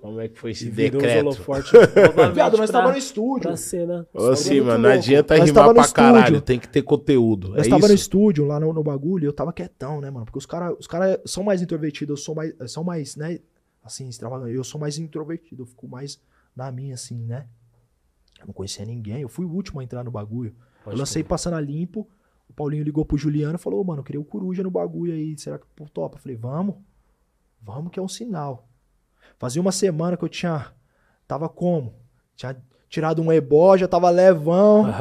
[0.00, 1.24] Como é que foi esse E decreto?
[1.46, 3.42] novamente Viado, nós pra- tava no estúdio.
[3.42, 4.06] Pra cena.
[4.12, 6.40] Ô, muito mano, não adianta Nós rimar no pra caralho, estúdio.
[6.40, 7.50] tem que ter conteúdo.
[7.50, 8.02] Nós é tava no isso?
[8.02, 10.24] estúdio, lá no, no bagulho, e eu tava quietão, né, mano?
[10.26, 13.38] Porque os caras os cara são mais introvertidos, eu sou mais, são mais, né,
[13.84, 14.52] assim, extravagante.
[14.54, 16.20] Eu sou mais introvertido, eu fico mais
[16.56, 17.46] na minha, assim, né?
[18.40, 20.52] Eu não conhecia ninguém, eu fui o último a entrar no bagulho.
[20.82, 22.08] Pode eu lancei passando a limpo,
[22.52, 25.12] o Paulinho ligou pro Juliano e falou, "Ô, mano, eu queria o Coruja no bagulho
[25.12, 26.16] aí, será que pô, topa?
[26.16, 26.76] Eu falei, vamos,
[27.60, 28.68] vamos que é um sinal.
[29.38, 30.66] Fazia uma semana que eu tinha,
[31.26, 31.94] tava como?
[32.36, 32.54] Tinha
[32.90, 34.84] tirado um ebó, já tava levão.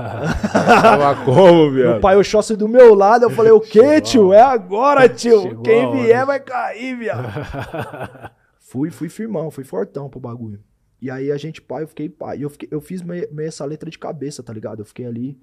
[0.54, 2.02] Tava como, Meu viado?
[2.02, 4.32] pai Oxóssi do meu lado, eu falei, o quê, tio?
[4.32, 5.41] É agora, tio.
[5.41, 7.28] Chegou Quem vier vai cair, viado.
[8.60, 10.64] fui, fui firmão, fui fortão pro bagulho.
[11.02, 12.41] E aí a gente, pai, eu fiquei, pai.
[12.41, 14.80] Eu, fiquei, eu fiz meio, meio essa letra de cabeça, tá ligado?
[14.80, 15.38] Eu fiquei ali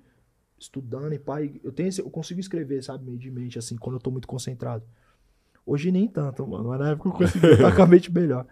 [0.58, 1.60] estudando e pai.
[1.62, 4.84] Eu tenho eu consigo escrever, sabe, meio de mente, assim, quando eu tô muito concentrado.
[5.66, 6.68] Hoje nem tanto, mano.
[6.68, 8.46] Mas na época eu consegui estar com a mente melhor.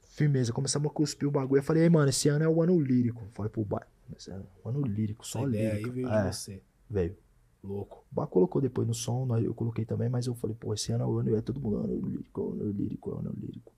[0.00, 1.60] Firmeza, começamos a cuspir o bagulho.
[1.60, 3.22] Eu falei, mano, esse ano é o ano lírico.
[3.32, 3.84] Falei pro pai,
[4.16, 5.94] esse ano é o ano lírico, só ideia aí lírico.
[5.94, 6.62] veio É, de você.
[6.88, 7.16] veio.
[7.62, 8.04] Louco.
[8.10, 11.04] O Bá colocou depois no som, eu coloquei também, mas eu falei, pô, esse ano
[11.04, 13.72] é o ano, é todo mundo ano lírico, ano lírico, ano lírico.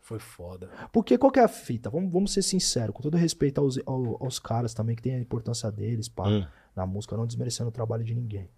[0.00, 0.68] Foi foda.
[0.92, 1.88] Porque qual que é a fita?
[1.90, 5.20] Vamos, vamos ser sinceros, com todo respeito aos, ao- aos caras também, que tem a
[5.20, 6.46] importância deles, pá, Hum.
[6.78, 8.48] Na música, não desmerecendo o trabalho de ninguém.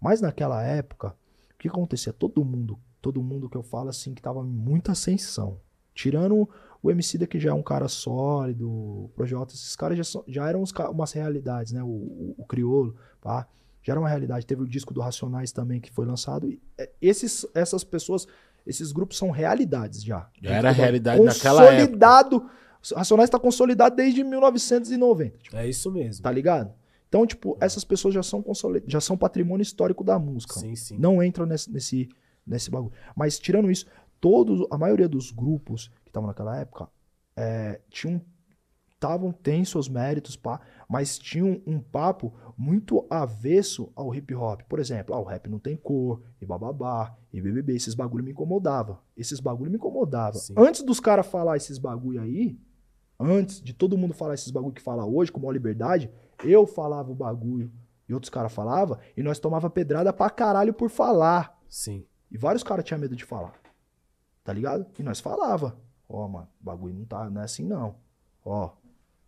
[0.00, 1.14] Mas naquela época,
[1.54, 2.12] o que acontecia?
[2.12, 5.58] Todo mundo, todo mundo que eu falo assim, que tava em muita ascensão.
[5.94, 6.46] Tirando
[6.82, 10.22] o MC da que já é um cara sólido, o Projota, esses caras já, são-
[10.28, 11.82] já eram uns umas realidades, né?
[11.82, 13.48] O, o, o Criolo, pá,
[13.82, 14.44] já era uma realidade.
[14.44, 16.50] Teve o disco do Racionais também que foi lançado.
[16.50, 18.26] E, é, esses, essas pessoas,
[18.66, 20.28] esses grupos são realidades já.
[20.42, 22.50] Já era realidade naquela Consolidado.
[22.94, 25.38] Racionais tá consolidado desde 1990.
[25.38, 26.22] tipo, É isso mesmo.
[26.22, 26.72] Tá ligado?
[27.16, 28.44] Então, tipo, essas pessoas já são
[28.86, 30.60] já são patrimônio histórico da música.
[30.60, 30.98] Sim, sim.
[30.98, 32.08] Não entram nesse, nesse,
[32.46, 32.92] nesse bagulho.
[33.16, 33.86] Mas tirando isso,
[34.20, 36.90] todos, a maioria dos grupos que estavam naquela época
[37.34, 38.20] é, tinham
[38.96, 44.62] estavam tem seus méritos, pá, mas tinham um papo muito avesso ao hip hop.
[44.62, 48.32] Por exemplo, ah, o rap não tem cor, e bababá, e BBB, esses bagulho me
[48.32, 49.00] incomodava.
[49.16, 50.36] Esses bagulho me incomodava.
[50.38, 50.54] Sim.
[50.56, 52.58] Antes dos caras falar esses bagulho aí,
[53.20, 56.10] antes de todo mundo falar esses bagulho que fala hoje, com maior liberdade,
[56.44, 57.70] eu falava o bagulho
[58.08, 61.58] e outros caras falavam, e nós tomava pedrada pra caralho por falar.
[61.68, 62.04] Sim.
[62.30, 63.54] E vários caras tinham medo de falar.
[64.44, 64.86] Tá ligado?
[64.98, 65.76] E nós falava.
[66.08, 67.96] Ó, mano, o bagulho não tá, não é assim não.
[68.44, 68.70] Ó,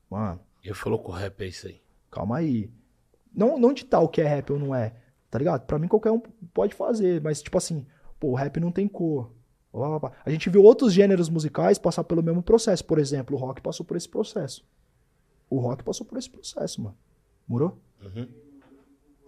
[0.09, 1.81] mano, Ele falou que o rap é isso aí.
[2.11, 2.71] calma aí.
[3.35, 4.95] Não, não de tal o que é rap ou não é,
[5.31, 5.67] tá ligado?
[5.67, 6.21] Pra mim qualquer um
[6.55, 7.85] pode fazer, mas tipo assim,
[8.19, 9.33] pô, o rap não tem cor.
[10.25, 12.85] A gente viu outros gêneros musicais passar pelo mesmo processo.
[12.85, 14.67] Por exemplo, o rock passou por esse processo.
[15.51, 16.97] O rock passou por esse processo, mano.
[17.47, 17.79] Morou?
[18.03, 18.29] Uhum.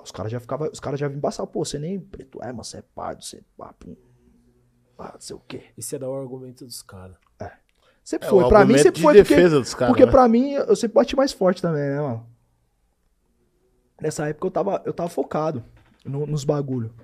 [0.02, 2.68] Os caras já ficavam, os caras já vinham embaçar, pô, você nem preto é, mas
[2.68, 3.94] você é pardo, você é pá, pum,
[4.96, 5.64] pá, não sei o quê.
[5.76, 7.16] Esse é dar o argumento dos caras.
[8.02, 10.10] Sempre É, foi, pra mim sempre de foi porque, defesa dos caras, porque né?
[10.10, 12.26] pra mim eu sempre bati mais forte também, né, mano?
[14.00, 15.62] Nessa época eu tava, eu tava focado
[16.04, 16.94] no- nos bagulho.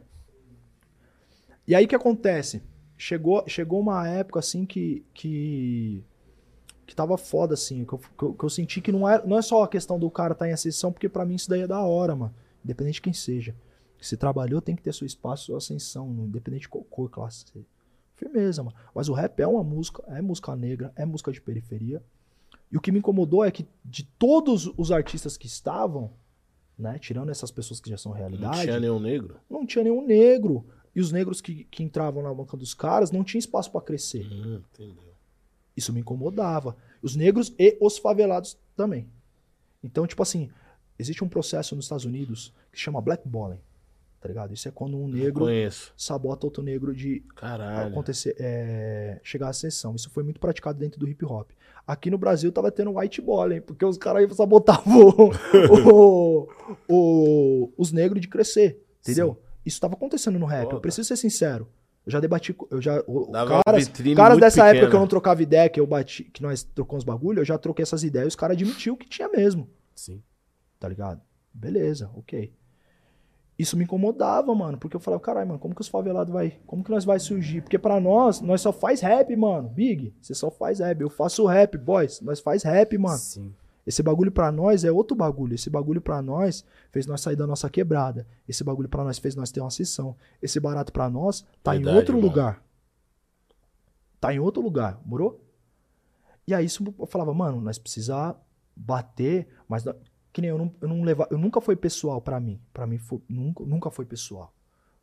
[1.69, 2.63] E aí o que acontece?
[2.97, 6.03] Chegou, chegou uma época assim que que
[6.87, 9.37] que tava foda assim, que eu, que eu, que eu senti que não é, não
[9.37, 11.67] é só a questão do cara estar em ascensão, porque pra mim isso daí é
[11.67, 12.35] da hora, mano.
[12.65, 13.55] Independente de quem seja.
[14.01, 17.45] Se trabalhou, tem que ter seu espaço, sua ascensão, independente de qual cor, classe.
[18.15, 18.77] Firmeza, mano.
[18.95, 22.03] Mas o rap é uma música, é música negra, é música de periferia.
[22.71, 26.13] E o que me incomodou é que de todos os artistas que estavam,
[26.79, 29.37] né, tirando essas pessoas que já são Não realidade, tinha nenhum negro.
[29.49, 30.65] não tinha nenhum negro.
[30.95, 34.27] E os negros que, que entravam na banca dos caras não tinha espaço pra crescer.
[34.33, 35.05] Hum, entendeu.
[35.77, 36.77] Isso me incomodava.
[37.03, 39.07] Os negros e os favelados também.
[39.85, 40.51] Então, tipo assim,
[40.99, 43.59] existe um processo nos Estados Unidos que chama blackballing.
[44.21, 44.53] Tá ligado?
[44.55, 45.45] Isso é quando um negro
[45.97, 47.91] sabota outro negro de Caralho.
[47.91, 49.95] acontecer, é, chegar à sessão.
[49.95, 51.51] Isso foi muito praticado dentro do hip hop.
[51.87, 55.31] Aqui no Brasil tava tendo white balling, porque os caras sabotavam
[55.89, 56.49] o-
[56.89, 59.39] o- os negros de crescer, entendeu?
[59.65, 60.65] Isso tava acontecendo no rap.
[60.65, 60.77] Foda.
[60.77, 61.69] Eu preciso ser sincero.
[62.07, 63.03] Eu já debati, eu já
[63.33, 64.91] Dava caras, caras dessa época pequena.
[64.91, 67.83] que eu não trocava ideia, que eu bati, que nós trocamos bagulho, eu já troquei
[67.83, 70.23] essas ideias, os caras admitiu que tinha mesmo Sim.
[70.79, 71.21] tá ligado?
[71.53, 72.53] Beleza, ok.
[73.59, 76.85] Isso me incomodava, mano, porque eu falava, caralho, mano, como que os favelados vai, como
[76.85, 77.63] que nós vai surgir?
[77.63, 79.69] Porque pra nós, nós só faz rap, mano.
[79.71, 81.01] Big, você só faz rap.
[81.01, 82.21] Eu faço rap, boys.
[82.21, 83.17] Nós faz rap, mano.
[83.17, 83.55] Sim.
[83.87, 85.55] Esse bagulho pra nós é outro bagulho.
[85.55, 88.27] Esse bagulho pra nós fez nós sair da nossa quebrada.
[88.49, 90.17] Esse bagulho pra nós fez nós ter uma sessão.
[90.43, 92.29] Esse barato pra nós tá Verdade, em outro irmão.
[92.29, 92.63] lugar.
[94.21, 95.41] Tá em outro lugar, morou?
[96.47, 98.37] E aí isso eu falava, mano, nós precisa
[98.75, 99.95] bater, mas não-
[100.33, 102.61] que nem eu não, eu não levava, eu nunca foi pessoal pra mim.
[102.73, 104.53] Pra mim foi, nunca, nunca foi pessoal.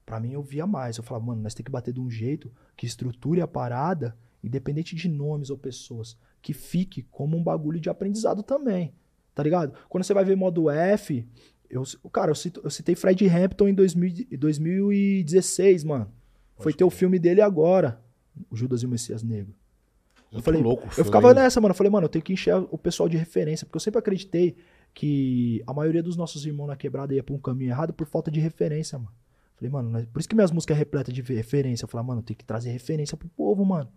[0.06, 0.98] Pra mim eu via mais.
[0.98, 4.96] Eu falava, mano, nós tem que bater de um jeito que estruture a parada, independente
[4.96, 8.94] de nomes ou pessoas, que fique como um bagulho de aprendizado também.
[9.34, 9.74] Tá ligado?
[9.90, 11.28] Quando você vai ver modo F,
[11.68, 11.82] eu,
[12.12, 16.12] cara, eu, cito- eu citei Fred Hampton em 2000 e 2016, mano.
[16.58, 18.00] Foi Pode ter o filme dele agora,
[18.52, 19.56] o Judas e o Messias Negro.
[20.32, 20.88] Muito falei, louco.
[20.98, 21.42] Eu ficava ainda.
[21.44, 21.72] nessa, mano.
[21.72, 24.56] Eu falei, mano, eu tenho que encher o pessoal de referência, porque eu sempre acreditei
[24.94, 28.30] que a maioria dos nossos irmãos na quebrada ia pra um caminho errado por falta
[28.30, 29.12] de referência, mano.
[29.56, 31.86] Falei, mano, nós- por isso que minhas músicas é repleta de referência.
[31.86, 33.90] Eu falei, mano, tem que trazer referência pro povo, mano.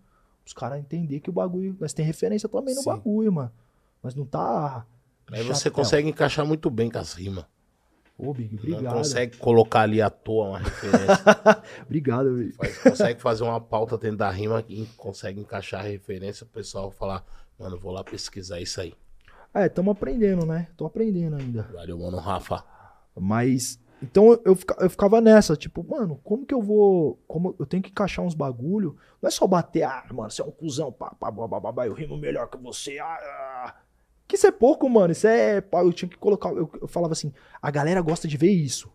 [0.47, 1.75] Os caras entender que o bagulho.
[1.77, 2.89] Nós tem referência também no Sim.
[2.89, 3.51] bagulho, mano.
[4.01, 4.85] Mas não tá.
[5.29, 5.83] Aí você chatão.
[5.83, 7.43] consegue encaixar muito bem com as rimas.
[8.17, 8.93] Ô, Big, Não obrigado.
[8.95, 11.23] consegue colocar ali à toa uma referência.
[11.85, 12.53] Obrigado, Big.
[12.53, 16.89] Faz- consegue fazer uma pauta dentro da rima e consegue encaixar a referência, o pessoal
[16.89, 17.23] falar,
[17.59, 18.93] mano, vou lá pesquisar isso aí.
[19.53, 20.67] É, tamo aprendendo, né?
[20.77, 21.63] Tô aprendendo ainda.
[21.73, 22.63] Valeu, mano, Rafa.
[23.15, 23.77] Mas.
[24.01, 27.19] Então eu, eu, fica- eu ficava nessa, tipo, mano, como que eu vou.
[27.27, 28.95] Como eu tenho que encaixar uns bagulho.
[29.21, 31.87] Não é só bater, ah, mano, você é um cuzão, pá, pá, pá, pá, pá,
[31.87, 32.99] eu rimo melhor que você.
[32.99, 33.75] Ah, ah.
[34.27, 35.11] Que isso é pouco, mano.
[35.11, 35.57] Isso é.
[35.73, 36.49] Eu tinha que colocar.
[36.51, 38.91] Eu, eu falava assim, a galera gosta de ver isso.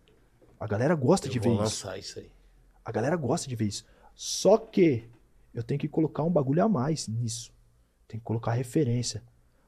[0.59, 1.85] A galera gosta de Eu ver vou isso.
[1.87, 2.31] lançar isso aí.
[2.85, 3.85] A galera gosta de ver isso.
[4.15, 5.09] Só que
[5.53, 7.51] eu tenho que colocar um bagulho a mais nisso.
[8.07, 9.21] Tem que colocar referência.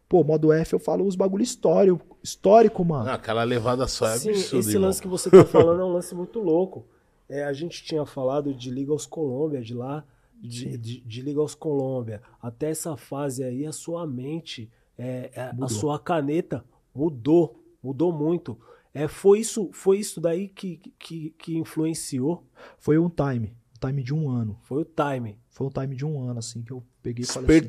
[0.07, 3.05] Pô, modo F eu falo os bagulho histórico, histórico, mano.
[3.05, 4.87] Não, aquela levada só é Sim, absurdo, esse irmão.
[4.87, 6.85] lance que você tá falando é um lance muito louco.
[7.27, 10.05] É, a gente tinha falado de Liga aos Colômbia, de lá,
[10.39, 12.21] de, de, de Liga aos Colômbia.
[12.41, 18.57] Até essa fase aí, a sua mente, é, é, a sua caneta mudou, mudou muito.
[18.93, 22.43] É, foi, isso, foi isso daí que, que, que influenciou,
[22.77, 23.53] Foi um time.
[23.75, 24.57] Um time de um ano.
[24.61, 25.37] foi o time.
[25.49, 27.67] Foi um time de um ano, assim, que eu peguei e falei assim.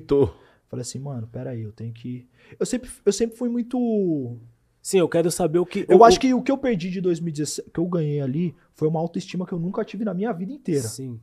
[0.69, 2.27] Falei assim, mano, peraí, eu tenho que.
[2.59, 4.37] Eu sempre, eu sempre fui muito.
[4.83, 5.85] Sim, eu quero saber o que.
[5.89, 8.87] Eu o- acho que o que eu perdi de 2017, que eu ganhei ali, foi
[8.89, 10.87] uma autoestima que eu nunca tive na minha vida inteira.
[10.89, 11.21] Sim.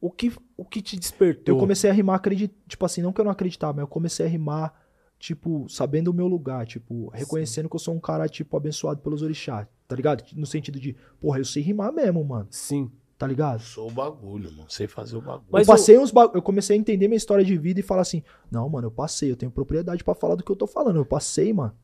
[0.00, 1.54] O que, o que te despertou?
[1.54, 2.54] Eu comecei a rimar, acredit...
[2.68, 4.74] tipo assim, não que eu não acreditava, mas eu comecei a rimar,
[5.18, 9.22] tipo, sabendo o meu lugar, tipo, reconhecendo que eu sou um cara, tipo, abençoado pelos
[9.22, 10.22] orixás, tá ligado?
[10.34, 12.90] No sentido de, porra, eu sei rimar mesmo, mano, Sim.
[13.18, 13.60] Tá ligado?
[13.60, 14.66] Sou o bagulho, mano.
[14.68, 15.46] Sei fazer o bagulho.
[15.50, 16.30] Mas eu passei uns ba...
[16.34, 19.30] eu comecei a entender minha história de vida e falar assim, não, mano, eu passei,
[19.30, 21.74] eu tenho propriedade pra falar do que eu tô falando, eu passei, mano.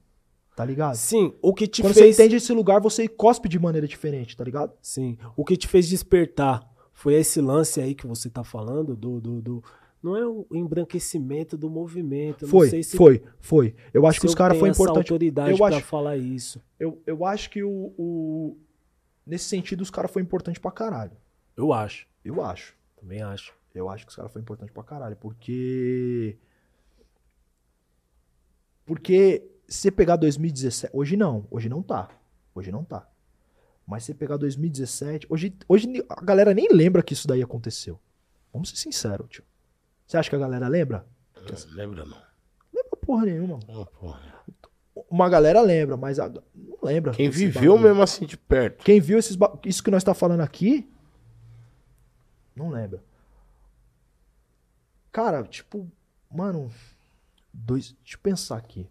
[0.54, 0.96] Tá ligado?
[0.96, 2.14] Sim, o que te Quando fez.
[2.14, 4.72] você entende esse lugar, você cospe de maneira diferente, tá ligado?
[4.82, 5.16] Sim.
[5.34, 6.62] O que te fez despertar
[6.92, 9.18] foi esse lance aí que você tá falando do.
[9.18, 9.64] do, do-
[10.02, 12.44] não é o embranquecimento do movimento.
[12.44, 13.74] eu foi, não sei se, foi, foi.
[13.94, 14.96] Eu acho se que os eu caras foi importante.
[15.10, 16.60] autoridade Eu pra acho- falar isso.
[16.78, 18.56] Eu, eu acho que o, o-
[19.24, 21.12] Nesse sentido, os caras foi importante pra caralho.
[21.56, 22.06] Eu acho.
[22.24, 22.74] Eu acho.
[22.96, 23.52] Também acho.
[23.74, 26.36] Eu acho que os caras foram importantes pra caralho, porque.
[28.84, 30.94] Porque se você pegar 2017.
[30.96, 32.08] Hoje não, hoje não tá.
[32.54, 33.08] Hoje não tá.
[33.86, 35.26] Mas se você pegar 2017.
[35.30, 37.98] Hoje, hoje a galera nem lembra que isso daí aconteceu.
[38.52, 39.44] Vamos ser sinceros, tio.
[40.06, 41.06] Você acha que a galera lembra?
[41.36, 42.18] Não lembra não.
[42.72, 43.58] Lembra porra nenhuma.
[43.98, 44.20] Porra.
[45.10, 47.12] Uma galera lembra, mas a- não lembra.
[47.12, 47.88] Quem viveu bagulho.
[47.88, 48.84] mesmo assim de perto.
[48.84, 50.91] Quem viu esses ba- isso que nós tá falando aqui,
[52.54, 53.02] não lembra.
[55.10, 55.90] Cara, tipo,
[56.30, 56.70] mano,
[57.52, 58.88] dois, deixa eu pensar aqui.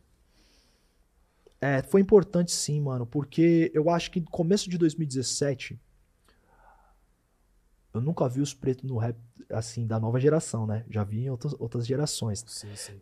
[1.59, 5.79] É, foi importante sim, mano, porque eu acho que no começo de 2017
[7.93, 9.17] eu nunca vi os pretos no rap
[9.49, 10.85] assim da nova geração, né?
[10.89, 12.43] Já vi em outras, outras gerações.
[12.47, 13.01] Sim, sim.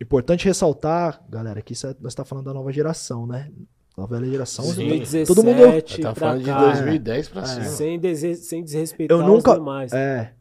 [0.00, 3.50] Importante ressaltar, galera, que isso é, nós tá falando da nova geração, né?
[3.96, 4.64] Nova geração.
[4.66, 4.74] Sim.
[4.88, 7.46] 2017 Todo mundo- tava falando de cá, 2010 pra É.
[7.46, 7.64] cima.
[7.64, 9.92] Sem, dese- sem desrespeitar Eu nunca- os demais.
[9.92, 10.34] É.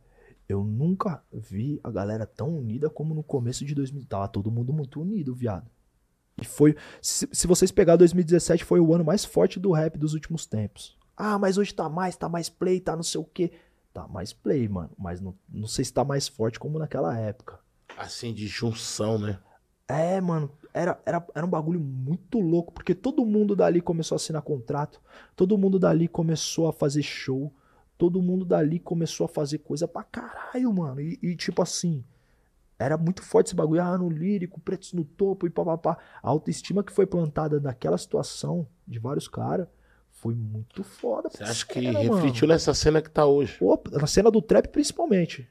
[0.48, 4.06] Eu nunca vi a galera tão unida como no começo de 2000.
[4.06, 5.66] Tava todo mundo muito unido, viado.
[6.40, 6.76] E foi.
[7.02, 10.98] Se, se vocês pegar 2017, foi o ano mais forte do rap dos últimos tempos.
[11.16, 13.54] Ah, mas hoje tá mais, tá mais play, tá não sei o quê.
[13.94, 14.92] Tá mais play, mano.
[15.00, 17.58] Mas não, não sei se tá mais forte como naquela época.
[17.98, 19.40] Assim, de junção, né?
[19.88, 24.18] É, mano, era, era, era um bagulho muito louco, porque todo mundo dali começou a
[24.18, 25.02] assinar contrato,
[25.34, 27.54] todo mundo dali começou a fazer show,
[27.98, 31.00] todo mundo dali começou a fazer coisa pra caralho, mano.
[31.00, 32.04] E, e, tipo assim,
[32.78, 35.98] era muito forte esse bagulho, ah, no lírico, pretos no topo e papapá.
[36.22, 39.70] A autoestima que foi plantada naquela situação de vários caras
[40.12, 41.30] foi muito foda.
[41.30, 42.16] Você acha que cena, mano.
[42.16, 43.58] refletiu nessa cena que tá hoje?
[43.60, 45.50] Pô, na cena do trap, principalmente.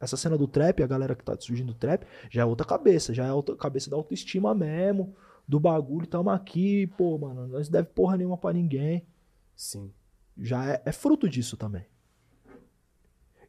[0.00, 3.12] Essa cena do trap, a galera que tá surgindo do trap, já é outra cabeça,
[3.12, 5.14] já é outra cabeça da autoestima mesmo,
[5.46, 9.04] do bagulho, tamo aqui, pô, mano, nós deve porra nenhuma pra ninguém.
[9.56, 9.90] Sim.
[10.40, 11.84] Já é, é fruto disso também.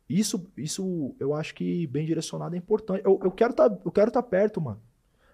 [0.10, 3.04] Isso, isso eu acho que bem direcionado é importante.
[3.06, 4.82] Eu, eu quero tá, eu quero tá perto, mano.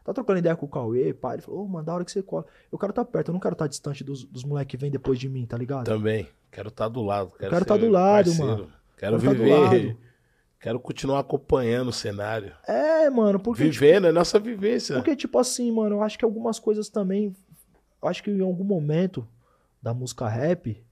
[0.03, 2.22] Tá trocando ideia com o Cauê, pai, ele falou, ô, mano, da hora que você
[2.22, 2.45] cola.
[2.72, 5.18] Eu quero tá perto, eu não quero tá distante dos, dos moleques que vem depois
[5.18, 5.86] de mim, tá ligado?
[5.86, 6.28] Também.
[6.51, 7.32] Quero estar do lado.
[7.39, 8.51] Quero, quero ser tá do lado, parceiro.
[8.51, 8.74] mano.
[8.97, 9.49] Quero, Quero tá do viver.
[9.89, 9.97] lado.
[10.66, 12.51] Quero continuar acompanhando o cenário.
[12.68, 13.61] É, mano, porque.
[13.66, 14.95] Vivendo, é nossa vivência.
[14.95, 17.36] Porque, tipo assim, mano, eu acho que algumas coisas também.
[18.01, 19.28] eu Acho que em algum momento
[19.80, 20.84] da música rap,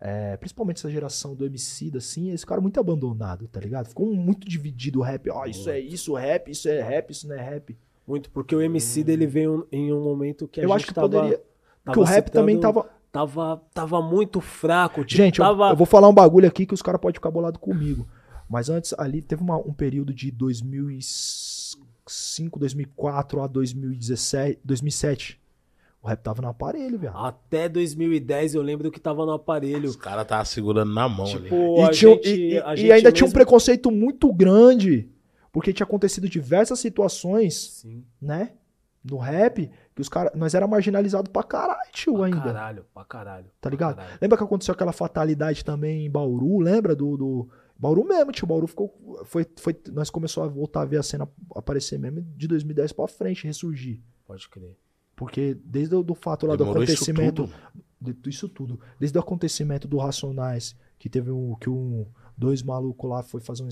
[0.00, 3.88] é, principalmente essa geração do MC, assim, esse cara muito abandonado, tá ligado?
[3.88, 5.28] Ficou muito dividido o rap.
[5.30, 7.76] Ó, isso é isso, rap, isso é rap, isso não é rap.
[8.06, 10.94] Muito, porque o MC dele veio em um momento que a eu gente acho que
[10.94, 11.40] tava, poderia.
[11.84, 12.88] tava que o rap citando- também tava.
[13.10, 15.04] Tava, tava muito fraco.
[15.04, 15.70] Tipo, Gente, eu- tava...
[15.70, 18.06] eu, vou falar um bagulho aqui que os caras podem ficar bolados comigo.
[18.52, 25.40] Mas antes, ali teve uma- um período de 2005, 2004 a 2017, 2007.
[26.02, 27.16] O rap tava no aparelho, viado.
[27.16, 29.88] Até 2010 eu lembro que tava no aparelho.
[29.88, 31.44] Os caras estavam segurando na mão ali.
[31.44, 35.08] Tipo, E, a tinha- gente, e- e- e ainda tinha um mesmo- preconceito muito grande,
[35.52, 38.50] porque tinha acontecido diversas situações, Sim, né?
[39.04, 40.32] No rap, que os caras.
[40.34, 42.40] Nós era marginalizado pra caralho, tio, pra ainda.
[42.40, 43.44] caralho, pra caralho.
[43.46, 43.96] Tá pra ligado?
[43.96, 44.18] caralho.
[44.20, 46.58] Lembra que aconteceu aquela fatalidade também em Bauru?
[46.58, 47.16] Lembra do.
[47.16, 47.48] do...
[47.82, 48.46] Bauru mesmo, tio.
[48.46, 48.94] Bauru ficou.
[49.24, 53.08] Foi, foi, nós começamos a voltar a ver a cena aparecer mesmo de 2010 pra
[53.08, 54.00] frente, ressurgir.
[54.24, 54.76] Pode crer.
[55.16, 57.48] Porque desde o do fato lá do Demorou isso acontecimento.
[58.00, 58.14] tudo.
[58.22, 58.78] de isso tudo.
[59.00, 61.56] Desde o acontecimento do Racionais, que teve um.
[61.56, 62.06] Que um
[62.38, 63.68] dois malucos lá foi fazer um.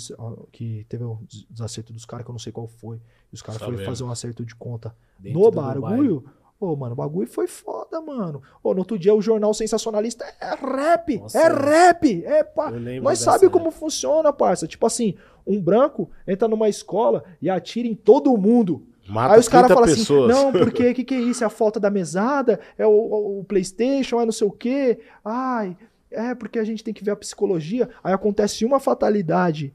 [0.51, 2.97] Que teve um des- desacerto dos caras, que eu não sei qual foi.
[3.33, 6.25] E os caras foram fazer um acerto de conta Dentro no do bagulho.
[6.61, 8.43] Ô, mano, o bagulho foi foda, mano.
[8.63, 12.71] Ô, no outro dia o jornal sensacionalista é rap, Nossa, é rap, é pá.
[12.71, 13.59] Nós dessa sabe época.
[13.59, 14.67] como funciona, parça.
[14.67, 15.15] Tipo assim,
[15.47, 18.87] um branco entra numa escola e atira em todo mundo.
[19.09, 21.43] Mata Aí os caras 30 falam assim, não, porque que que é isso?
[21.43, 22.61] É a falta da mesada?
[22.77, 24.21] É o, o- o Playstation?
[24.21, 25.01] É não sei o quê?
[25.25, 25.77] Ai,
[26.11, 27.89] é porque a gente tem que ver a psicologia.
[28.05, 29.73] Aí acontece uma fatalidade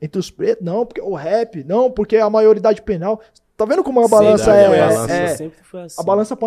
[0.00, 0.64] entre os pretos.
[0.64, 1.62] Não, porque o rap.
[1.64, 3.20] Não, porque a maioridade penal.
[3.66, 5.12] Tá vendo como a balança é, a balança.
[5.12, 6.00] é- Sempre foi assim.
[6.00, 6.38] A balança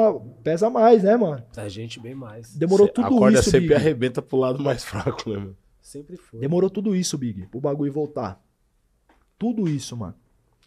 [0.44, 1.44] pesa mais, né, mano?
[1.56, 2.56] A gente bem mais.
[2.56, 3.74] Demorou Cê- tudo a corda isso, sempre Big.
[3.76, 5.58] arrebenta pro lado mais fraco, né, mano?
[5.82, 6.40] Sempre foi.
[6.40, 8.42] Demorou tudo isso, Big, pro bagulho voltar.
[9.38, 10.16] Tudo isso, mano.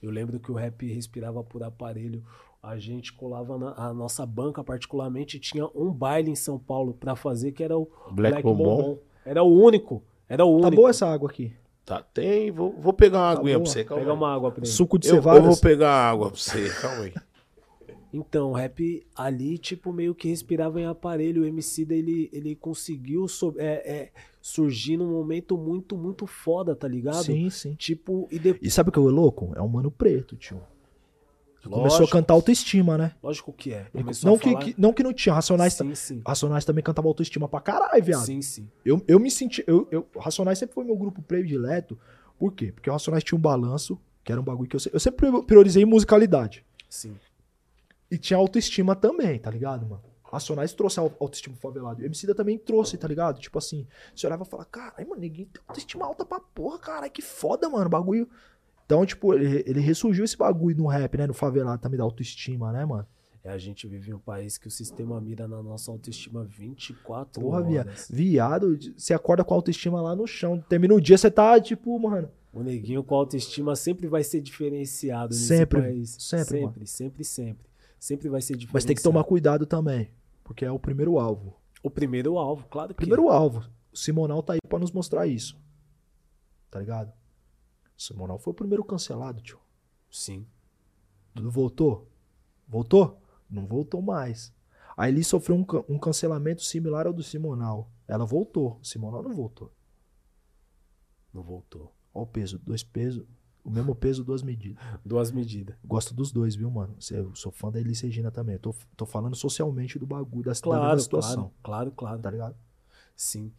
[0.03, 2.22] Eu lembro que o rap respirava por aparelho.
[2.62, 7.14] A gente colava na a nossa banca, particularmente, tinha um baile em São Paulo pra
[7.16, 8.99] fazer, que era o Black, Bombom.
[9.24, 10.03] Era o único.
[10.28, 10.76] Era o Tá único.
[10.82, 11.53] boa essa água aqui.
[11.89, 12.51] Tá, tem.
[12.51, 13.64] Vou, vou pegar uma Tá aguinha boa.
[13.64, 14.16] pra você, calma Pega aí.
[14.18, 14.70] uma água pra ele.
[14.70, 17.14] Suco de Eu, eu vou pegar água pra você, calma aí.
[18.11, 21.43] Então, o rap ali, tipo, meio que respirava em aparelho.
[21.43, 24.11] O MC dele, ele conseguiu so- é, é,
[24.41, 27.24] surgir num momento muito, muito foda, tá ligado?
[27.24, 27.74] Sim, sim.
[27.74, 28.66] Tipo, e depois.
[28.66, 29.53] E sabe o que é o louco?
[29.55, 30.59] É um mano preto, tio.
[31.62, 33.12] Começou a cantar autoestima, né?
[33.22, 33.84] Lógico que é.
[33.92, 35.34] Começou não, que, falar- que- não que não tinha.
[35.34, 36.22] Racionais, Sim, sim.
[36.26, 38.24] Racionais também cantava autoestima pra caralho, viado.
[38.24, 38.68] Sim, sim.
[38.84, 39.62] Eu, eu me senti.
[39.66, 41.98] Eu, eu, Racionais sempre foi meu grupo predileto,
[42.38, 42.70] Por quê?
[42.72, 45.84] Porque o Racionais tinha um balanço, que era um bagulho que eu, eu sempre priorizei
[45.84, 46.64] musicalidade.
[46.88, 47.16] Sim.
[48.11, 50.02] E tinha autoestima também, tá ligado, mano?
[50.22, 52.00] Racionais trouxe a au- autoestima favelado.
[52.00, 53.40] E o Emicida também trouxe, tá ligado?
[53.40, 57.11] Tipo assim, você olhava e falava, caralho, mano, ninguém tem autoestima alta pra porra, caralho,
[57.11, 58.28] que foda, mano, bagulho.
[58.89, 61.26] Então, tipo, ele, ele ressurgiu esse bagulho no rap, né?
[61.26, 63.07] No favelado também da autoestima, né, mano?
[63.45, 67.39] É, a gente vive em um país que o sistema mira na nossa autoestima 24
[67.39, 67.89] Porra, viado.
[67.89, 68.09] horas.
[68.11, 70.59] Viado, você acorda com a autoestima lá no chão.
[70.70, 72.30] Termina o dia, você tá, tipo, mano.
[72.51, 76.16] O neguinho com autoestima sempre vai ser diferenciado nesse Sempre, país.
[76.18, 76.86] sempre, Sempre, mano.
[76.86, 77.66] sempre, sempre.
[78.01, 78.72] Sempre vai ser diferenciado.
[78.72, 80.09] Mas tem que tomar cuidado também.
[80.43, 81.55] Porque é o primeiro alvo.
[81.82, 83.68] O primeiro alvo, claro que Primeiro alvo.
[83.93, 85.59] O Simonal tá aí pra nos mostrar isso.
[86.70, 87.12] Tá ligado?
[87.99, 89.59] Simonal foi o primeiro cancelado, tio.
[90.11, 90.46] Sim.
[91.34, 92.09] Tudo voltou?
[92.66, 93.20] Voltou?
[93.51, 94.53] Não voltou mais.
[94.96, 97.90] A Eli sofreu um, um cancelamento similar ao do Simonal.
[98.07, 98.78] Ela voltou.
[98.80, 99.72] O Simonal não voltou.
[101.32, 101.92] Não voltou.
[102.14, 102.59] Olha o peso.
[102.59, 103.24] Dois pesos.
[103.64, 104.82] O mesmo peso, duas medidas.
[105.05, 105.76] Duas medidas.
[105.84, 106.96] Gosto dos dois, viu, mano?
[107.11, 108.55] Eu sou fã da Elis Regina também.
[108.55, 111.53] Eu tô, tô falando socialmente do bagulho, da, da Claro, mesma situação.
[111.62, 112.22] claro, claro, claro.
[112.22, 112.57] Tá ligado?
[113.14, 113.53] Sim.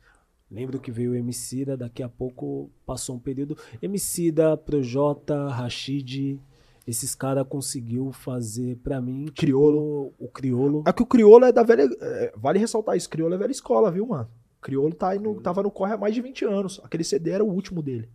[0.51, 3.55] Lembro que veio o Emicida, daqui a pouco passou um período.
[3.81, 6.39] Emicida, Projota, Rashid,
[6.87, 9.25] esses caras conseguiu fazer pra mim.
[9.25, 10.13] tipo, Criolo.
[10.17, 10.83] o Criolo.
[10.87, 11.87] É que o Criolo é da velha.
[12.01, 13.09] é, vale ressaltar isso.
[13.09, 14.27] Criolo é velha escola, viu, mano?
[14.57, 16.81] O Criolo tá no, tava no corre há mais de 20 anos.
[16.83, 18.09] Aquele CD era o último dele.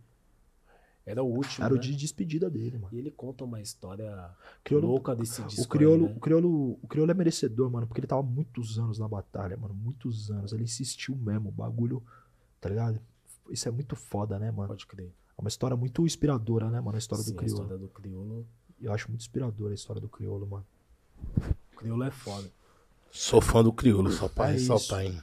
[1.05, 1.63] Era o último.
[1.63, 1.83] Era o né?
[1.83, 2.93] de despedida dele, mano.
[2.93, 4.29] E ele conta uma história
[4.63, 5.63] Criolo- louca desse disco.
[5.63, 6.17] O Criolo, aí, né?
[6.17, 9.73] o, Criolo, o Criolo é merecedor, mano, porque ele tava muitos anos na batalha, mano.
[9.73, 10.51] Muitos anos.
[10.51, 11.49] Ele insistiu mesmo.
[11.49, 12.03] O bagulho,
[12.65, 12.99] tá ligado?
[13.51, 14.69] Isso é muito foda, né, mano?
[14.69, 15.11] Pode crer.
[15.37, 16.95] É uma história muito inspiradora, né, mano?
[16.95, 17.61] A história Sim, do a Criolo.
[17.61, 18.45] história do Criolo.
[18.81, 20.65] Eu acho muito inspiradora a história do Criolo, mano.
[21.73, 22.47] O Criolo é foda.
[23.11, 25.15] Sou fã do Criolo, só pra É ressaltar, hein?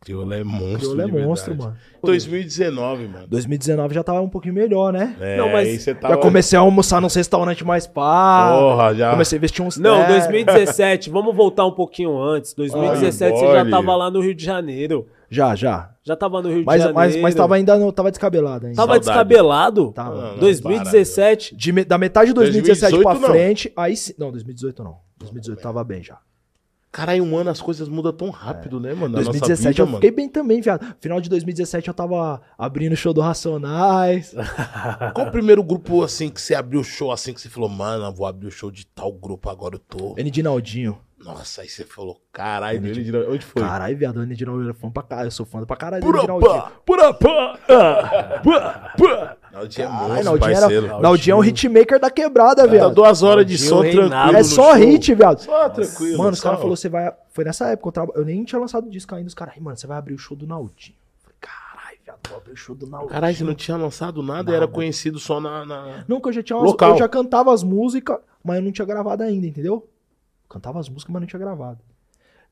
[0.00, 0.78] Criolo é monstro.
[0.78, 1.76] Criolo é de monstro, verdade.
[1.76, 2.02] mano.
[2.02, 3.26] 2019, mano.
[3.26, 5.14] 2019 já tava um pouquinho melhor, né?
[5.20, 6.16] É, Não, mas aí você Já tava...
[6.16, 8.56] comecei a almoçar num restaurante mais pá.
[8.58, 9.10] Porra, já.
[9.10, 10.24] Comecei a vestir uns Não, ternos.
[10.28, 12.54] 2017, vamos voltar um pouquinho antes.
[12.54, 15.06] 2017 Ai, você já tava lá no Rio de Janeiro.
[15.30, 15.94] Já, já.
[16.02, 16.94] Já tava no Rio Mas, de Janeiro.
[16.94, 18.76] mas, mas tava ainda não, tava descabelado ainda.
[18.76, 19.04] Tava Saudade.
[19.06, 19.92] descabelado?
[19.92, 20.14] Tava.
[20.16, 21.54] Não, não, 2017.
[21.54, 23.28] De me- da metade de 2017 pra 2018 não.
[23.28, 24.12] frente, aí sim.
[24.18, 24.96] Não, 2018 não.
[25.18, 26.18] 2018 tava bem já.
[26.92, 29.16] Caralho, um ano as coisas mudam tão rápido, né, mano?
[29.16, 29.98] Na 2017 nossa vida, eu mano.
[29.98, 30.84] fiquei bem também, viado.
[31.00, 34.34] Final de 2017 eu tava abrindo o show do Racionais.
[35.14, 38.12] Qual o primeiro grupo, assim, que você abriu o show, assim, que você falou, mano,
[38.12, 40.14] vou abrir o show de tal grupo, agora eu tô...
[40.18, 40.30] N.
[40.30, 40.98] Dinaldinho.
[41.22, 43.62] Nossa, aí você falou, caralho, ele, ele, onde foi?
[43.62, 44.34] Caralho, viado, o N.
[44.34, 45.26] Dinaldinho é fã pra caralho.
[45.28, 46.26] Eu sou fã pra caralho do Pura N.
[49.52, 49.56] Ah.
[49.58, 50.86] Naldinho é monstro, Naldinho, parceiro.
[50.86, 52.94] era, Naldinho é um hitmaker da quebrada, Tá viado.
[52.94, 55.40] duas horas de som reinado tranquilo É só hit, viado.
[55.40, 56.18] Só tranquilo.
[56.18, 57.12] Mano, os caras falaram, você vai.
[57.30, 58.12] Foi nessa época, eu, traba...
[58.16, 59.26] eu nem tinha lançado o disco ainda.
[59.28, 60.96] Os caras, "Ai, mano, você vai abrir o show do Naldinho.
[61.40, 63.10] Caralho, viado, vou abrir o show do Naldinho.
[63.10, 65.64] Caralho, você não tinha lançado nada, era conhecido só na...
[65.66, 66.04] na...
[66.06, 66.90] Nunca eu já tinha umas- Local.
[66.92, 69.88] Eu já cantava as músicas, mas eu não tinha gravado ainda, entendeu?
[70.48, 71.78] Cantava as músicas, mas não tinha gravado.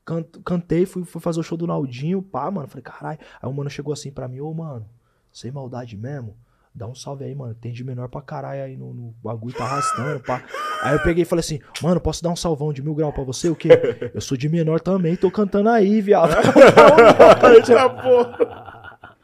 [0.05, 2.67] Can- Cantei, fui, fui fazer o show do Naldinho, pá, mano.
[2.67, 3.19] Falei, caralho.
[3.41, 4.85] Aí o mano chegou assim pra mim, ô, mano,
[5.31, 6.35] sem maldade mesmo.
[6.73, 7.55] Dá um salve aí, mano.
[7.55, 10.43] Tem de menor pra caralho aí no, no bagulho, tá arrastando, pá.
[10.81, 13.23] Aí eu peguei e falei assim, mano, posso dar um salvão de mil grau pra
[13.23, 13.49] você?
[13.49, 13.69] O quê?
[14.13, 16.31] Eu sou de menor também, tô cantando aí, viado.
[17.53, 19.17] Eita, porra.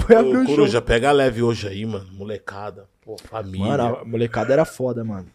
[0.00, 0.56] Foi abrir o show.
[0.56, 2.06] Coruja, pega leve hoje aí, mano.
[2.12, 2.88] Molecada.
[3.04, 3.66] Pô, família.
[3.66, 5.28] Mano, a molecada era foda, mano.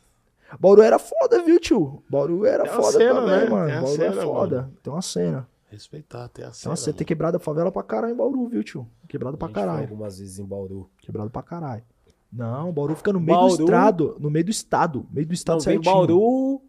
[0.60, 2.04] Bauru era foda, viu, tio?
[2.10, 3.50] Bauru era foda cena, também, né?
[3.50, 3.82] mano.
[3.82, 4.70] Bauru é cena, foda.
[4.82, 5.48] Tem uma cena.
[5.70, 6.72] Respeitar, tem a Tem cena.
[6.72, 6.94] uma cena.
[6.94, 7.08] Tem mano.
[7.08, 8.88] quebrada favela pra caralho em Bauru, viu, tio?
[9.08, 9.82] Quebrado A pra caralho.
[9.82, 10.90] algumas vezes em Bauru.
[11.00, 11.84] Quebrado pra caralho.
[12.32, 14.18] Não, Bauru fica no meio do Bauru- estado.
[14.20, 15.08] No meio do estado.
[15.12, 15.94] Meio do estado Não, certinho.
[15.94, 16.62] Bauru.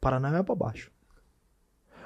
[0.00, 0.90] Paraná é pra baixo.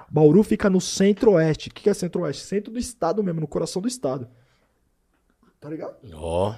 [0.09, 1.69] Bauru fica no centro-oeste.
[1.69, 2.45] O que que é centro-oeste?
[2.45, 4.29] Centro do estado mesmo, no coração do estado.
[5.59, 5.97] Tá ligado?
[6.15, 6.55] Ó,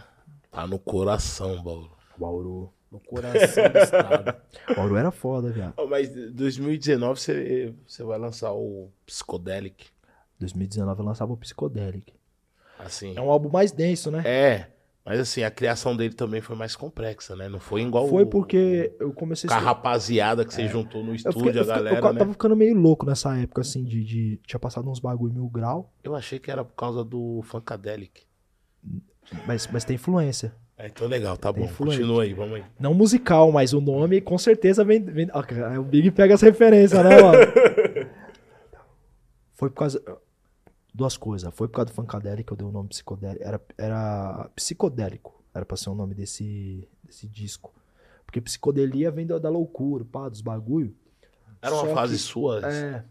[0.51, 1.91] tá no coração, Bauru.
[2.19, 2.73] Bauru.
[2.91, 4.35] No coração do estado.
[4.75, 5.75] Bauru era foda, viado.
[5.77, 9.87] Ó, mas 2019 você, você vai lançar o Psychedelic.
[10.41, 12.13] 2019 eu lançava o Psychedelic.
[12.79, 13.15] Assim.
[13.17, 14.23] É um álbum mais denso, né?
[14.25, 14.69] É,
[15.05, 17.49] mas assim, a criação dele também foi mais complexa, né?
[17.49, 21.15] Não foi igual Foi o- porque eu comecei com a rapaziada que você juntou no
[21.15, 22.19] estúdio, fiquei- a fiquei- eu galera, ca- né?
[22.21, 25.93] tava ficando meio louco nessa época, assim, de, de- Tinha passado uns bagulho mil grau,
[26.05, 28.23] Eu achei que era por causa do Funkadelic.
[29.47, 30.55] mas, mas tem influência.
[30.79, 31.65] É, então legal, tá bom.
[31.65, 31.97] influente.
[31.97, 32.65] Continua aí, vamos aí.
[32.79, 35.03] Não musical, mas o nome com certeza vem.
[35.03, 35.29] vem
[35.79, 37.39] o Big pega as referências, né, mano?
[39.55, 40.01] Foi por causa.
[40.95, 41.53] Duas coisas.
[41.53, 43.45] Foi por causa do Funkadelic que eu dei o nome psicodélico.
[43.45, 45.43] Era, era psicodélico.
[45.53, 47.75] Era pra ser o nome desse, desse disco.
[48.25, 50.95] Porque psicodelia vem da, da loucura, pá, dos bagulho.
[51.61, 52.61] Era uma Só fase que- sua?
[52.67, 53.05] É.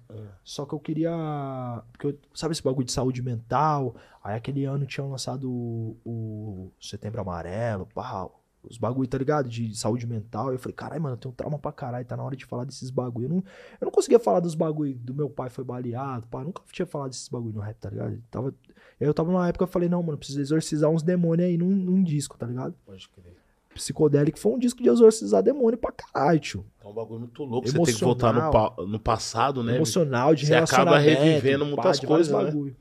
[0.43, 1.84] Só que eu queria.
[1.91, 3.95] Porque eu- sabe esse bagulho de saúde mental?
[4.24, 8.30] Aí aquele ano tinham lançado o, o Setembro Amarelo, pá,
[8.64, 9.48] os bagulho, tá ligado?
[9.48, 10.52] De saúde mental.
[10.52, 12.89] Eu falei, caralho, mano, eu tenho trauma pra caralho, tá na hora de falar desses
[12.89, 13.26] bagulho.
[13.26, 16.62] Eu não, eu não conseguia falar dos bagulho do meu pai foi baleado, pá, nunca
[16.72, 18.14] tinha falado desses bagulho no rap, tá ligado?
[18.14, 18.56] Eu tava,
[19.00, 22.04] eu tava numa época, eu falei, não, mano, preciso exorcizar uns demônios aí num, num
[22.04, 22.76] disco, tá ligado?
[22.86, 23.36] Pode crer.
[23.78, 26.65] Psicodélico foi um disco de exorcizar demônio pra caralho, tio.
[26.84, 27.67] É um bagulho muito louco.
[27.67, 28.75] Você tem que voltar no, Emocional.
[28.75, 29.75] pa- no passado, né?
[29.75, 32.43] emocional, de Você acaba revivendo muitas coisas, né?
[32.45, 32.75] bagulho.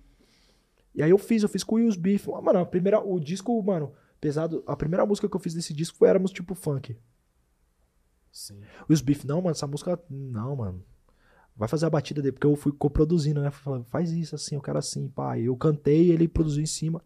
[0.95, 2.27] E aí eu fiz, eu fiz com o Wills Beef.
[2.27, 4.63] Mano, a primeira, o disco, mano, pesado.
[4.67, 6.97] A primeira música que eu fiz desse disco foi Éramos Tipo Funk.
[8.33, 8.61] Sim.
[8.89, 10.83] Wills Beef, não, mano, essa música, não, mano.
[11.57, 13.51] Vai fazer a batida dele, porque eu fui coproduzindo, né?
[13.51, 15.39] Falando, faz isso assim, eu quero assim, pá.
[15.39, 17.03] Eu cantei, ele produziu em cima.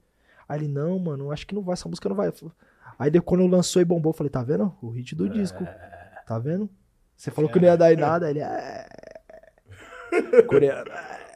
[0.48, 2.32] Aí ele, não, mano, acho que não vai, essa música não vai.
[3.00, 4.74] Aí depois, quando lançou e bombou, eu falei, tá vendo?
[4.82, 5.66] O hit do disco.
[6.26, 6.68] Tá vendo?
[7.16, 8.86] Você falou que não ia dar em nada, ele é.
[10.46, 10.90] Coreano.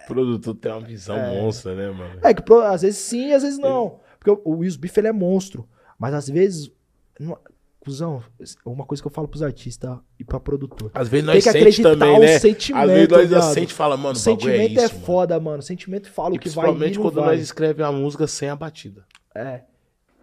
[0.04, 2.20] O produtor tem uma visão monstra, né, mano?
[2.22, 3.98] É que às vezes sim, às vezes não.
[4.18, 5.66] Porque o- Will Beef ele é monstro.
[5.98, 6.70] Mas às vezes.
[7.18, 7.38] Não,
[7.80, 8.22] cuzão,
[8.64, 10.90] uma coisa que eu falo pros artistas e pra produtor.
[10.94, 12.38] Às vezes Tem nós que sente acreditar também, né?
[12.38, 12.82] sentimento.
[12.82, 13.54] Às vezes nós viado.
[13.54, 15.06] sente e fala, mano, o é sentimento é, isso, mano.
[15.06, 15.58] foda, mano.
[15.58, 17.34] O sentimento fala E o que vai principalmente quando vai.
[17.36, 19.04] nós escrevemos a música sem a batida.
[19.34, 19.62] É,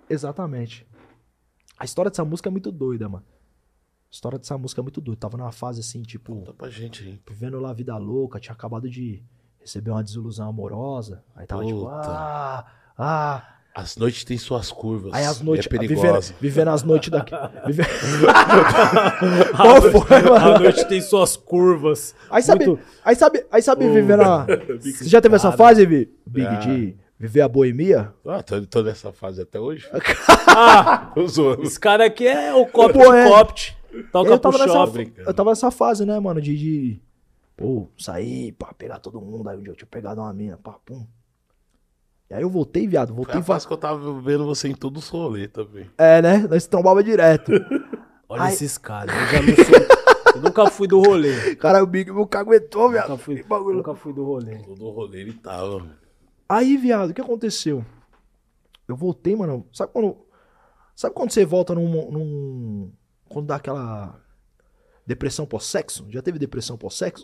[0.10, 0.86] exatamente.
[1.82, 3.26] A história dessa música é muito doida, mano.
[3.26, 5.20] A história dessa música é muito doida.
[5.20, 7.20] Tava numa fase assim, tipo, Conta pra gente aí.
[7.28, 9.24] vivendo lá a vida louca, tinha acabado de
[9.60, 11.24] receber uma desilusão amorosa.
[11.36, 11.92] Aí tava tipo, Puta.
[11.96, 12.66] ah,
[12.96, 13.48] ah.
[13.74, 15.12] As noites têm suas curvas.
[15.14, 16.36] Aí as noites, É vivendo, perigosa.
[16.40, 17.34] vivendo as noites daqui.
[17.66, 17.84] Vive...
[19.56, 20.36] Qual foi, mano?
[20.56, 22.14] A noite tem suas curvas.
[22.30, 24.46] Aí sabe, Muito- aí sabe, aí sabe vivendo a...
[24.80, 26.12] Você já teve essa fase, Vi?
[26.28, 26.60] Big Ah.
[27.22, 28.14] Viver a boemia?
[28.26, 29.88] Ah, tô, tô nessa fase até hoje.
[30.54, 31.14] Ah,
[31.62, 33.30] esse cara aqui é o Copt Pô, é.
[33.30, 33.78] Copt.
[34.12, 35.14] Toca eu pro tava, nessa, shopping.
[35.18, 37.02] eu tava nessa fase, né, mano, de, de
[37.56, 39.48] pô, sair, pá, pegar todo mundo.
[39.48, 41.06] Aí um dia eu tinha pegado uma mina, pá, pum.
[42.30, 43.40] E aí eu voltei, viado, Foi voltei.
[43.40, 45.90] a fase que eu tava vendo você em todos os rolês também.
[45.98, 46.40] É, né?
[46.50, 47.52] Nós trombava direto.
[48.28, 48.54] Olha Ai.
[48.54, 49.14] esses caras.
[49.16, 50.36] Eu já não sou.
[50.36, 51.56] Eu nunca fui do rolê.
[51.58, 53.10] Cara, o Big nunca aguentou, viado.
[53.10, 53.78] Nunca fui, Que bagulho.
[53.78, 54.58] nunca fui do rolê.
[54.60, 55.86] Todo rolê ele tava.
[56.52, 57.86] Aí, viado, o que aconteceu?
[58.88, 59.66] Eu voltei, mano.
[59.72, 60.18] Sabe quando.
[60.96, 62.12] Sabe quando você volta num.
[62.12, 62.92] num
[63.30, 64.20] quando dá aquela.
[65.08, 66.06] Depressão pós-sexo?
[66.10, 67.24] Já teve depressão pós-sexo?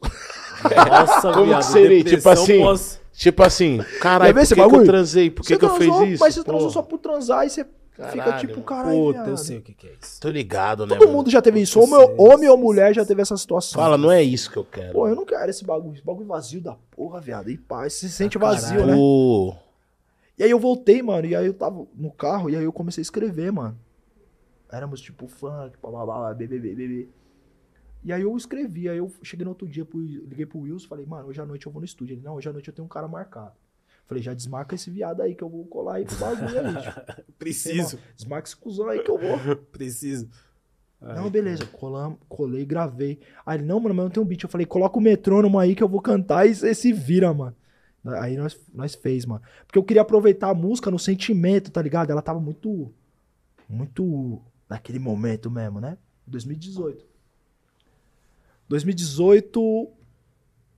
[0.63, 1.59] Nossa, Como viado.
[1.59, 2.03] que seria?
[2.03, 5.29] Tipo assim, pós- Tipo assim, caralho, por que, que eu transei?
[5.31, 6.23] Por que, que eu fiz transou, isso?
[6.23, 7.65] Mas você transou Pô, só por transar e você
[8.05, 8.63] fica Caralho, tipo, mano.
[8.65, 8.97] caralho.
[8.99, 9.29] Puta, viado.
[9.29, 10.21] eu sei o que, que é isso.
[10.21, 10.95] Tô ligado, né?
[10.95, 11.17] Todo mano?
[11.17, 11.79] mundo já teve isso.
[11.79, 13.81] Eu Homem, sei, homem ou mulher já teve essa situação.
[13.81, 14.93] Fala, não é isso que eu quero.
[14.93, 15.93] Pô, eu não quero esse bagulho.
[15.95, 17.49] Esse bagulho vazio da porra, viado.
[17.49, 18.93] E pá, você se sente Ah, vazio, né?
[18.95, 19.55] Pô,
[20.37, 23.01] E aí eu voltei, mano, e aí eu tava no carro, e aí eu comecei
[23.01, 23.77] a escrever, mano.
[24.71, 27.09] Éramos tipo funk, bababá, bebê, bebê, bebê.
[28.03, 31.05] E aí eu escrevi, aí eu cheguei no outro dia, pro, liguei pro Wilson, falei,
[31.05, 32.13] mano, hoje à noite eu vou no estúdio.
[32.13, 33.53] Ele, não, hoje à noite eu tenho um cara marcado.
[34.07, 37.25] Falei, já desmarca esse viado aí que eu vou colar aí pro bagulho aí, tio.
[37.37, 39.55] Preciso, Desmarca esse cuzão aí que eu vou.
[39.57, 40.29] preciso.
[40.99, 43.19] Não, beleza, colam, colei, gravei.
[43.45, 44.43] Aí ele, não, mano, mas não tem um beat.
[44.43, 47.55] Eu falei, coloca o metrônomo aí que eu vou cantar e você se vira, mano.
[48.19, 49.41] Aí nós, nós fez, mano.
[49.65, 52.09] Porque eu queria aproveitar a música no sentimento, tá ligado?
[52.09, 52.91] Ela tava muito.
[53.69, 54.41] Muito.
[54.69, 55.97] Naquele momento mesmo, né?
[56.25, 57.05] 2018.
[58.69, 59.87] 2018.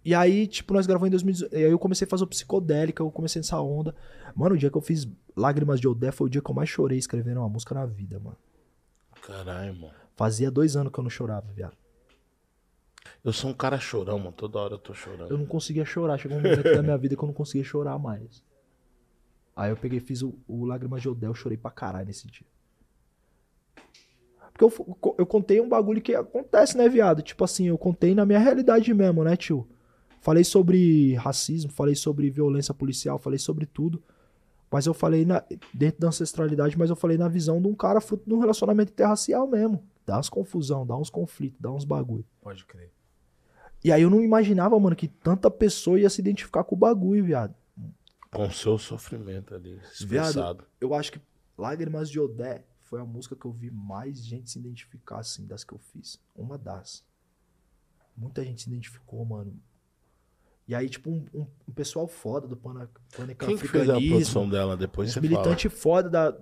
[0.10, 1.54] E aí, tipo, nós gravamos em 2018.
[1.54, 3.94] E aí eu comecei a fazer o psicodélica, eu comecei nessa onda.
[4.36, 5.08] Mano, o dia que eu fiz
[5.38, 8.20] Lágrimas de Odé foi o dia que eu mais chorei escrevendo uma música na vida,
[8.20, 8.36] mano.
[9.22, 9.94] caralho, mano.
[10.16, 11.78] Fazia dois anos que eu não chorava, viado.
[13.24, 14.32] Eu sou um cara chorão, mano.
[14.32, 15.30] Toda hora eu tô chorando.
[15.30, 16.18] Eu não conseguia chorar.
[16.18, 18.44] Chegou um momento da minha vida que eu não conseguia chorar mais.
[19.56, 22.48] Aí eu peguei fiz o, o Lágrimas de Odé, eu chorei pra caralho nesse dia.
[24.54, 27.22] Porque eu, eu contei um bagulho que acontece, né, viado?
[27.22, 29.70] Tipo assim, eu contei na minha realidade mesmo, né, tio?
[30.22, 34.02] Falei sobre racismo, falei sobre violência policial, falei sobre tudo.
[34.72, 35.44] Mas eu falei na-
[35.74, 38.92] dentro da ancestralidade, mas eu falei na visão de um cara fruto de um relacionamento
[38.92, 39.84] interracial mesmo.
[40.06, 42.26] Dá umas confusão, dá uns conflitos, dá uns bagulho.
[42.42, 42.92] Pode crer.
[43.84, 47.24] E aí eu não imaginava, mano, que tanta pessoa ia se identificar com o bagulho,
[47.24, 47.56] viado.
[48.32, 50.28] Com o seu sofrimento ali, Viado.
[50.30, 50.64] expressado.
[50.80, 51.22] Eu acho que
[51.58, 55.64] Lágrimas de Odé foi a música que eu vi mais gente se identificar, assim, das
[55.64, 56.20] que eu fiz.
[56.36, 57.04] Uma das.
[58.16, 59.54] Muita gente se identificou, mano.
[60.70, 62.88] E aí, tipo, um, um- um pessoal foda do Pana-
[63.48, 65.10] Quem que fez a produção dela depois?
[65.10, 66.38] uns Você militantes foda da.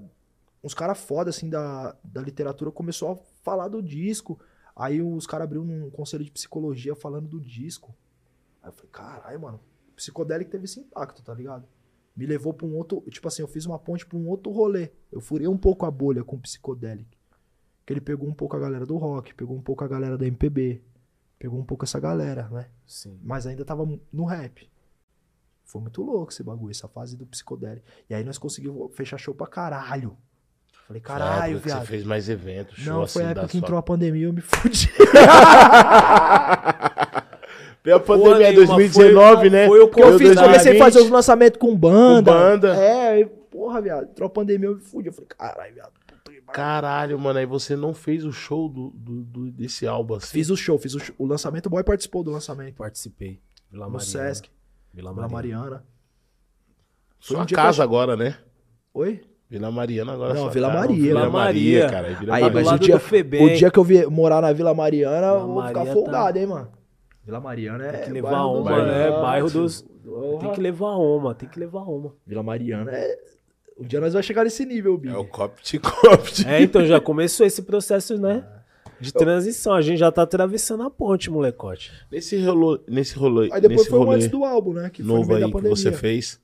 [0.62, 4.38] Uns caras foda, assim, da, da literatura começou a falar do disco.
[4.76, 7.96] Aí os caras abriram um conselho de psicologia falando do disco.
[8.62, 9.60] Aí eu falei, caralho, mano,
[9.96, 11.66] psicodélico teve esse impacto, tá ligado?
[12.14, 13.02] Me levou pra um outro.
[13.10, 14.90] Tipo assim, eu fiz uma ponte pra um outro rolê.
[15.10, 17.10] Eu furei um pouco a bolha com o psicodélico.
[17.86, 20.26] Que ele pegou um pouco a galera do rock, pegou um pouco a galera da
[20.28, 20.82] MPB.
[21.40, 22.68] Pegou um pouco essa galera, né?
[22.86, 23.20] Sim.
[23.24, 24.70] Mas ainda tava no rap.
[25.66, 27.86] Foi muito louco esse bagulho, essa fase do psicodélico.
[28.10, 30.18] E aí nós conseguimos fechar show pra caralho.
[30.88, 31.82] Falei, caralho, viado.
[31.82, 34.26] Você fez mais eventos, show Não, assim foi a época que sua- entrou a pandemia
[34.28, 34.90] eu me fudi.
[37.84, 39.68] Veio a pandemia nenhuma, 2019, foi- né?
[39.68, 42.32] foi o que eu fiz, comecei a fazer os lançamentos com banda.
[42.32, 42.76] Com banda.
[42.76, 44.04] É, porra, viado.
[44.10, 45.08] Entrou a pandemia, eu me fudi.
[45.08, 45.92] Eu falei, caralho, viado.
[46.52, 50.28] Caralho, mano, aí você não fez o show do, do- do- desse álbum assim.
[50.32, 51.66] Fiz o show, fiz o, show- o lançamento.
[51.68, 52.76] O boy participou do lançamento.
[52.76, 53.40] Participei.
[53.72, 54.12] Vila No Mariana.
[54.12, 54.50] Sesc,
[54.94, 55.62] Vila Vila Mariana.
[55.62, 55.84] Mariana.
[57.20, 58.38] Sua um dia casa eu- agora, né?
[58.94, 59.22] Oi?
[59.50, 60.34] Vila Mariana agora.
[60.34, 60.70] Não, Vila.
[60.70, 60.96] Maria.
[60.96, 62.14] Vila Vila Maria, cara.
[62.16, 62.62] Vila Aí, Maria.
[62.64, 65.80] mas o dia, o dia que eu vier morar na Vila Mariana, eu vou ficar
[65.80, 66.72] Maria folgado, tá- hein, mano.
[67.24, 67.92] Vila Mariana é.
[67.92, 69.12] Tem que levar uma, né?
[69.12, 69.86] Bairro dos.
[70.40, 72.14] Tem que levar uma, tem que levar uma.
[72.26, 73.18] Vila Mariana é.
[73.80, 75.14] Um dia nós vamos chegar nesse nível, Big.
[75.14, 76.48] É o Copt Copt.
[76.48, 78.46] É, então já começou esse processo, né?
[79.00, 79.74] De transição.
[79.74, 81.92] A gente já tá atravessando a ponte, molecote.
[82.12, 84.90] Nesse rolê, nesse rolê, Aí depois nesse foi rolê antes do álbum, né?
[84.90, 86.40] Que foi no novo aí da que você fez,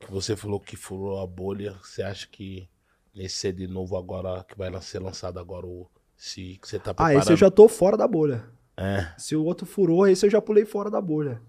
[0.00, 2.68] que você falou que furou a bolha, você acha que
[3.14, 6.94] nesse CD novo agora, que vai ser lançado agora, o se, que você tá Ah,
[6.94, 7.20] preparando?
[7.22, 8.44] esse eu já tô fora da bolha.
[8.76, 11.40] É, Se o outro furou, esse eu já pulei fora da bolha.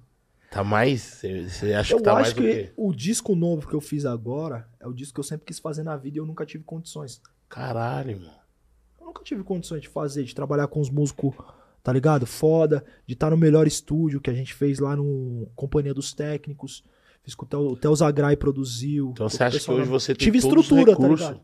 [0.53, 1.21] Tá mais?
[1.21, 4.69] Você, acha eu que tá mais acho que o disco novo que eu fiz agora
[4.79, 7.19] é o disco que eu sempre quis fazer na vida e eu nunca tive condições.
[7.49, 8.31] Caralho, mano.
[8.99, 11.33] Eu nunca tive condições de fazer, de trabalhar com os músicos,
[11.81, 12.25] tá ligado?
[12.25, 16.83] Foda, de estar no melhor estúdio que a gente fez lá no Companhia dos Técnicos.
[17.23, 19.09] Fiz com o Theo, o Theo Zagrai produziu.
[19.11, 21.27] Então você acha que hoje você tem Tive todos os estrutura, tá recursos?
[21.27, 21.43] ligado?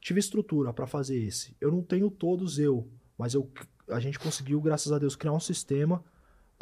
[0.00, 1.56] Tive estrutura pra fazer esse.
[1.60, 3.48] Eu não tenho todos eu, mas eu,
[3.88, 6.04] a gente conseguiu, graças a Deus, criar um sistema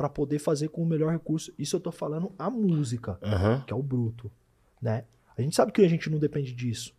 [0.01, 1.53] pra poder fazer com o melhor recurso.
[1.59, 3.63] Isso eu tô falando a música Aham.
[3.67, 4.33] que é o bruto,
[4.81, 5.05] né?
[5.37, 6.95] A gente sabe que a gente não depende disso.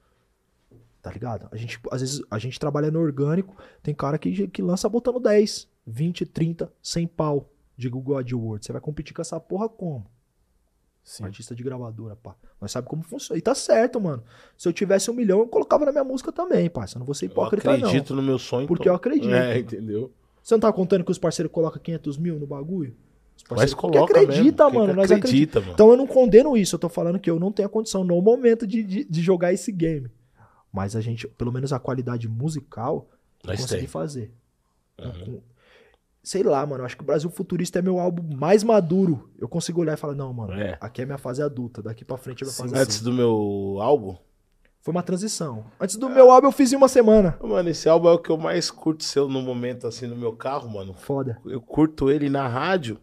[1.02, 1.50] Tá ligado?
[1.52, 5.20] A gente, às vezes, a gente trabalha no orgânico, tem cara que, que lança botando
[5.20, 8.68] 10, 20, 30, 100 pau de Google AdWords.
[8.68, 10.06] Você vai competir com essa porra como?
[11.04, 11.24] Sim.
[11.24, 12.36] Artista de gravadora, pá.
[12.62, 13.40] Nós sabe como funciona.
[13.40, 14.24] E tá certo, mano.
[14.56, 16.98] Se eu tivesse um milhão, eu colocava na minha música também, parça.
[16.98, 17.88] Eu não vou ser Eu hipócrita, não.
[17.88, 18.68] acredito no meu sonho.
[18.68, 18.94] Porque então.
[18.94, 19.34] eu acredito.
[19.34, 20.14] É, entendeu?
[20.42, 22.96] Você não tá contando que os parceiros colocam 500 mil no bagulho?
[23.50, 24.92] Mas coloca acredita, mesmo, mano.
[24.94, 25.12] acreditamos.
[25.26, 25.72] acredita, mano.
[25.74, 28.22] Então eu não condeno isso, eu tô falando que eu não tenho a condição no
[28.22, 30.10] momento de, de, de jogar esse game.
[30.72, 33.10] Mas a gente, pelo menos a qualidade musical,
[33.44, 33.88] eu Nós consegui tem.
[33.90, 34.32] fazer.
[35.00, 35.42] Uhum.
[36.24, 39.30] Sei lá, mano, eu acho que o Brasil Futurista é meu álbum mais maduro.
[39.40, 40.78] Eu consigo olhar e falar, não, mano, É.
[40.80, 42.62] aqui é minha fase adulta, daqui pra frente é minha Sim.
[42.64, 43.10] fase Antes adulta.
[43.12, 44.16] do meu álbum,
[44.82, 45.66] Foi uma transição.
[45.80, 47.38] Antes do meu álbum eu fiz em uma semana.
[47.42, 50.34] mano, esse álbum é o que eu mais curto seu no momento, assim, no meu
[50.34, 50.96] carro, mano.
[50.96, 51.40] Foda.
[51.46, 53.00] Eu curto ele na rádio.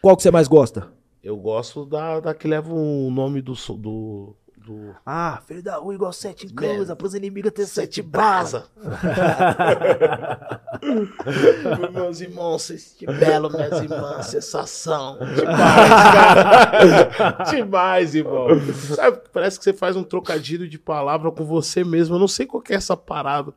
[0.00, 0.88] Qual que você mais gosta?
[1.22, 3.54] Eu gosto da, da que leva o nome do.
[3.76, 6.54] do, do Ah, filho da rua igual sete Man.
[6.54, 8.02] cruza, pros inimigos ter Sete sete.
[8.02, 8.66] Brasa.
[11.92, 15.18] meus irmãos, vocês que belo, minhas irmãs, sensação.
[15.34, 17.44] Demais, cara.
[17.50, 18.48] Demais, irmão.
[18.94, 22.16] Sabe, parece que você faz um trocadilho de palavra com você mesmo.
[22.16, 23.52] Eu não sei qual que é essa parada.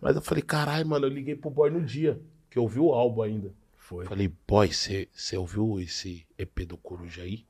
[0.00, 2.92] Mas eu falei, caralho, mano, eu liguei pro boy no dia, que eu ouvi o
[2.92, 3.52] álbum ainda.
[3.76, 4.04] Foi.
[4.04, 7.44] Falei, boy, você ouviu esse EP do Coruja aí?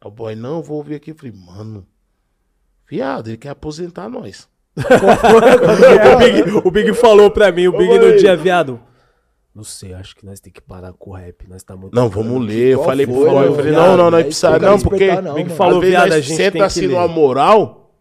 [0.00, 1.10] Aí O boy, não, vou ouvir aqui.
[1.10, 1.86] Eu falei, mano,
[2.88, 4.48] viado, ele quer aposentar nós.
[4.76, 8.80] o, Big, o Big falou pra mim, o Big no dia, viado.
[9.54, 11.46] Não sei, acho que nós tem que parar com o rap.
[11.48, 11.94] Nós tá muito.
[11.94, 12.74] Não, vamos ler.
[12.74, 15.20] Eu falei pro eu falei, não, não, não, É precisa, isso que eu não, porque
[15.20, 17.92] não, Big falou, viado, nós a gente senta assim numa moral.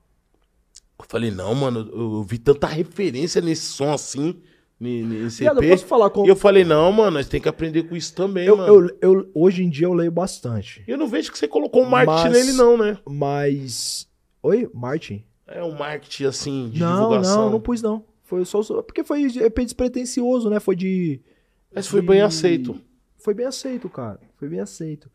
[1.00, 4.40] Eu falei, não, mano, eu, eu vi tanta referência nesse som assim,
[4.80, 6.26] Viado, eu posso falar com...
[6.26, 8.90] E eu falei, não, mano, nós tem que aprender com isso também, eu, mano.
[9.02, 10.84] eu, eu- hoje em dia eu leio bastante.
[10.88, 12.98] Eu não vejo que você colocou um marketing Mas- nele, não, né?
[13.06, 14.08] Mas.
[14.42, 15.26] Oi, Martin?
[15.46, 17.42] É um marketing assim, de não, divulgação.
[17.46, 18.06] não, não pus não.
[18.24, 18.62] Foi só.
[18.84, 20.60] Porque foi EP despretensioso, né?
[20.62, 21.20] Foi de.
[21.76, 22.80] Mas foi de- bem aceito.
[23.18, 24.20] Foi bem aceito, cara.
[24.38, 25.10] Foi bem aceito.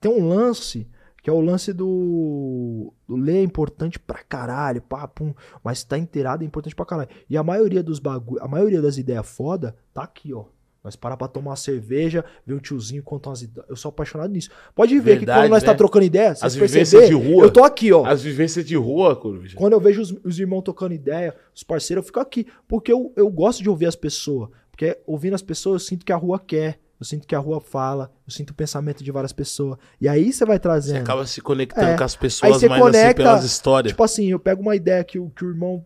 [0.00, 0.86] Tem um lance,
[1.22, 2.92] que é o lance do.
[3.06, 5.32] Do ler é importante pra caralho, pá, pum,
[5.62, 7.08] mas tá inteirado é importante pra caralho.
[7.30, 10.44] E a maioria dos bagulho, a maioria das ideias foda tá aqui, ó.
[10.82, 13.70] Nós parar pra tomar uma cerveja, ver um tiozinho contar umas ideias.
[13.70, 14.50] Eu sou apaixonado nisso.
[14.74, 15.66] Pode ver que Verdade, quando nós né?
[15.68, 17.44] tá trocando ideia, vocês As vivências perceber, de rua.
[17.44, 18.04] eu tô aqui, ó.
[18.04, 19.56] As vivências de rua, Coruja.
[19.56, 22.48] Quando eu vejo os, os irmãos tocando ideia, os parceiros, eu fico aqui.
[22.66, 24.48] Porque eu, eu gosto de ouvir as pessoas.
[24.72, 26.80] Porque ouvindo as pessoas, eu sinto que a rua quer.
[27.02, 28.12] Eu sinto que a rua fala.
[28.24, 29.76] Eu sinto o pensamento de várias pessoas.
[30.00, 31.02] E aí você vai Você trazendo.
[31.02, 31.96] acaba se conectando É.
[31.98, 33.92] com as Aí pessoas você mais assim conecta, pelas histórias.
[33.92, 35.84] Tipo assim, eu pego uma ideia que o, que o irmão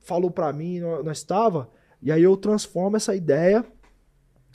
[0.00, 1.70] falou pra mim, nós estava,
[2.02, 3.64] e aí eu transformo essa ideia,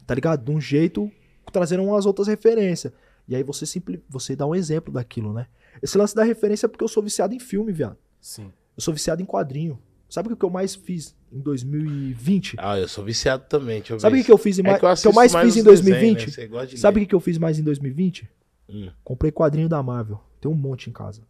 [0.06, 0.44] tá ligado?
[0.44, 1.10] De um jeito,
[1.52, 2.92] trazendo umas outras referências.
[3.28, 5.48] E aí você simpli, você dá um exemplo daquilo, né?
[5.82, 7.98] Esse lance da referência é porque eu sou viciado em filme, viado.
[8.20, 8.52] Sim.
[8.76, 9.80] Eu sou viciado em quadrinho.
[10.14, 12.56] Sabe o que eu mais fiz em 2020?
[12.60, 13.80] Ah, eu sou viciado também.
[13.80, 15.14] Deixa eu Sabe o que, que eu fiz em É mais, que eu que eu
[15.14, 16.20] mais mais fiz em os desenhos, 2020?
[16.28, 16.32] né?
[16.32, 18.30] Você gosta de Sabe o que, que eu fiz mais em 2020?
[18.70, 18.92] Hum.
[19.04, 20.20] Comprei quadrinho da Marvel.
[20.40, 21.24] Tem um monte em casa.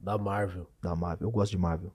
[0.00, 0.66] Da Marvel.
[0.82, 1.28] Da Marvel.
[1.28, 1.92] Eu gosto de Marvel.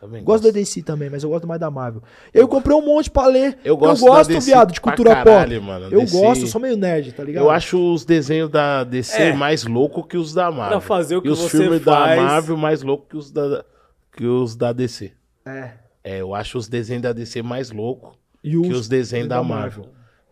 [0.00, 2.04] Também Gosto da DC também, mas eu gosto mais da Marvel.
[2.32, 3.58] E aí eu comprei um monte pra ler.
[3.64, 5.66] Eu gosto, eu gosto da DC viado, de pra cultura caralho, pop.
[5.66, 5.86] Mano.
[5.86, 7.42] Eu DC gosto, eu sou meio nerd, tá ligado?
[7.42, 9.32] Eu acho os desenhos da DC É.
[9.32, 10.78] mais louco que os da Marvel.
[10.78, 12.16] Pra fazer o que e os você filmes faz.
[12.16, 13.64] da Marvel mais louco que os da,
[14.12, 15.17] que os da DC.
[15.48, 15.78] É.
[16.04, 19.36] É, eu acho os desenhos da DC mais louco E que os, os desenhos da,
[19.36, 19.86] da Marvel.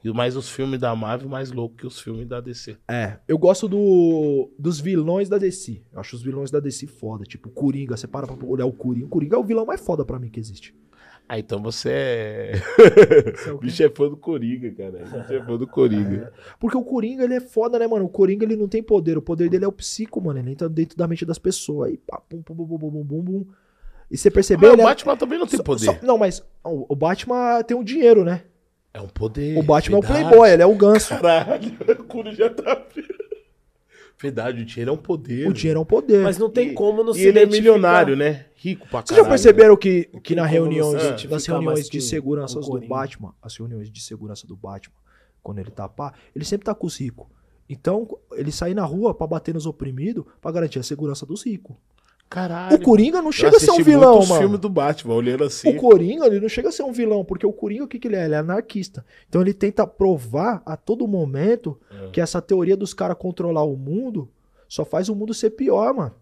[0.05, 2.77] E mais os filmes da Marvel mais louco que os filmes da DC.
[2.89, 5.83] É, eu gosto do, dos vilões da DC.
[5.93, 7.25] Eu acho os vilões da DC foda.
[7.25, 9.07] Tipo, Coringa, você para pra olhar o Coringa.
[9.07, 10.73] O Coringa é o vilão mais foda pra mim que existe.
[11.29, 12.53] Ah, então você é.
[13.49, 15.03] É o o bicho é fã do Coringa, cara.
[15.03, 16.33] O bicho é fã do Coringa.
[16.61, 18.05] Porque o Coringa, ele é foda, né, mano?
[18.05, 19.19] O Coringa, ele não tem poder.
[19.19, 20.39] O poder dele é o psico, mano.
[20.39, 21.91] Ele entra dentro da mente das pessoas.
[21.91, 23.47] Aí, pá, pum, pum, bum, bum, bum, bum, bum.
[24.11, 25.85] E você percebeu, Mas ele o é- Batman também não tem poder.
[25.85, 28.45] só- não, mas o Batman tem o dinheiro, né?
[28.95, 29.59] É um poder.
[29.59, 30.25] O Batman é o verdade.
[30.29, 31.09] playboy, ele é o ganso.
[31.09, 32.83] Caralho, o Curo já tá.
[34.19, 35.47] Verdade, o dinheiro é um poder.
[35.49, 36.23] O dinheiro é um poder.
[36.23, 38.47] Mas não tem E- como não E se ele é milionário, né?
[38.55, 39.25] Rico pra Vocês caralho.
[39.25, 42.89] já perceberam que, que na reuniões, você nas reuniões de segurança o do?
[42.89, 44.95] Batman, as reuniões de segurança do Batman,
[45.43, 47.27] quando ele tá pá, ele sempre tá com os ricos.
[47.69, 51.77] Então, ele sai na rua pra bater nos oprimidos pra garantir a segurança dos ricos.
[52.29, 52.75] Caralho.
[52.77, 54.41] O Coringa não chega a ser um vilão, mano.
[54.41, 55.69] filmes do Batman, olhando assim.
[55.69, 58.09] O Coringa, ele não chega a ser um vilão, porque o Coringa, o que, que
[58.09, 58.25] ele é?
[58.25, 59.05] Ele é anarquista.
[59.29, 62.11] Então ele tenta provar a todo momento É.
[62.11, 64.29] que essa teoria dos caras controlar o mundo
[64.69, 66.13] só faz o mundo ser pior, mano.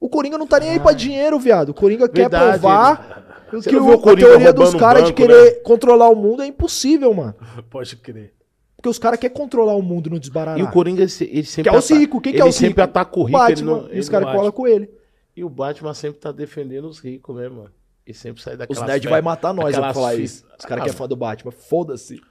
[0.00, 1.68] O Coringa não tá nem aí pra dinheiro, viado.
[1.68, 4.80] O Coringa quer Verdade, provar Você que não o- o a teoria dos roubando um
[4.80, 7.34] caras de querer controlar o mundo é impossível, mano.
[7.70, 8.32] Pode crer.
[8.76, 10.58] Porque os caras querem controlar o mundo e não desbaratar.
[10.58, 12.20] E o Coringa, ele se- ele Que sempre é o Zico.
[12.20, 12.80] Quem que ele é o sempre Zico?
[12.80, 13.38] ataca o rico.
[13.38, 13.70] ele Batman.
[13.76, 14.90] não- e ele os caras não colam com ele.
[15.36, 17.70] E o Batman sempre tá defendendo os ricos, né, mano?
[18.06, 20.44] Ele sempre sai Os daquela nerds vai matar nós pra falar fi- isso.
[20.58, 21.52] Os caras Ah, que é fã do Batman.
[21.52, 22.14] Foda-se.
[22.16, 22.22] Eu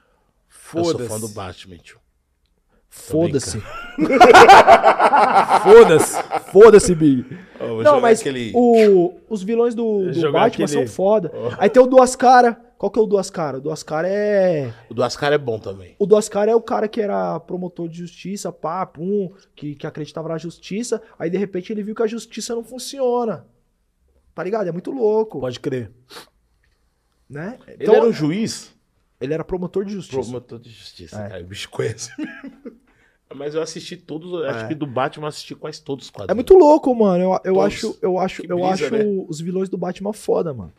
[0.84, 1.08] sou Foda-se.
[1.08, 1.98] fã do Batman, tio.
[2.88, 3.62] Foda-se.
[5.62, 6.22] Foda-se.
[6.52, 7.38] Foda-se, Big.
[7.58, 11.32] Vou Não, mas aquele- o- os vilões do, do Batman aquele- são foda.
[11.58, 12.56] Aí tem o Duas Caras.
[12.82, 13.60] Qual que é o Duas Caras?
[13.60, 14.74] O Duas Caras é.
[14.90, 15.94] O do Ascar é bom também.
[16.00, 19.86] O Duas Caras é o cara que era promotor de justiça, pá, pum, que, que
[19.86, 21.00] acreditava na justiça.
[21.16, 23.46] Aí de repente ele viu que a justiça não funciona.
[24.34, 24.66] Tá ligado?
[24.66, 25.38] É muito louco.
[25.38, 25.92] Pode crer.
[27.30, 27.56] Né?
[27.68, 28.74] Ele Então, era um juiz?
[29.20, 30.20] ele era promotor de justiça.
[30.20, 31.28] Promotor de justiça, É.
[31.28, 31.40] cara.
[31.44, 32.78] O bicho conhece mesmo.
[33.32, 34.68] Mas eu assisti todos, acho É.
[34.68, 36.32] que do Batman eu assisti quase todos os quadrinhos.
[36.32, 37.22] É muito louco, mano.
[37.22, 37.58] Eu, eu Todos.
[37.64, 39.04] acho, eu acho, Que eu brisa, acho né?
[39.28, 40.72] os vilões do Batman foda, mano.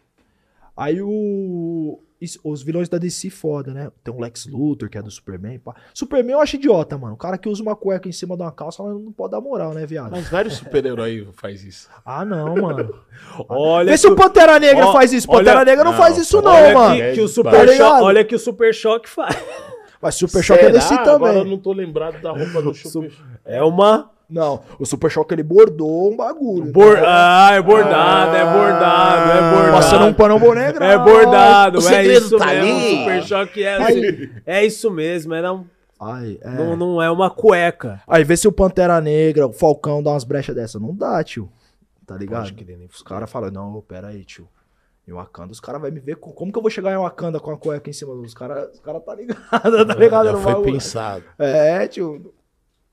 [0.75, 1.99] Aí o.
[2.19, 3.91] isso- Os vilões da DC foda, né?
[4.03, 5.59] Tem o Lex Luthor, que é do Superman.
[5.59, 5.75] Pá.
[5.93, 7.13] Superman eu acho idiota, mano.
[7.13, 9.41] O cara que usa uma cueca em cima de uma calça mas não pode dar
[9.41, 10.11] moral, né, viado?
[10.11, 11.89] Mas vários super-heróis faz isso.
[12.05, 12.93] Ah, não, mano.
[13.49, 15.27] Olha Vê se o Pantera Negra faz isso.
[15.29, 16.95] olha- Pantera Negra não, Não, faz isso, não, mano.
[16.95, 17.69] Que, que o Tá Super?
[17.75, 19.35] Choque, olha que o Super Choque faz.
[20.01, 20.69] Mas Super Choque é?
[20.71, 21.51] DC Agora eu também.
[21.51, 23.11] não tô lembrado da roupa do Super
[23.45, 24.11] É uma.
[24.29, 26.71] Não, o Super Choque ele bordou um bagulho.
[26.71, 26.95] Bor...
[26.95, 27.03] né?
[27.05, 29.71] Ah, é bordado, é bordado, é bordado.
[29.73, 30.69] Passando um pano boné.
[30.69, 32.61] É bordado, O é isso tá mesmo.
[32.63, 32.71] ali.
[32.71, 35.65] O Super Choque é, assim, é isso mesmo, era um-
[36.01, 36.49] Ai, é.
[36.49, 38.01] não, não é uma cueca.
[38.07, 40.79] Aí vê se o Pantera Negra, o Falcão dá umas brechas dessa.
[40.79, 41.49] Não dá, tio.
[42.05, 42.51] Tá ligado?
[42.67, 44.47] Nem Os caras falam, não, pera aí, tio.
[45.07, 46.15] Em Wakanda, os caras vão me ver.
[46.15, 48.69] com- Como que eu vou chegar em Wakanda com a cueca em cima dos caras?
[48.73, 49.39] Os caras tá ligado,
[49.87, 50.25] tá ligado?
[50.25, 50.73] Já foi bagulho?
[50.73, 51.23] pensado.
[51.37, 52.33] É, tio.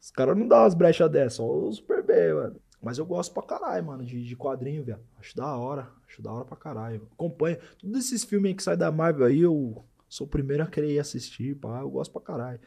[0.00, 2.56] Os caras não dão umas brechas dessas, só o Super B, mano.
[2.82, 5.00] Mas eu gosto pra caralho, mano, de, de quadrinho, velho.
[5.18, 5.90] Acho da hora.
[6.08, 7.06] Acho da hora pra caralho.
[7.12, 7.58] Acompanha.
[7.78, 10.90] Todos esses filmes aí que saem da Marvel aí, eu sou o primeiro a querer
[10.94, 11.80] ir assistir, pá.
[11.80, 12.58] Eu gosto pra caralho.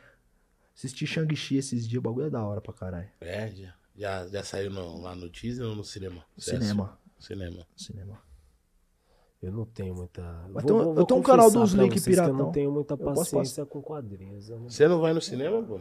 [0.76, 3.10] Assisti Shang-Chi esses dias, o bagulho é da hora pra caralho.
[3.22, 6.23] É, já, já, já saiu no- lá no Disney ou no cinema?
[6.38, 6.99] Cinema.
[7.19, 7.65] Cinema.
[7.76, 8.22] Cinema.
[9.41, 10.22] Eu não tenho muita.
[10.51, 12.34] Mas tem um- eu tenho um canal dos Link que Eu Piratão.
[12.38, 14.47] não tenho muita posso paciência com quadrinhos.
[14.49, 15.80] eu não- Você não vai no cinema, pô?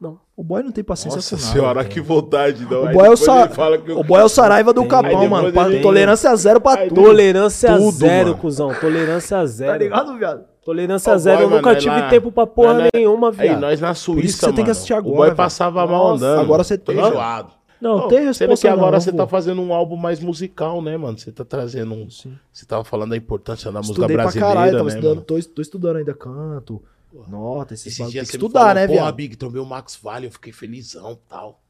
[0.00, 0.18] Não.
[0.34, 1.52] O boy não tem paciência Nossa com nada.
[1.52, 2.64] senhora, que vontade.
[2.64, 2.84] Não.
[2.84, 3.40] O Aí boy, é o, Sa...
[3.44, 4.88] ele fala que eu- o boy é o Saraiva do Tem.
[4.88, 5.48] Capão, Aí mano.
[5.48, 7.02] ele- Tolerância zero pra Aí tudo.
[7.02, 8.40] Tolerância Tudo, zero, mano.
[8.40, 8.74] cuzão.
[8.80, 9.72] Tolerância zero.
[9.72, 10.44] Tá ligado, viado?
[10.64, 11.36] Tolerância zero.
[11.36, 13.60] boy, eu nunca mano, é tive lá- tempo pra porra nenhuma, Aí viado.
[13.60, 15.36] nós na Suíça, isso que você tem que mano, assistir agora, O boy velho.
[15.36, 16.40] passava mal andando.
[16.40, 17.50] agora você tem, enjoado.
[17.80, 20.96] Não, tem Sendo resposta que agora não, você tá fazendo um álbum mais musical, né,
[20.98, 21.18] mano?
[21.18, 22.10] Você tá trazendo um...
[22.10, 22.34] Sim.
[22.52, 25.26] Você tava falando da importância da música Estudei pra brasileira, caralho, tava né, estudando, mano?
[25.26, 26.82] tô, tô estudando ainda canto,
[27.28, 27.96] nota, esses.
[27.96, 29.14] Tem dias que estudar, falou, né, Porra, viado?
[29.16, 31.60] Big, trombei o Max Vale, eu fiquei felizão tal.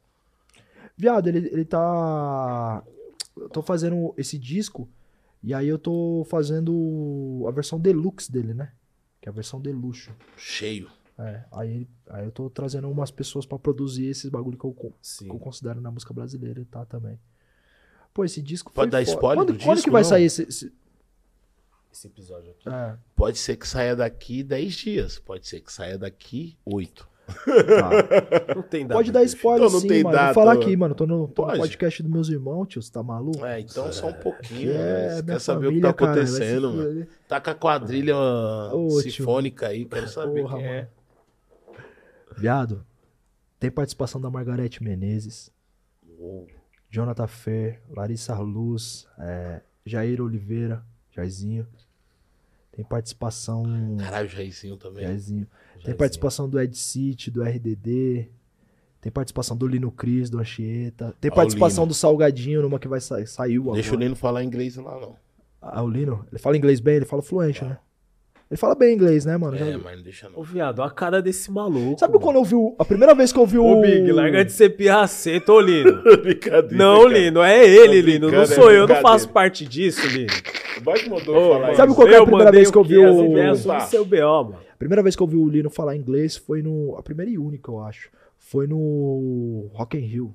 [0.97, 2.83] Viado, ele, ele tá...
[3.35, 4.87] Eu tô fazendo esse disco,
[5.41, 8.71] e aí eu tô fazendo a versão deluxe dele, né?
[9.21, 10.11] Que é a versão de luxo.
[10.37, 10.89] Cheio.
[11.17, 15.25] É, aí, aí eu tô trazendo umas pessoas pra produzir esses bagulho que eu, Sim.
[15.25, 17.19] que eu considero na música brasileira e tá também.
[18.13, 19.15] Pô, esse disco Pode foi dar foda.
[19.15, 20.09] spoiler quando, do quando disco, que vai não?
[20.09, 20.73] sair esse, esse-
[21.91, 22.69] esse episódio aqui.
[22.69, 27.09] É, Pode ser que saia daqui 10 dias, pode ser que saia daqui 8.
[27.25, 27.89] tá.
[28.55, 28.95] Não tem data.
[28.95, 30.15] Pode dar spoiler Então não sim, tem mano.
[30.15, 30.61] data, Vou falar mano.
[30.65, 30.95] aqui, mano.
[30.95, 32.81] Tô no, tô no podcast dos meus irmãos, tio.
[32.81, 33.45] Você tá maluco?
[33.45, 34.71] É, então só um pouquinho.
[34.71, 35.33] É, né?
[35.33, 36.89] Quer saber o que família, tá cara, acontecendo, mano.
[36.89, 37.07] fuder.
[37.29, 39.01] Tá com a quadrilha Ô, tio.
[39.11, 40.89] sinfônica aí, quero saber Porra, quem é.
[42.37, 42.85] Viado,
[43.59, 45.51] tem participação da Margarete Menezes,
[46.19, 46.47] Uou.
[46.89, 51.67] Jonathan Fer, Larissa Luz, é, Jair Oliveira, Jairzinho.
[52.71, 53.63] Tem participação.
[53.99, 55.03] Caralho, Jairzinho também.
[55.03, 55.45] Jairzinho.
[55.45, 55.97] Tem Jairzinho.
[55.97, 58.29] participação do Ed City, do RDD.
[59.01, 61.13] Tem participação do Lino Cris, do Anchieta.
[61.19, 63.75] Tem participação do Salgadinho, numa que vai sa saiu agora.
[63.75, 65.15] Deixa o Lino falar inglês lá, não.
[65.59, 66.25] Ah, o Lino?
[66.31, 67.77] Ele fala inglês bem, ele fala fluente, né?
[68.51, 69.55] Ele fala bem inglês, né, mano?
[69.55, 70.43] Já- É, mas não deixa Ô, não.
[70.43, 71.97] viado, a cara desse maluco.
[71.97, 72.75] Sabe quando eu vi o...
[72.77, 73.65] A primeira vez que eu vi o...
[73.65, 76.03] Ô, Big, larga de ser pirraceta, ô, Lino.
[76.21, 76.75] Brincadeira.
[76.75, 77.17] Não, cara.
[77.17, 78.29] Lino, é ele, Lino.
[78.29, 80.33] Não sou é eu, não faço parte disso, Lino.
[80.77, 82.77] O Bike mandou Ô, falar mano, Sabe qual que é a eu primeira vez que
[82.77, 83.79] eu vi o- Tá.
[83.81, 84.57] seu B.O., mano.
[84.73, 86.95] A primeira vez que eu vi o Lino falar inglês foi no.
[86.97, 88.09] A primeira e única, eu acho.
[88.37, 90.33] Foi no Rock in Rio.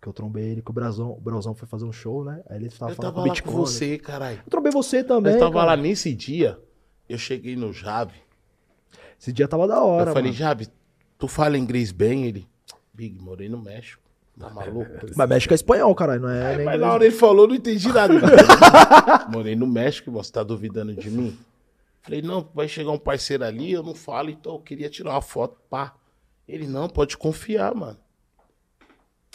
[0.00, 2.40] Que eu trombei ele, que o Brazão, o Brazão foi fazer um show, né?
[2.48, 3.56] Aí ele tava Eu falando tava com o lá com Bitcoin.
[3.56, 4.38] você, caralho.
[4.46, 5.34] Eu trombei você também.
[5.34, 5.66] Eu tava cara.
[5.66, 6.56] lá nesse dia,
[7.08, 8.20] eu cheguei no Jave.
[9.18, 10.38] Esse dia tava da hora, eu falei, mano.
[10.38, 10.68] Jave,
[11.18, 12.26] tu fala inglês bem?
[12.26, 12.46] Ele,
[12.92, 14.02] Big, morei no México.
[14.38, 14.90] Tá maluco?
[15.16, 17.88] Mas México é espanhol, caralho, não é, Aí, mas na hora ele falou, não entendi
[17.88, 18.14] nada.
[19.32, 21.38] Morei no México, você tá duvidando de mim?
[22.02, 25.22] Falei, não, vai chegar um parceiro ali, eu não falo, então eu queria tirar uma
[25.22, 25.94] foto, pá.
[26.46, 27.98] Ele, não, pode confiar, mano.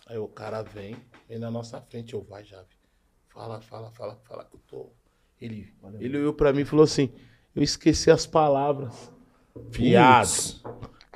[0.08, 0.96] Aí o cara vem,
[1.28, 2.68] vem na nossa frente, eu, vai, Jave.
[3.30, 4.90] Fala, fala, fala, fala que eu tô.
[5.40, 7.12] Ele, ele olhou pra mim e falou assim,
[7.56, 9.12] eu esqueci as palavras.
[9.70, 10.30] Viado.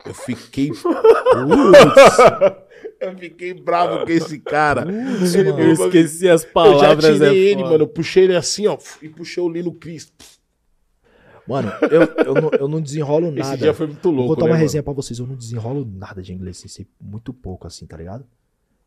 [0.05, 0.71] Eu fiquei.
[3.01, 4.85] eu fiquei bravo com esse cara.
[4.89, 7.13] Ele Eu esqueci as eu já palavras.
[7.13, 7.71] tirei é ele, foda.
[7.71, 7.83] mano.
[7.83, 10.13] Eu puxei ele assim, ó, e puxei o Lino Cristo.
[11.47, 13.53] Mano, eu, eu, não, eu não desenrolo nada.
[13.53, 14.63] Esse dia foi muito louco, Vou contar né, uma mano?
[14.63, 15.19] resenha pra vocês.
[15.19, 18.25] Eu não desenrolo nada de inglês, assim, sei muito pouco, assim, tá ligado?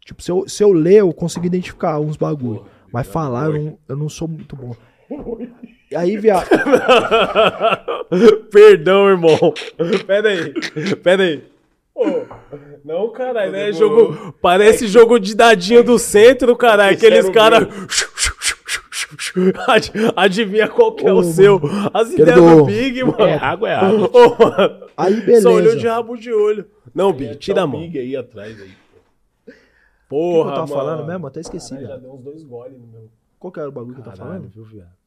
[0.04, 2.66] Tipo, se eu, se eu ler, eu consigo identificar uns bagulho.
[2.92, 4.74] Mas falar, eu não, eu não sou muito bom.
[5.94, 6.46] Aí, viado.
[8.50, 9.54] Perdão, irmão.
[10.06, 10.52] Pera aí.
[11.02, 11.42] Pera aí.
[11.94, 12.04] Ô,
[12.84, 13.72] não, caralho, né?
[13.72, 14.12] Demorou.
[14.14, 16.96] Jogo, parece jogo de dadinho do centro, caralho.
[16.96, 17.66] Aqueles caras.
[19.66, 21.60] Ad- Adivinha qual que é Ô, o seu.
[21.94, 23.22] As ideias do- Big, mano.
[23.22, 24.10] É água, é água.
[24.12, 24.86] Ô, mano.
[24.96, 25.42] Aí, beleza.
[25.42, 26.66] Só olhou de rabo de olho.
[26.94, 27.80] Não, Big, Tá tira a o mão.
[27.80, 28.68] Big aí atrás aí.
[28.68, 29.58] O que, que
[30.08, 30.74] Porra, eu tava mano.
[30.80, 31.26] falando mesmo?
[31.26, 33.08] Até esqueci, Caralho, já deu uns dois goles no meu.
[33.38, 34.52] Qual que era o bagulho que eu tava Caralho, falando?
[34.52, 34.97] viu, viado?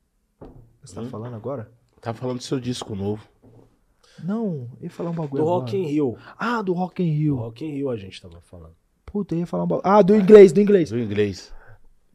[0.84, 1.72] Você tá falando agora?
[2.02, 3.28] Tá falando do seu disco novo.
[4.24, 5.62] Não, eu ia falar um bagulho Do agora.
[5.66, 6.18] Rock in Rio.
[6.38, 7.36] Ah, do Rock in Do Rio.
[7.38, 8.74] Rock in Rio a gente tava falando.
[9.06, 9.88] Puta, eu ia falar um bagulho.
[9.88, 10.90] Ah, do inglês, do inglês.
[10.90, 11.54] Do inglês.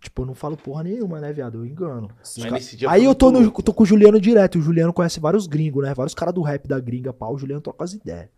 [0.01, 1.59] Tipo, eu não falo porra nenhuma, né, viado?
[1.59, 2.09] Eu engano.
[2.38, 4.59] Mas nesse dia Aí eu tô, no, tô com o Juliano direto.
[4.59, 5.94] O Juliano conhece vários gringos, né?
[5.94, 7.34] Vários caras do rap da gringa, pau.
[7.34, 8.28] O Juliano troca as ideias.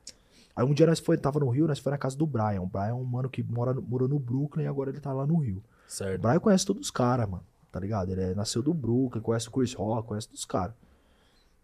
[0.57, 2.63] Aí um dia nós foi, tava no Rio, nós foi na casa do Brian.
[2.63, 5.13] O Brian é um mano que mora, no- morou no Brooklyn e agora ele tá
[5.13, 5.59] lá no Rio.
[5.59, 6.21] O Certo.
[6.21, 7.45] Brian conhece todos os caras, mano.
[7.71, 8.11] Tá ligado?
[8.13, 10.75] Ele é- nasceu do Brooklyn, conhece o Chris Rock, conhece os caras.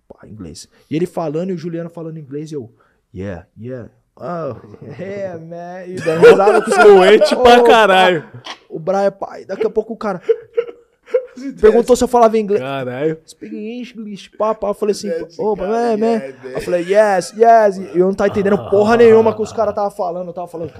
[0.08, 0.68] Pá, inglês.
[0.90, 2.72] E ele falando e o Juliano falando inglês e eu,
[3.14, 3.90] yeah, yeah.
[4.16, 4.54] Oh,
[5.00, 5.86] yeah, man.
[5.86, 8.28] E dando risada com os Fluente pra caralho.
[8.68, 10.20] O Brian, pai, daqui a pouco o cara
[11.60, 12.60] perguntou se eu falava inglês.
[12.60, 13.18] Caralho.
[13.26, 14.68] Speak English, pá, pá.
[14.68, 16.50] Eu falei assim, opa, cara, man, yeah, man.
[16.50, 17.76] Eu falei, yes, yes.
[17.94, 20.28] E eu não tava entendendo porra nenhuma que os caras tava falando.
[20.28, 20.72] Eu tava falando,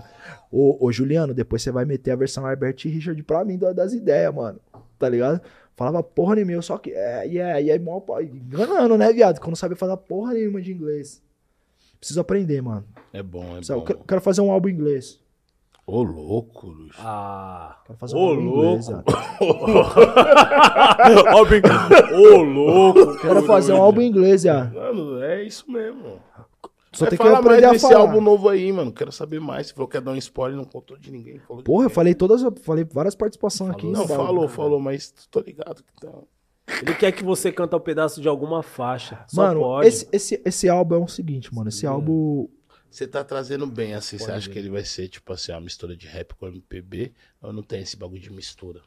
[0.57, 3.73] ô, ô, Juliano, depois você vai meter a versão Herbert e Richard pra mim da-
[3.73, 4.59] das ideias, mano.
[4.99, 5.41] Tá ligado?
[5.77, 9.41] Falava porra nenhuma, só que, é, e aí, mó, pá, enganando, né, viado?
[9.41, 11.21] Que eu não sabia falar porra nenhuma de inglês.
[11.99, 12.85] Preciso aprender, mano.
[13.13, 13.85] É bom, é Preciso- eu bom.
[13.87, 15.19] quero, quero fazer um álbum em inglês.
[15.87, 16.99] Ô, álbum, Luxo.
[17.01, 17.77] Ah.
[17.87, 19.05] Quero fazer um Ô, álbum em inglês, louco.
[21.51, 21.69] Big.
[22.15, 23.19] Ô, louco.
[23.21, 24.65] Quero fazer um álbum em inglês, já.
[24.67, 26.21] Mano, é isso mesmo.
[26.95, 28.01] Só tem que aprender mais a desse falar.
[28.01, 28.93] álbum novo aí, mano.
[28.93, 29.67] Quero saber mais.
[29.69, 31.39] Você falou que ia dar um spoiler, não contou de ninguém.
[31.41, 31.95] Falou de Porra, eu ninguém.
[31.95, 33.87] falei todas, eu falei várias participações aqui.
[33.87, 34.27] Não, bagulho.
[34.27, 36.13] falou, falou, mas tô ligado que tá.
[36.81, 39.23] Ele quer que você canta um pedaço de alguma faixa.
[39.29, 39.87] Só Mano, pode.
[39.89, 41.69] esse, esse, esse álbum é o seguinte, mano.
[41.69, 42.49] Esse álbum.
[42.91, 44.17] Você tá trazendo bem, assim.
[44.17, 44.53] Você Pode acha ver.
[44.53, 47.13] que ele vai ser, tipo assim, uma mistura de rap com MPB?
[47.43, 48.81] Ou não tem esse bagulho de mistura?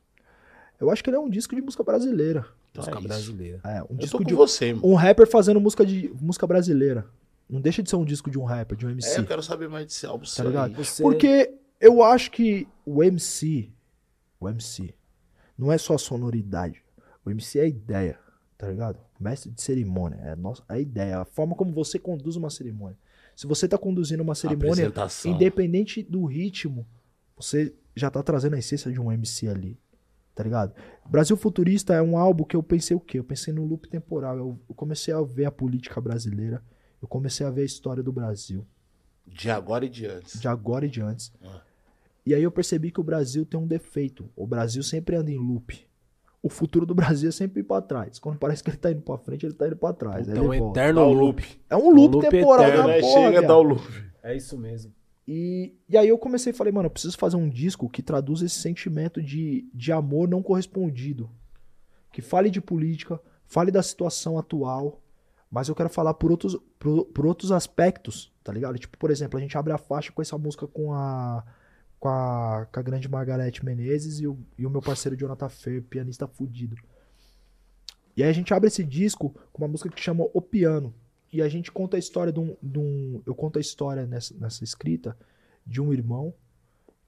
[0.80, 2.46] Eu acho que ele é um disco de música brasileira.
[2.76, 3.60] Música é brasileira.
[3.64, 4.34] É, um Eu tô disco com de.
[4.34, 4.88] você, mano.
[4.88, 7.06] Um rapper fazendo música de música brasileira.
[7.50, 9.20] Não deixa de ser um disco de um rapper, de um É, MC.
[9.20, 10.76] eu quero saber mais desse álbum seu ligado?
[10.76, 11.02] Você...
[11.02, 13.72] Porque eu acho que o MC.
[14.40, 14.94] O MC.
[15.58, 16.84] Não é só a sonoridade.
[17.26, 18.20] O MC é a ideia.
[18.58, 19.00] Tá ligado?
[19.20, 20.18] Mestre de cerimônia.
[20.24, 21.20] É a, nossa, a ideia.
[21.20, 22.98] A forma como você conduz uma cerimônia.
[23.36, 24.92] Se você tá conduzindo uma cerimônia.
[25.26, 26.88] Independente do ritmo,
[27.36, 29.80] você já tá trazendo a essência de um MC ali.
[30.36, 30.74] tá ligado?
[31.08, 33.20] Brasil Futurista é um álbum que eu pensei o quê?
[33.20, 34.38] Eu pensei no loop temporal.
[34.38, 36.64] Eu comecei a ver a política brasileira,
[37.02, 38.66] eu comecei a ver a história do Brasil,
[39.26, 40.40] De agora e de antes.
[40.40, 41.32] de agora e de antes.
[41.44, 41.62] Ah.
[42.26, 44.30] E aí eu percebi que o Brasil tem um defeito.
[44.36, 45.86] O Brasil sempre anda em loop.
[46.44, 48.20] O futuro do Brasil é sempre ir pra trás.
[48.20, 50.28] Quando parece que ele tá indo pra frente, ele tá indo pra trás.
[50.28, 50.80] Então, ele um volta.
[50.80, 51.20] eterno loop.
[51.42, 51.62] loop.
[51.70, 53.00] É um loop, um loop temporal eterno, da né?
[53.02, 53.48] porra, Chega, viado.
[53.48, 54.04] dá o loop.
[54.24, 54.94] É isso mesmo.
[55.28, 58.46] E, e aí eu comecei e falei, mano, eu preciso fazer um disco que traduza
[58.46, 61.30] esse sentimento de, de amor não correspondido.
[62.14, 65.02] Que fale de política, fale da situação atual,
[65.50, 68.78] mas eu quero falar por outros, por, por outros aspectos, tá ligado?
[68.78, 71.44] Tipo, por exemplo, a gente abre a faixa com essa música com a,
[72.00, 75.82] com a, com a grande Margarete Menezes e o, e o meu parceiro Jonathan Fer,
[75.84, 76.76] pianista fudido.
[78.16, 80.94] E aí a gente abre esse disco com uma música que chama O Piano.
[81.32, 82.56] E a gente conta a história de um.
[82.64, 85.16] de um- eu conto a história nessa, nessa escrita
[85.66, 86.34] de um irmão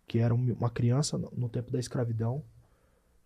[0.07, 2.43] que era um- uma criança no, no tempo da escravidão,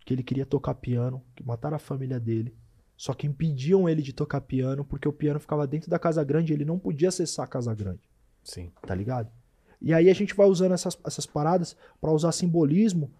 [0.04, 2.54] que ele queria tocar piano, que mataram a família dele.
[2.96, 6.52] Só que impediam ele de tocar piano porque o piano ficava dentro da casa grande
[6.52, 8.08] e ele não podia acessar a casa grande
[8.42, 8.70] Sim.
[8.86, 9.30] tá ligado?
[9.80, 13.10] E aí a gente vai usando essas, essas paradas pra usar simbolismo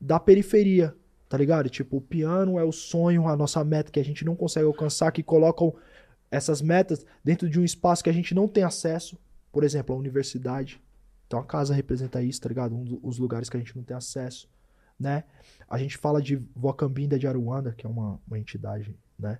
[0.00, 0.94] da periferia,
[1.28, 1.68] tá ligado?
[1.68, 5.10] Tipo, o piano é o sonho, a nossa meta que a gente não consegue alcançar,
[5.10, 5.74] que colocam
[6.30, 9.18] essas metas dentro de um espaço que a gente não tem acesso,
[9.52, 10.80] por exemplo, a universidade.
[11.26, 12.74] Então a casa representa isso, tá ligado?
[12.74, 14.48] Um dos lugares que a gente não tem acesso,
[14.98, 15.24] né?
[15.68, 19.38] A gente fala de Vocambinda de Aruanda, que é uma, uma entidade, né?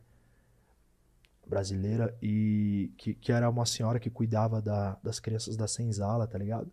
[1.46, 6.36] brasileira e que, que era uma senhora que cuidava da- das crianças da senzala, tá
[6.36, 6.68] ligado?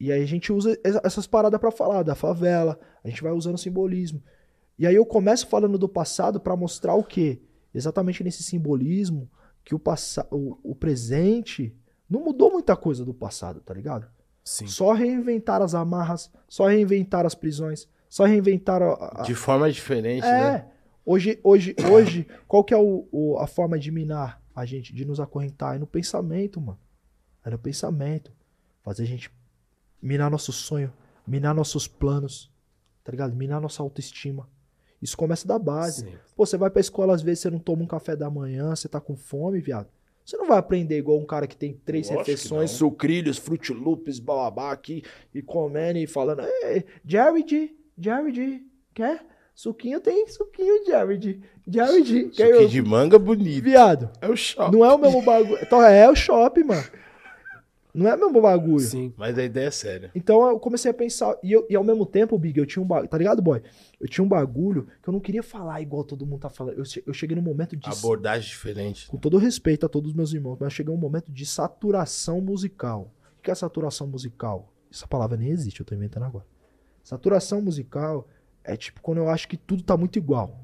[0.00, 3.30] E aí a gente usa es- essas paradas pra falar da favela, a gente vai
[3.30, 4.20] usando simbolismo.
[4.76, 7.40] E aí eu começo falando do passado pra mostrar o quê?
[7.72, 9.30] Exatamente nesse simbolismo
[9.64, 11.72] que o, passa o, o presente
[12.10, 14.08] não mudou muita coisa do passado, tá ligado?
[14.44, 14.66] Sim.
[14.66, 20.26] Só reinventar as amarras, só reinventar as prisões, só reinventar a, a- De forma diferente,
[20.26, 20.30] é.
[20.52, 20.68] né?
[21.04, 25.04] Hoje, hoje, hoje, qual que é o, o- a forma de minar a gente, de
[25.04, 25.74] nos acorrentar?
[25.76, 26.78] É no pensamento, mano.
[27.44, 28.32] É no pensamento.
[28.82, 29.30] Fazer a gente
[30.00, 30.92] minar nosso sonho,
[31.26, 32.52] minar nossos planos,
[33.02, 33.34] tá ligado?
[33.34, 34.48] Minar nossa autoestima.
[35.00, 36.02] Isso começa da base.
[36.02, 36.14] Sim.
[36.36, 38.88] Pô, você vai pra escola, às vezes você não toma um café da manhã, você
[38.88, 39.88] tá com fome, viado.
[40.24, 44.20] Você não vai aprender igual um cara que tem três Lógico refeições, sucrilhos, Fruit Loops,
[44.20, 45.02] bababá aqui,
[45.34, 48.64] e comendo e falando, Ei, Jared, Jared,
[48.94, 49.26] quer?
[49.54, 51.40] Suquinho tem suquinho, Jared.
[51.68, 52.68] Jared, quer Suquinho eu?
[52.68, 53.62] de manga bonito.
[53.62, 54.76] Viado, É o shopping.
[54.76, 55.58] não é o mesmo bagulho.
[55.62, 56.84] Então é o shopping, mano.
[57.94, 58.80] Não é o mesmo bagulho.
[58.80, 59.12] Sim.
[59.18, 60.10] Mas a ideia é séria.
[60.14, 62.86] Então eu comecei a pensar, e, eu- e ao mesmo tempo, Big, eu tinha um
[62.86, 63.62] bagulho, tá ligado, boy?
[64.00, 66.78] Eu tinha um bagulho que eu não queria falar igual todo mundo tá falando.
[66.78, 67.90] Eu, eu cheguei num momento de.
[67.90, 69.06] Abordagem diferente.
[69.08, 71.44] Com todo respeito a todos os meus irmãos, mas eu cheguei a um momento de
[71.44, 73.12] saturação musical.
[73.38, 74.72] O que é saturação musical?
[74.90, 76.46] Essa palavra nem existe, eu tô inventando agora.
[77.04, 78.26] Saturação musical
[78.64, 80.58] é tipo quando eu acho que tudo tá muito igual.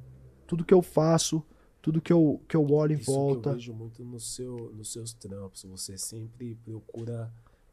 [0.46, 1.42] Tudo que eu faço,
[1.82, 3.50] tudo que eu, que eu olho em Isso que volta.
[3.50, 5.64] eu vejo muito no seu, nos seus trampos.
[5.64, 7.30] Você sempre procura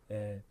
[0.10, 0.42] é,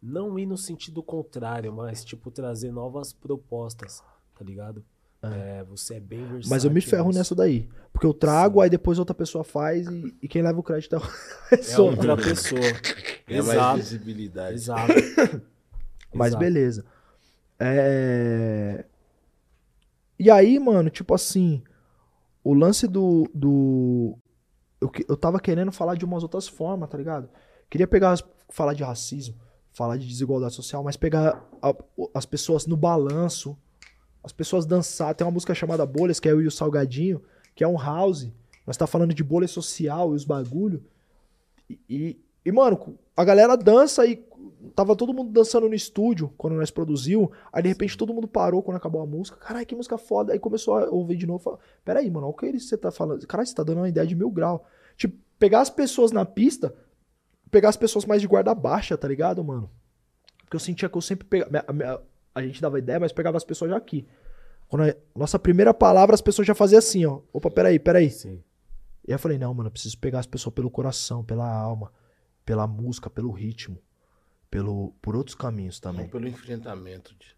[0.00, 4.02] não ir no sentido contrário, mas tipo trazer novas propostas,
[4.38, 4.84] tá ligado?
[5.22, 6.50] É, você é bem versátil.
[6.50, 7.68] Mas eu me ferro nessa daí.
[7.92, 8.64] Porque eu trago, Sim.
[8.64, 11.10] aí depois outra pessoa faz e, e quem leva o crédito é outra
[11.50, 11.90] É pessoa.
[11.90, 12.60] outra pessoa.
[13.28, 13.76] É mais Exato.
[13.78, 14.54] visibilidade.
[14.54, 14.92] Exato.
[16.14, 16.38] Mas Exato.
[16.44, 16.84] beleza.
[17.58, 18.84] É...
[20.18, 21.62] E aí, mano, tipo assim,
[22.42, 23.28] o lance do.
[23.34, 24.16] do...
[24.80, 27.28] Eu, eu tava querendo falar de umas outras formas, tá ligado?
[27.68, 28.16] Queria pegar,
[28.50, 29.34] falar de racismo,
[29.72, 31.74] falar de desigualdade social, mas pegar a-
[32.14, 33.56] as pessoas no balanço,
[34.22, 35.14] as pessoas dançar.
[35.14, 37.22] Tem uma música chamada Bolhas, que é eu e o Salgadinho,
[37.54, 38.28] que é um house.
[38.66, 40.84] Nós tá falando de bolha social e os bagulho.
[41.68, 44.16] E, e, e, mano, a galera dança e
[44.74, 47.30] tava todo mundo dançando no estúdio quando nós produziu.
[47.52, 49.36] Aí de repente todo mundo parou quando acabou a música.
[49.38, 50.32] Caralho, que música foda.
[50.32, 51.42] Aí começou a ouvir de novo.
[51.42, 53.26] Fala, Peraí, mano, olha o que ele- você tá falando.
[53.26, 54.66] Caralho, você tá dando uma ideia de mil grau.
[54.96, 56.74] Tipo, pegar as pessoas na pista,
[57.50, 59.70] pegar as pessoas mais de guarda baixa, tá ligado, mano?
[60.42, 61.64] Porque eu sentia que eu sempre pegava.
[61.68, 62.02] a
[62.34, 64.06] A gente dava ideia, mas pegava as pessoas já aqui.
[64.68, 67.20] Quando a nossa primeira palavra, as pessoas já faziam assim, ó.
[67.32, 68.10] Opa, peraí, peraí.
[68.10, 68.42] Sim.
[69.06, 71.92] E aí eu falei, não, mano, eu preciso pegar as pessoas pelo coração, pela alma,
[72.44, 73.78] pela música, pelo ritmo,
[74.50, 76.08] pelo, por outros caminhos Não também.
[76.08, 77.14] pelo enfrentamento.
[77.18, 77.34] de-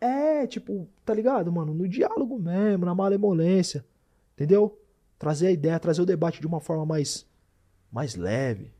[0.00, 1.72] É, tipo, tá ligado, mano?
[1.74, 3.84] No diálogo mesmo, na malemolência.
[4.34, 4.78] Entendeu?
[5.18, 7.26] Trazer a ideia, trazer o debate de uma forma mais,
[7.90, 8.72] mais leve.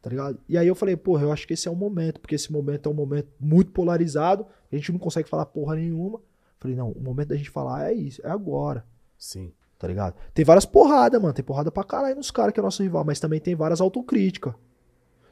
[0.00, 0.38] Tá ligado?
[0.48, 2.88] E aí eu falei, porra, eu acho que esse é o momento, porque esse momento
[2.88, 6.20] é um momento muito polarizado, a gente não consegue falar porra nenhuma.
[6.60, 8.84] Falei, não, o momento da gente falar é isso, é agora.
[9.18, 9.52] Sim.
[9.76, 10.14] Tá ligado?
[10.34, 11.32] Tem várias porradas, mano.
[11.34, 14.52] Tem porrada pra caralho nos caras que é nosso rival, mas também tem várias autocríticas.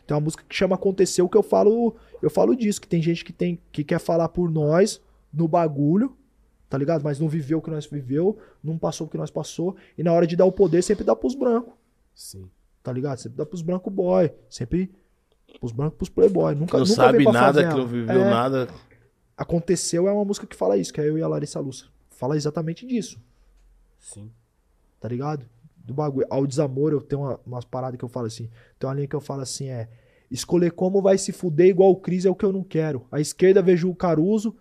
[0.06, 3.24] Tem uma música que chama Aconteceu que eu falo, eu falo disso, que tem gente
[3.24, 5.00] que tem que quer falar por nós
[5.32, 6.16] no bagulho,
[6.68, 7.02] tá ligado?
[7.02, 9.76] Mas não viveu o que nós viveu, não passou o que nós passou.
[9.98, 11.72] E na hora de dar o poder, sempre dá pros brancos,
[12.14, 12.48] Sim.
[12.82, 13.18] tá ligado?
[13.18, 14.30] Sempre dá pros brancos boy.
[14.48, 14.90] Sempre
[15.58, 16.54] pros brancos, pros playboy.
[16.54, 17.72] Nunca, Não nunca sabe nada, favela.
[17.72, 18.68] que não viveu É, nada.
[19.36, 21.88] Aconteceu é uma música que fala isso, que é eu e a Larissa Lúcia.
[22.10, 23.20] Fala exatamente disso,
[23.98, 24.30] Sim.
[24.98, 25.44] tá ligado?
[25.86, 26.26] Do bagulho.
[26.28, 28.50] Ao desamor, eu tenho uma- umas paradas que eu falo assim.
[28.78, 29.88] Tem uma linha que eu falo assim, é...
[30.30, 33.06] Escolher como vai se fuder igual o Cris é o que eu não quero.
[33.12, 34.56] À esquerda vejo o Caruso.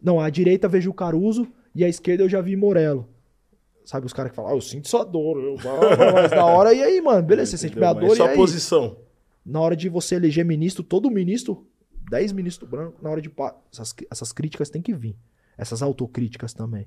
[0.00, 1.48] Não, à direita vejo o Caruso.
[1.74, 3.08] E à esquerda eu já vi Morello.
[3.84, 5.36] Sabe os caras que falam, ah, eu sinto sua dor.
[5.42, 5.56] Eu...
[6.14, 7.26] Mas na hora, e aí, mano?
[7.26, 8.36] Beleza, você sente minha dor, e só aí?
[8.36, 8.96] posição.
[9.44, 11.66] Na hora de você eleger ministro, todo ministro,
[12.08, 13.32] 10 ministros brancos, na hora de.
[13.72, 15.16] Essas, essas críticas têm que vir.
[15.58, 16.86] Essas autocríticas também.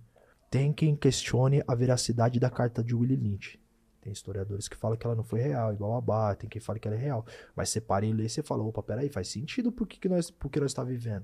[0.50, 3.60] Tem quem questione a veracidade da carta de Willie Lynch.
[4.04, 6.78] Tem historiadores que falam que ela não foi real, igual a Bar, tem quem fala
[6.78, 7.26] que ela é real.
[7.56, 10.30] Mas você para e lê, você fala, opa, peraí, faz sentido por que, que nós,
[10.30, 11.24] por que nós está vivendo.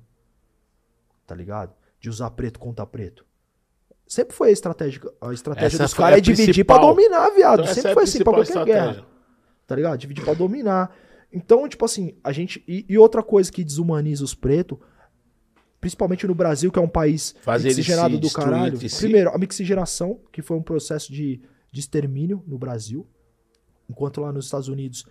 [1.27, 1.73] Tá ligado?
[1.99, 3.25] De usar preto contra preto.
[4.07, 6.79] Sempre foi a estratégia, a estratégia Essa dos caras é dividir principal.
[6.79, 7.61] pra dominar, viado.
[7.63, 9.05] Então, Sempre é foi assim pra qualquer guerra estratégia.
[9.67, 9.97] tá ligado?
[9.99, 10.95] Dividir pra dominar.
[11.33, 12.63] Então, tipo assim, a gente.
[12.65, 14.79] E, e outra coisa que desumaniza os pretos,
[15.81, 17.81] principalmente no Brasil, que é um país Fazer se
[18.17, 18.79] do caralho.
[18.97, 23.07] Primeiro, a mixigenação, que foi um processo de, de extermínio no Brasil.
[23.89, 25.05] Enquanto lá nos Estados Unidos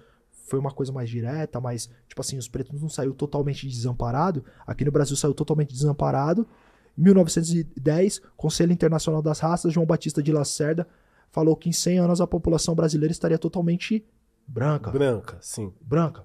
[0.48, 4.44] foi uma coisa mais direta, mas, tipo assim, os pretos não saiu totalmente desamparado.
[4.66, 6.46] Aqui no Brasil saiu totalmente desamparado.
[6.96, 10.88] Em 1910, Conselho Internacional das Raças, João Batista de Lacerda,
[11.30, 14.04] falou que em 100 anos a população brasileira estaria totalmente
[14.46, 15.72] branca Branca, sim.
[15.80, 16.24] branca.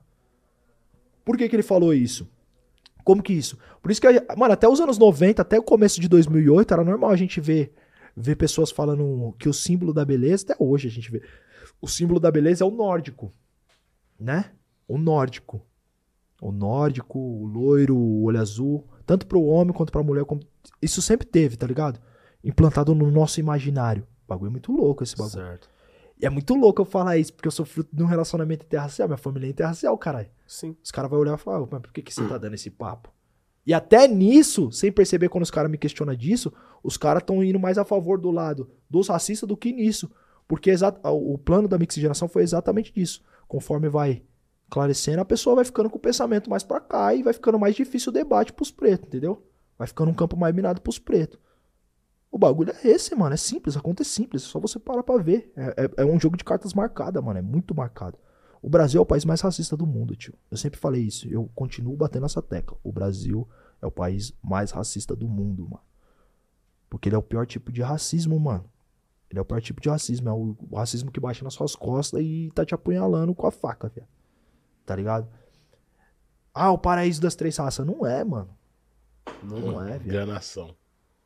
[1.25, 2.29] Por que, que ele falou isso?
[3.03, 3.57] Como que isso?
[3.81, 4.07] Por isso que,
[4.37, 7.73] mano, até os anos 90, até o começo de 2008, era normal a gente ver,
[8.15, 11.21] ver pessoas falando que o símbolo da beleza, até hoje a gente vê,
[11.81, 13.33] o símbolo da beleza é o nórdico,
[14.19, 14.51] né?
[14.87, 15.61] O nórdico.
[16.41, 20.25] O nórdico, o loiro, o olho azul, tanto pro homem quanto pra mulher.
[20.25, 20.41] como-
[20.81, 21.99] Isso sempre teve, tá ligado?
[22.43, 24.03] Implantado no nosso imaginário.
[24.25, 25.33] O bagulho é muito louco esse bagulho.
[25.33, 25.69] Certo.
[26.21, 29.07] E é muito louco eu falar isso, porque eu sou fruto de um relacionamento interracial.
[29.07, 30.29] Minha família é interracial, caralho.
[30.45, 30.75] Sim.
[30.83, 32.69] Os caras vão olhar e falar, "Ah, mas por que, que você tá dando esse
[32.69, 33.09] papo?
[33.65, 36.51] E até nisso, sem perceber quando os caras me questionam disso,
[36.83, 40.11] os caras estão indo mais a favor do lado dos racistas do que nisso.
[40.47, 40.71] Porque
[41.05, 43.23] o plano da mixigenação foi exatamente disso.
[43.47, 44.21] Conforme vai
[44.65, 47.75] esclarecendo, a pessoa vai ficando com o pensamento mais pra cá e vai ficando mais
[47.75, 49.45] difícil o debate pros pretos, entendeu?
[49.77, 51.39] Vai ficando um campo mais minado pros pretos.
[52.31, 53.33] O bagulho é esse, mano.
[53.33, 54.43] É simples, a conta é simples.
[54.43, 55.53] É só você parar pra ver.
[55.55, 57.37] É, é- é um jogo de cartas marcada, mano.
[57.39, 58.17] É muito marcado.
[58.63, 60.33] O Brasil é o país mais racista do mundo, tio.
[60.49, 61.27] Eu sempre falei isso.
[61.27, 62.77] Eu continuo batendo essa tecla.
[62.81, 63.45] O Brasil
[63.81, 65.83] é o país mais racista do mundo, mano.
[66.89, 68.63] Porque ele é o pior tipo de racismo, mano.
[69.29, 70.29] Ele é o pior tipo de racismo.
[70.29, 73.51] É o, o racismo que baixa nas suas costas e tá te apunhalando com a
[73.51, 74.07] faca, velho.
[74.85, 75.27] Tá ligado?
[76.53, 77.85] Ah, o paraíso das três raças.
[77.85, 78.57] Não é, mano.
[79.43, 80.09] Não é, velho.
[80.09, 80.73] Enganação.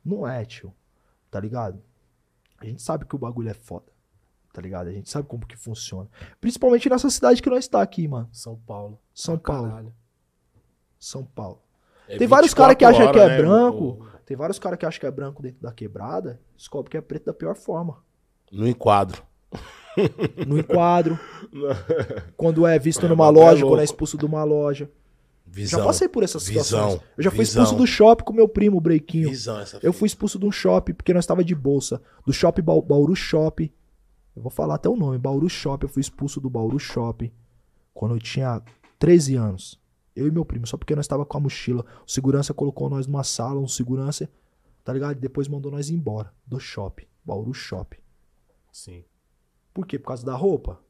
[0.04, 0.74] Não é, tio.
[1.30, 1.80] Tá ligado?
[2.58, 3.92] A gente sabe que o bagulho é foda.
[4.58, 4.88] Tá ligado?
[4.88, 6.08] A gente sabe como que funciona.
[6.40, 8.28] Principalmente nessa cidade que nós está aqui, mano.
[8.32, 8.98] São Paulo.
[9.14, 9.68] São Pra Paulo.
[9.68, 9.92] caralho.
[10.98, 11.62] São Paulo.
[12.08, 13.38] É Tem vários caras que 24 acham que é né?
[13.40, 13.84] branco.
[13.84, 16.40] O- Tem vários caras que acham que é branco dentro da quebrada.
[16.56, 17.98] Descobre que é preto da pior forma.
[18.50, 19.22] No enquadro.
[20.44, 21.16] No enquadro.
[22.36, 24.90] quando é visto É, numa bagulho é loja, quando é expulso de uma loja.
[25.46, 25.78] Visão.
[25.78, 26.84] Já passei por essas situações.
[26.94, 27.02] Visão.
[27.16, 27.62] Eu já fui Visão.
[27.62, 29.30] expulso do shopping com meu primo, o Brequinho.
[29.30, 32.02] Visão essa Eu fui expulso de um shopping porque nós estava de bolsa.
[32.26, 33.70] Do shopping Ba- Bauru Shopping.
[34.38, 35.18] Eu vou falar até o nome.
[35.18, 35.86] Bauru Shopping.
[35.86, 37.32] Eu fui expulso do Bauru Shopping
[37.92, 38.62] quando eu tinha
[38.98, 39.80] 13 anos.
[40.14, 41.84] Eu e meu primo, só porque nós estava com a mochila.
[42.06, 44.28] O segurança colocou nós numa sala, um segurança,
[44.84, 45.16] tá ligado?
[45.18, 47.06] Depois mandou nós embora do shopping.
[47.24, 47.98] Bauru Shopping.
[48.72, 49.04] Sim.
[49.74, 49.98] Por quê?
[49.98, 50.80] Por causa da roupa?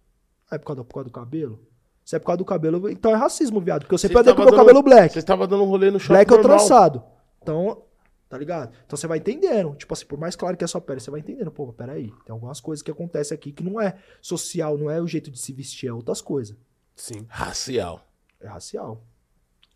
[0.51, 1.61] Ah, é por causa do, por causa do cabelo?
[2.05, 3.81] Se é por causa do cabelo, então é racismo, viado.
[3.83, 5.13] Porque eu sempre andei com meu dando- cabelo black.
[5.13, 6.59] Você estava dando um rolê no shopping Black ou normal.
[6.59, 7.03] trançado.
[7.43, 7.83] Então,
[8.29, 8.73] tá ligado?
[8.85, 9.75] Então você vai entendendo.
[9.75, 11.51] Tipo assim, por mais claro que é a sua pele, você vai entendendo.
[11.51, 12.13] Pô, mas peraí.
[12.25, 15.39] Tem algumas coisas que acontecem aqui que não é social, não é o jeito de
[15.39, 16.57] se vestir, é outras coisas.
[16.95, 17.27] Sim.
[17.29, 18.07] Racial.
[18.41, 19.05] É racial.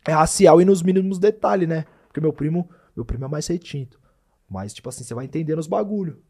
[0.05, 1.85] É racial e nos mínimos detalhes, né?
[2.07, 3.99] Porque meu primo, meu primo é mais retinto.
[4.49, 6.21] Mas, tipo assim, você vai entendendo os bagulho.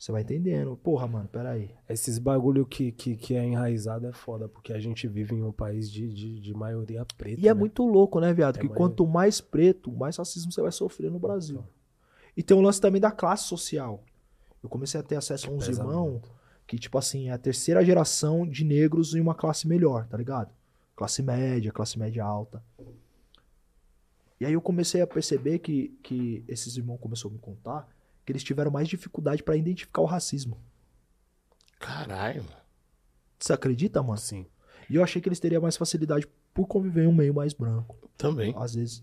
[0.00, 0.78] Você vai entendendo.
[0.78, 1.70] Porra, mano, peraí.
[1.86, 5.52] Esses bagulho que, que, que é enraizado é foda, porque a gente vive em um
[5.52, 7.38] país de, de, de maioria preta.
[7.38, 7.60] E é né?
[7.60, 8.56] muito louco, né, viado?
[8.56, 11.62] É que mais- quanto mais preto, mais racismo você vai sofrer no Brasil.
[12.34, 14.02] E tem o lance também da classe social.
[14.62, 16.22] Eu comecei a ter acesso a uns irmãos
[16.66, 20.50] que, tipo assim, é a terceira geração de negros em uma classe melhor, tá ligado?
[20.96, 22.64] Classe média, classe média alta.
[24.40, 28.32] E aí eu comecei a perceber que, que esses irmãos começaram a me contar que
[28.32, 30.58] eles tiveram mais dificuldade pra identificar o racismo.
[31.78, 32.56] Caralho, mano.
[33.38, 34.18] Você acredita, mano?
[34.18, 34.46] Sim.
[34.88, 37.96] E eu achei que eles teriam mais facilidade por conviver em um meio mais branco.
[38.16, 38.54] Também.
[38.56, 39.02] Às vezes.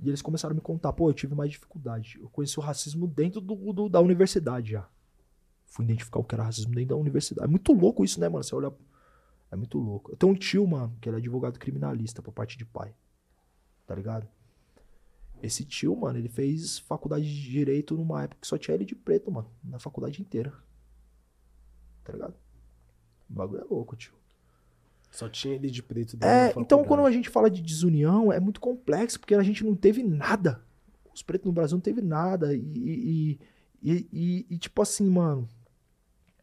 [0.00, 2.18] E eles começaram a me contar, pô, eu tive mais dificuldade.
[2.20, 4.88] Eu conheci o racismo dentro do, do- da universidade já.
[5.66, 7.46] Fui identificar o que era racismo dentro da universidade.
[7.46, 8.42] É muito louco isso, né, mano?
[8.44, 8.72] Você olha.
[9.50, 10.10] É muito louco.
[10.12, 12.94] Eu tenho um tio, mano, que ele é advogado criminalista por parte de pai.
[13.86, 14.26] Tá ligado?
[15.44, 18.94] Esse tio, mano, ele fez faculdade de direito numa época que só tinha ele de
[18.94, 19.48] preto, mano.
[19.62, 20.52] Na faculdade inteira.
[22.02, 22.34] Tá ligado?
[23.30, 24.14] O bagulho é louco, tio.
[25.10, 26.16] Só tinha ele de preto.
[26.16, 29.62] dentro É, então quando a gente fala de desunião, é muito complexo, porque a gente
[29.64, 30.62] não teve nada.
[31.14, 32.54] Os pretos no Brasil não teve nada.
[32.54, 33.38] E, e,
[33.82, 35.48] e, e- e, tipo assim, mano.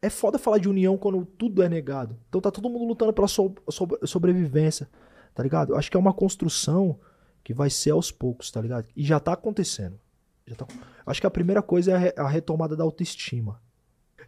[0.00, 2.18] É foda falar de união quando tudo é negado.
[2.28, 4.88] Então tá todo mundo lutando pela so- sobre- sobrevivência,
[5.34, 5.72] tá ligado?
[5.72, 6.98] Eu acho que é uma construção
[7.44, 8.86] que vai ser aos poucos, tá ligado?
[8.96, 9.98] E já tá acontecendo.
[10.46, 10.66] Já tá-
[11.06, 13.60] Acho que a primeira coisa é a re- a retomada da autoestima.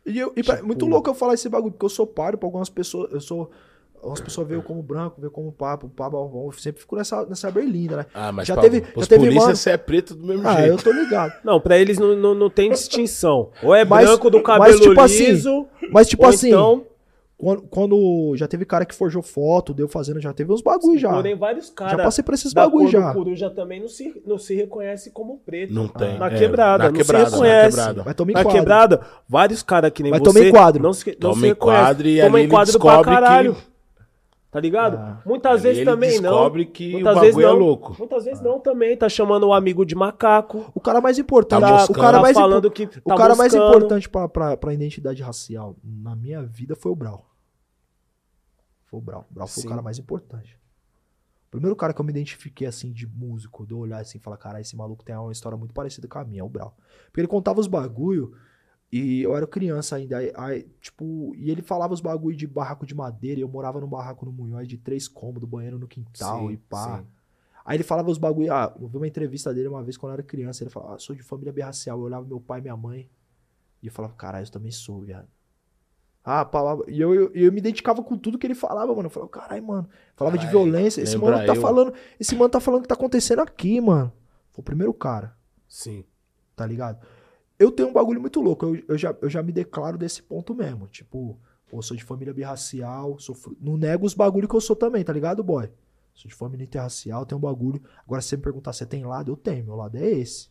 [0.05, 2.39] E, eu, e pra- Tipo- muito louco eu falar esse bagulho, porque eu sou páreo
[2.39, 3.13] pra algumas pessoas.
[3.13, 3.51] Eu sou.
[3.97, 6.17] Algumas pessoas veem como branco, veem como papo, papo,
[6.47, 8.07] eu sempre fico nessa, nessa berlinda, né?
[8.13, 10.57] Ah, mas Já pra, teve- já teve polícia mano- você é preto do mesmo Ah,
[10.57, 10.69] jeito.
[10.73, 11.33] eu tô ligado.
[11.43, 13.51] Não, pra eles não, não, não tem distinção.
[13.63, 16.85] Ou é Mas- branco do mas, cabelo tipo assim, liso, Mas, tipo ou assim, então...
[17.37, 21.13] quando, quando já teve cara que forjou foto, deu fazendo, já teve uns bagulho já.
[21.13, 23.09] Porém, vários Já caras passei por esses bagulho já.
[23.09, 25.73] do coruja também não se, não se reconhece como preto.
[25.75, 26.17] Não tem.
[26.19, 27.77] Na é, quebrada, na não se quebrada, na reconhece.
[27.77, 28.03] quebrada.
[28.05, 30.33] Vai tomar Na quebrada, vários caras que nem Vai você...
[30.33, 30.83] tomar enquadro.
[30.83, 31.81] Não se, não Toma se reconhece.
[31.83, 33.55] enquadro e Toma ele enquadro pra descobre caralho.
[33.55, 33.74] que...
[34.55, 34.97] Tá ligado?
[34.97, 35.21] Ah.
[35.27, 36.31] Muitas vezes ele também não.
[36.31, 37.55] descobre que Muitas o vezes é não.
[37.59, 37.97] louco.
[37.99, 38.97] Muitas vezes não também.
[38.97, 40.71] Tá chamando o amigo de macaco.
[40.73, 43.53] O cara mais importante, Tá o cara tá mais, falando que o tá cara mais
[43.53, 43.77] moscando.
[43.77, 47.29] importante pra, pra, pra identidade racial na minha vida foi o Brau.
[48.85, 49.27] Foi o Brau.
[49.29, 49.67] O Brau foi Sim.
[49.67, 50.57] o cara mais importante.
[51.49, 54.21] O primeiro cara que eu me identifiquei assim de músico, de eu olhar assim e
[54.21, 56.77] falar, cara, esse maluco tem uma história muito parecida com a minha, é o Brau.
[57.07, 58.31] Porque ele contava os bagulho
[58.97, 62.87] e eu era criança ainda, aí, aí, tipo, e ele falava os bagulho de barraco
[62.87, 66.47] de madeira, e eu morava num barraco no Munhói de três cômodos, banheiro no quintal
[66.47, 66.99] Sim, e pá.
[66.99, 67.07] sim.
[67.65, 68.53] Aí ele falava os bagulho.
[68.53, 70.63] Ah, eu vi uma entrevista dele uma vez quando eu era criança.
[70.63, 71.99] Ele falava, ah, sou de família birracial.
[71.99, 73.11] Eu olhava meu pai e minha mãe.
[73.83, 75.27] E eu falava, caralho, eu também sou, viado.
[76.23, 76.85] Ah, palavra.
[76.89, 79.07] E eu, eu, eu me identificava com tudo que ele falava, mano.
[79.07, 79.89] Eu falava, caralho, mano.
[80.15, 81.01] Falava de Caralho, violência.
[81.01, 81.61] Esse mano tá eu.
[81.61, 81.95] falando.
[82.21, 84.13] Esse mano tá falando o que tá acontecendo aqui, mano.
[84.53, 85.35] Foi o primeiro cara,
[85.67, 86.05] Sim.
[86.55, 87.05] tá ligado?
[87.59, 88.67] Eu tenho um bagulho muito louco.
[88.67, 90.87] Eu, eu, já, eu já me declaro desse ponto mesmo.
[90.89, 91.39] Tipo,
[91.71, 93.19] pô, sou de família birracial.
[93.19, 95.71] Sou fru- Não nego os bagulho que eu sou também, tá ligado, boy?
[96.15, 97.83] Sou de família interracial, tenho um bagulho.
[98.05, 99.65] Agora, se você me perguntar se tem lado, eu tenho.
[99.65, 100.49] Meu lado é esse.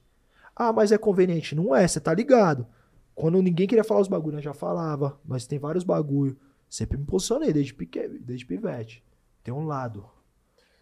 [0.55, 1.55] Ah, mas é conveniente.
[1.55, 2.67] Não é, você tá ligado.
[3.15, 5.17] Quando ninguém queria falar os bagulhos, nós já falava.
[5.25, 6.37] Nós tem vários bagulho.
[6.69, 9.03] Sempre me posicionei, desde, pique, desde pivete.
[9.43, 10.05] Tem um lado.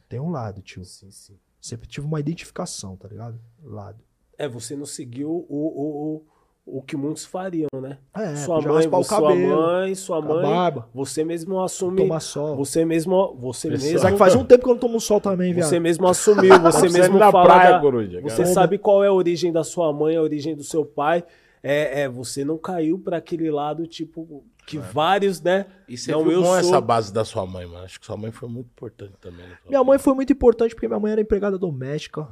[0.08, 0.84] Tem um lado, tio.
[0.86, 1.38] Sim, sim.
[1.60, 3.40] Sempre tive uma identificação, tá ligado?
[3.64, 4.04] Lado.
[4.44, 6.22] É, você não seguiu o, o,
[6.66, 7.98] o, o que muitos fariam, né?
[8.16, 12.56] É, sua mãe, sua cabelo, mãe, sua a mãe, barba, você mesmo assume, tomar sol.
[12.56, 13.92] você mesmo, você Pessoal.
[13.92, 15.68] mesmo, Só que faz um tempo que eu não tomo sol também, viado.
[15.68, 18.22] você mesmo assumiu, você Você mesmo na fala praia, da- coruja.
[18.22, 18.54] Você cara.
[18.54, 21.24] sabe qual é a origem da sua mãe, a origem do seu pai.
[21.64, 25.68] É, é você não caiu pra aquele lado, tipo, que vários, né?
[25.88, 27.84] E você Não, eu bom sou- essa base da sua mãe, mano.
[27.86, 29.46] Acho que sua mãe foi muito importante também.
[29.70, 32.28] Minha mãe foi muito importante porque minha mãe era empregada doméstica.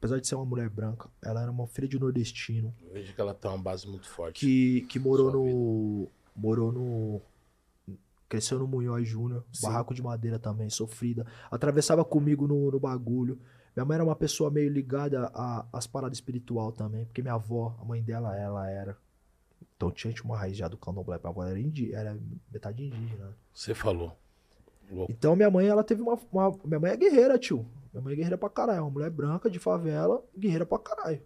[0.00, 3.20] Apesar de ser uma mulher branca, ela era uma filha de nordestino Eu vejo que
[3.20, 4.40] ela tem uma base muito forte.
[4.40, 6.08] que, que morou no.
[6.34, 7.20] Morou no.
[8.28, 11.26] Cresceu no Munhói Júnior, barraco de madeira também, sofrida.
[11.50, 13.38] Atravessava comigo no, no bagulho.
[13.76, 15.30] Minha mãe era uma pessoa meio ligada
[15.72, 18.96] às paradas espiritual também, porque minha avó, a mãe dela, ela era.
[19.76, 21.18] Então tinha tinha uma raiz já do candomblé.
[21.18, 22.16] Minha avó era, indi, era
[22.52, 23.36] metade indígena.
[23.52, 24.16] Você falou.
[24.90, 25.12] Louco.
[25.12, 27.66] Então minha mãe, ela teve uma, uma- Minha mãe é guerreira, tio.
[27.92, 28.78] Minha mãe é guerreira pra caralho.
[28.78, 31.20] É uma mulher branca de favela, guerreira pra caralho.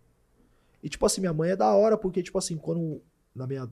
[0.82, 3.00] E tipo assim, minha mãe é da hora, porque, tipo assim, quando.
[3.34, 3.68] Na minha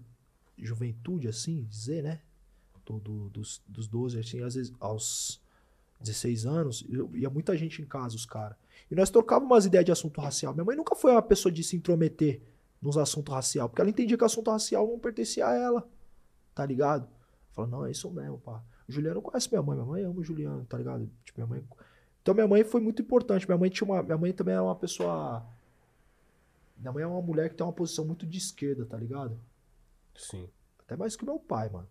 [0.59, 2.20] juventude, assim, dizer, né?
[2.85, 5.40] Do, do- dos, dos 12, assim, às vezes aos
[6.01, 8.56] 16 anos, eu, ia muita gente em casa, os caras.
[8.90, 10.52] E nós trocávamos umas ideias de assunto racial.
[10.52, 12.43] Minha mãe nunca foi uma pessoa de se intrometer
[12.81, 15.89] nos assuntos racial, porque ela entendia que assunto racial não pertencia a ela.
[16.55, 17.09] Tá ligado?
[17.52, 18.62] Fala, não, é isso mesmo, pá.
[18.89, 21.09] Juliano conhece minha mãe, minha mãe ama o Juliano, tá ligado?
[21.24, 21.64] Tipo, minha mãe.
[22.23, 23.47] Então minha mãe foi muito importante.
[23.47, 24.03] Minha mãe tinha uma.
[24.03, 25.44] Minha mãe também era uma pessoa.
[26.78, 29.39] Minha mãe é uma mulher que tem uma posição muito de esquerda, tá ligado?
[30.16, 30.49] Sim.
[30.78, 31.89] Até mais que o meu pai, mano.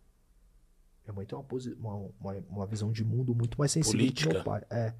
[1.06, 1.74] Minha mãe tem uma, posi...
[1.74, 4.34] uma, uma, uma visão de mundo muito mais sensível do que Política.
[4.34, 4.64] meu pai.
[4.70, 4.94] É.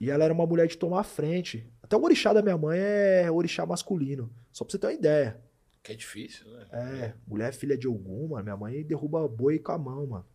[0.00, 1.70] E ela era uma mulher de tomar frente.
[1.82, 4.30] Até o orixá da minha mãe é orixá masculino.
[4.50, 5.40] Só pra você ter uma ideia.
[5.82, 6.66] Que é difícil, né?
[6.72, 8.42] É, mulher filha de algum, mano.
[8.44, 10.26] Minha mãe derruba boi com a mão, mano.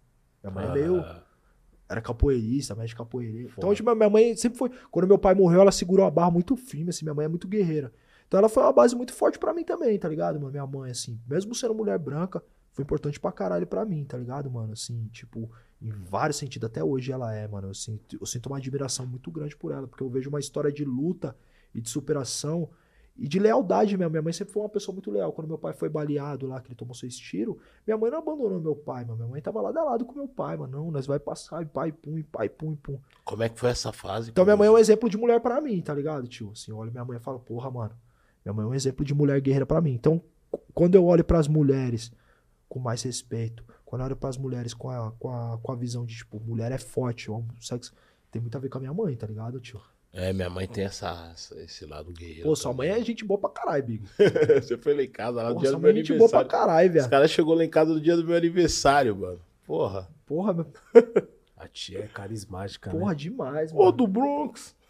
[0.44, 1.04] Minha mãe é Ah, meio.
[1.88, 3.54] Era capoeirista, mestre capoeirista.
[3.58, 4.72] Então, tipo, minha mãe sempre foi.
[4.90, 7.06] Quando meu pai morreu, ela segurou a barra muito firme, assim.
[7.06, 7.94] Minha mãe é muito guerreira.
[8.28, 10.52] Então, ela foi uma base muito forte pra mim também, tá ligado, mano?
[10.52, 11.20] Minha mãe, assim.
[11.28, 12.44] Mesmo sendo mulher branca,
[12.74, 14.74] foi importante pra caralho pra mim, tá ligado, mano?
[14.74, 15.50] Assim, tipo,
[15.82, 16.68] em vários sentidos.
[16.68, 17.70] Até hoje ela é, mano.
[17.70, 20.72] Eu sinto, eu sinto uma admiração muito grande por ela, porque eu vejo uma história
[20.72, 21.36] de luta
[21.74, 22.70] e de superação
[23.18, 24.12] e de lealdade mesmo.
[24.12, 25.32] Minha mãe sempre foi uma pessoa muito leal.
[25.32, 27.56] Quando meu pai foi baleado lá, que ele tomou seis tiros,
[27.88, 29.18] minha mãe não abandonou meu pai, mano.
[29.18, 30.78] Minha mãe tava lado a lado com meu pai, mano.
[30.78, 33.00] Não, nós vai passar, e pai, pum, e pai, pum, e pum.
[33.24, 34.32] Como é que foi essa fase?
[34.32, 36.52] Então minha mãe é um exemplo de mulher pra mim, tá ligado, tio?
[36.52, 37.96] Assim, eu olho minha mãe e falo, porra, mano.
[38.44, 39.94] Minha mãe é um exemplo de mulher guerreira pra mim.
[39.94, 40.22] Então,
[40.74, 42.12] quando eu olho pras mulheres
[42.68, 46.06] com mais respeito, quando eu olho pras mulheres com a, com a, com a visão
[46.06, 47.94] de, tipo, mulher é forte, o sexo,
[48.30, 49.82] tem muito a ver com a minha mãe, tá ligado, tio?
[50.18, 52.44] É, minha mãe tem essa, essa- esse lado guerreiro.
[52.44, 54.04] Pô, sua mãe é gente boa pra caralho, Big.
[54.64, 56.30] Você foi lá em casa, lá no dia sua do meu mãe é gente boa
[56.30, 56.68] pra aniversário.
[56.68, 57.10] caralho, Os velho.
[57.10, 59.40] caras chegou lá em casa no dia do meu aniversário, mano.
[59.68, 60.08] Porra.
[60.26, 60.68] Porra, meu-
[61.58, 63.16] A tia é carismática, porra, né?
[63.16, 63.92] demais, Ô, mano.
[63.92, 64.74] do Bronx.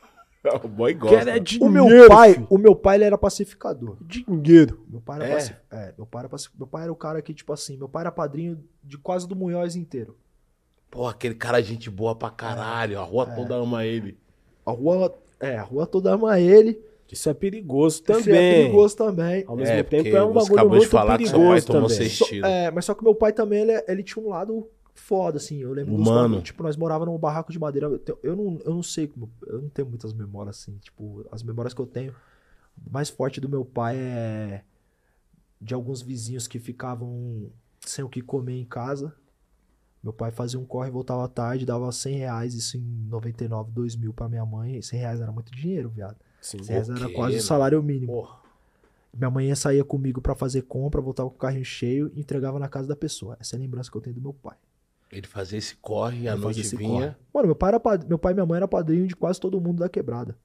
[0.64, 1.28] O boy gosta.
[1.32, 2.48] É O dinheiro, meu pai, filho.
[2.52, 3.98] o meu pai, ele era pacificador.
[4.00, 4.86] Dinheiro.
[4.88, 5.34] Meu pai era, É?
[5.34, 7.90] paci- é, meu pai era paci- meu pai era o cara que, tipo assim, meu
[7.90, 10.16] pai era padrinho de quase do Munhoz inteiro.
[10.92, 13.00] Porra, aquele cara é gente boa pra caralho.
[13.00, 13.36] A rua É.
[13.36, 14.20] toda ama ele.
[14.66, 16.82] A rua, é, a rua toda ama ele.
[17.12, 18.36] Isso é perigoso Isso também.
[18.36, 19.44] é perigoso também.
[19.48, 21.42] Ao mesmo É, tempo é um você bagulho acabou de muito falar que seu pai
[21.48, 22.10] perigoso tomou também.
[22.10, 22.50] tiros.
[22.50, 25.60] é, mas só que meu pai também, ele, ele tinha um lado foda, assim.
[25.62, 26.42] Eu lembro dos Humano.
[26.42, 27.88] Tipo, nós morávamos num barraco de madeira.
[27.88, 29.12] Eu, eu não, eu não sei,
[29.48, 30.78] eu não tenho muitas memórias, assim.
[30.80, 34.62] Tipo, as memórias que eu tenho, o mais forte do meu pai é
[35.62, 37.52] de alguns vizinhos que ficavam
[37.82, 39.14] sem o que comer em casa.
[40.06, 44.14] Meu pai fazia um corre, voltava à tarde, dava 100 reais, isso em 99, 2000
[44.14, 44.80] pra minha mãe.
[44.80, 46.16] 100 reais era muito dinheiro, viado.
[46.40, 46.60] Sim.
[46.62, 47.42] 100 reais era quase o né?
[47.44, 48.14] salário mínimo.
[48.14, 48.38] Porra.
[49.12, 52.68] Minha mãe saía comigo pra fazer compra, voltava com o carrinho cheio e entregava na
[52.70, 53.36] casa da pessoa.
[53.40, 54.56] Essa é a lembrança que eu tenho do meu pai.
[55.12, 56.90] Ele fazia esse corre e à noite vinha.
[56.92, 57.16] corre.
[57.34, 59.60] Mano, meu pai, era pad- meu pai e minha mãe eram padrinho de quase todo
[59.60, 60.38] mundo da quebrada.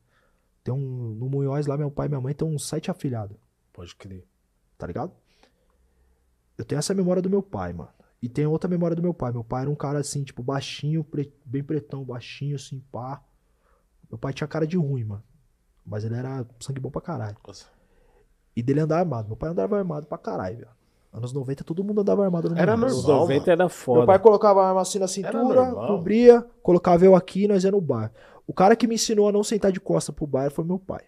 [0.65, 1.15] Tem um.
[1.19, 3.37] No Munhoz lá, meu pai e minha mãe tem uns sete afilhados,
[3.75, 4.25] Pode crer.
[4.79, 5.13] tá ligado?
[6.57, 7.91] Eu tenho essa memória do meu pai, mano.
[8.23, 9.33] E tem outra memória do meu pai.
[9.33, 13.23] Meu pai era um cara assim, tipo, baixinho, pre- bem pretão, baixinho, assim, pá.
[14.11, 15.23] Meu pai tinha cara de ruim, mano.
[15.87, 17.37] Mas ele era sangue bom pra caralho.
[17.47, 17.67] Nossa.
[18.55, 19.29] E dele andar armado.
[19.29, 20.69] Meu pai andava armado pra caralho, velho.
[21.13, 23.99] Anos 90 todo mundo andava armado no Era Normal, 90 era foda.
[24.01, 25.39] Meu pai colocava a arma assim na cintura,
[25.89, 28.13] cobria, colocava eu aqui e nós ia no bar.
[28.47, 31.03] O cara que me ensinou a não sentar de costa pro bar foi meu pai.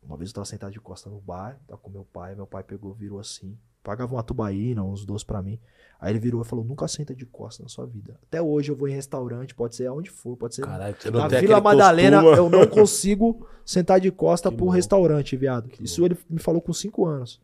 [0.00, 2.62] Uma vez eu tava sentado de costa no bar, tava com meu pai, meu pai
[2.62, 5.58] pegou, virou assim, pagava uma tubaína, uns doces pra mim.
[6.02, 8.18] Aí ele virou e falou: nunca senta de costa na sua vida.
[8.24, 10.62] Até hoje eu vou em restaurante, pode ser aonde for, pode ser.
[10.62, 12.38] Caralho, Você não Na tem Vila Madalena costume.
[12.38, 14.74] eu não consigo sentar de costa Que pro louco.
[14.76, 15.68] restaurante, viado.
[15.68, 17.40] Que Isso ele me falou com 5 anos.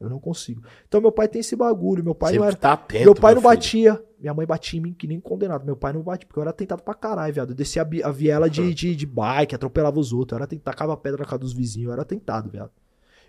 [0.00, 0.62] Eu não consigo.
[0.88, 2.56] Então meu pai tem esse bagulho, meu pai não Sempre era.
[2.56, 3.54] tá atento, Meu pai não filho.
[3.54, 4.04] batia.
[4.18, 5.64] Minha mãe batia em mim que nem condenado.
[5.64, 7.50] Meu pai não batia, porque eu era tentado pra caralho, viado.
[7.50, 10.32] Eu descia a, a viela de, de, de bike, atropelava os outros.
[10.32, 11.86] Eu era, ten- tacava pedra na casa dos vizinhos.
[11.86, 12.70] Eu era tentado, viado.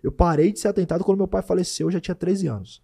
[0.04, 2.82] Eu parei de ser atentado quando meu pai faleceu, eu já tinha 13 anos.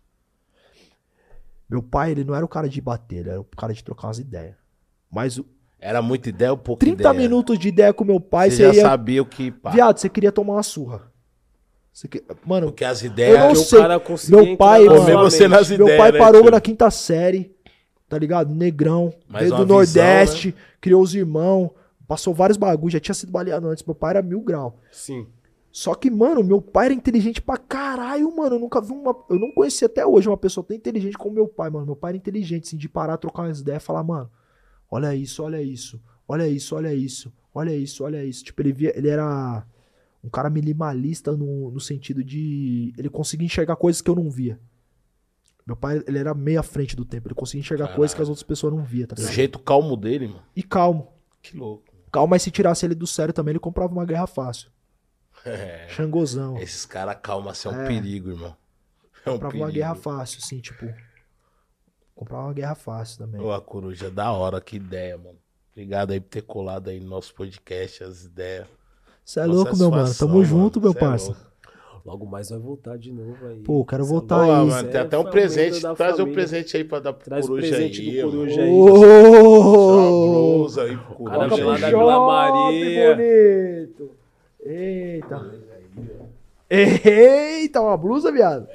[1.73, 4.07] Meu pai, ele não era o cara de bater, ele era o cara de trocar
[4.07, 4.53] umas ideias.
[5.11, 5.45] Mas o-
[5.79, 7.13] Era muita ideia ou pouca 30 ideia?
[7.13, 8.81] minutos de ideia com meu pai, Você você, já ia.
[8.83, 9.49] sabia o que...
[9.51, 11.01] Pá, Viado, você queria tomar uma surra.
[11.91, 13.39] Você que- Mano, porque as Eu ideias...
[13.39, 13.79] não que sei.
[13.79, 15.57] o cara conseguia Meu entrar pai, na mano, sua você mente.
[15.57, 16.51] nas Meu ideias, pai né, parou tio?
[16.51, 17.55] na quinta série,
[18.07, 18.53] tá ligado?
[18.53, 21.71] Negrão, Mais veio uma do visão, Nordeste, criou os irmãos,
[22.07, 23.83] passou vários bagulhos, já tinha sido baleado antes.
[23.83, 24.79] Meu pai era mil grau.
[24.91, 25.27] Sim.
[25.75, 28.57] Só que, mano, meu pai era inteligente pra caralho, mano.
[28.57, 29.15] Eu nunca vi uma.
[29.27, 31.87] Eu não conheci até hoje uma pessoa tão inteligente como meu pai, mano.
[31.87, 34.29] Meu pai era inteligente, assim, de parar, trocar umas ideias e falar, mano,
[34.91, 38.43] olha isso, olha isso, olha isso, olha isso, olha isso, olha isso.
[38.43, 38.95] Tipo, ele via.
[38.95, 39.65] Ele era
[40.23, 42.93] um cara minimalista no, no sentido de.
[42.95, 44.59] Ele conseguia enxergar coisas que eu não via.
[45.65, 47.27] Meu pai, ele era meio à frente do tempo.
[47.29, 47.97] Ele conseguia enxergar Caralho.
[47.97, 49.33] coisas que as outras pessoas não via, tá Do ligado?
[49.33, 50.43] jeito calmo dele, mano.
[50.55, 51.07] E calmo.
[51.41, 51.83] Que louco.
[52.11, 54.69] Calmo, mas se tirasse ele do sério também, ele comprava uma guerra fácil.
[55.45, 55.87] É.
[55.89, 56.57] Xangozão.
[56.57, 57.87] Esses caras calma, assim, é um É.
[57.87, 58.55] perigo, irmão.
[59.25, 59.65] É um comprava perigo.
[59.65, 60.85] uma guerra fácil, assim, tipo.
[62.15, 63.41] Comprava uma guerra fácil também.
[63.41, 65.37] Ô, a coruja, da hora, que ideia, mano.
[65.71, 68.67] Obrigado aí por ter colado aí no nosso podcast, as ideias.
[69.25, 70.13] Você é Uma louco, meu mano.
[70.13, 71.25] Tamo junto, meu Cê é parça.
[71.27, 71.53] louco.
[72.05, 73.61] Logo mais vai voltar de novo aí.
[73.63, 74.49] Pô, quero Cê é voltar aí.
[74.49, 75.79] Mano, é tem até um presente.
[75.79, 76.33] Traz um família.
[76.33, 78.21] presente aí pra dar pro Traz coruja presente aí.
[78.21, 78.31] do mano.
[78.31, 78.69] coruja aí.
[78.69, 80.57] Uma Ô!
[80.57, 81.87] blusa aí pro cara coruja veio lá da.
[81.87, 83.15] Vila Maria.
[83.15, 84.11] bonito.
[84.65, 85.41] Eita.
[86.69, 88.67] Eita, uma blusa, viado?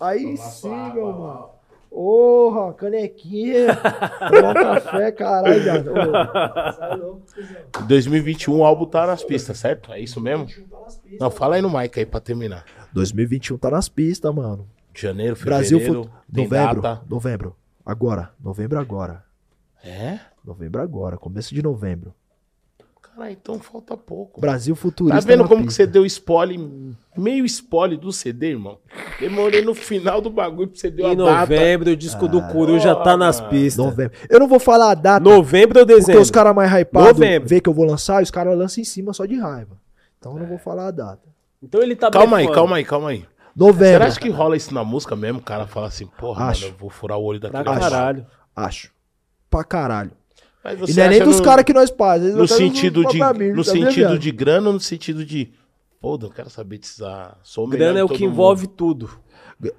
[0.00, 1.58] Aí sim, meu mano.
[1.90, 3.74] Porra, canequinha.
[3.74, 5.90] Café, caralho, viado.
[5.90, 9.92] Ô, cê é 2021 o álbum tá nas pistas, certo?
[9.92, 10.46] É isso mesmo?
[10.46, 10.86] Tá.
[11.18, 12.64] Não, fala aí no mic aí pra terminar.
[12.92, 14.68] 2021 tá nas pistas, mano.
[14.94, 16.34] Janeiro, Brasil, fevereiro, fut...
[16.34, 17.02] tem novembro, data.
[17.08, 17.56] novembro.
[17.84, 19.24] Agora, novembro agora.
[19.82, 20.18] É?
[20.44, 22.14] Novembro agora, começo de novembro.
[23.18, 24.40] Caralho, então falta pouco.
[24.40, 25.20] Brasil futurista.
[25.20, 25.82] Tá vendo como que pista.
[25.82, 26.58] você deu spoiler,
[27.16, 28.78] meio spoiler do CD, irmão?
[29.18, 31.40] Demorei no final do bagulho pra você dar Em a data.
[31.40, 33.84] novembro, o disco do Coruja tá nas pistas.
[33.84, 34.16] Novembro.
[34.30, 36.22] Eu não vou falar a data, Novembro ou porque dezembro?
[36.22, 37.48] os caras mais hypados Novembro.
[37.48, 39.76] vê que eu vou lançar e os caras lançam em cima só de raiva.
[40.18, 41.28] Então eu não vou falar a data.
[41.62, 43.24] Então ele tá Calma aí, calma aí, calma aí.
[43.56, 44.04] Novembro.
[44.04, 45.40] Será que rola isso na música mesmo?
[45.40, 46.62] O cara fala assim, porra, Acho.
[46.62, 48.26] mano, eu vou furar o olho Pra daquele caralho.
[48.54, 48.92] Acho.
[49.50, 50.12] Pra caralho.
[50.78, 52.36] Mas E não é nem dos no- caras que nós fazemos.
[52.36, 53.18] No sentido de,
[53.52, 55.52] no sentido de grana ou no sentido de.
[56.00, 57.00] Pô, eu quero saber desses.
[57.42, 58.32] Sou o Grana é de o que mundo.
[58.32, 59.10] envolve tudo.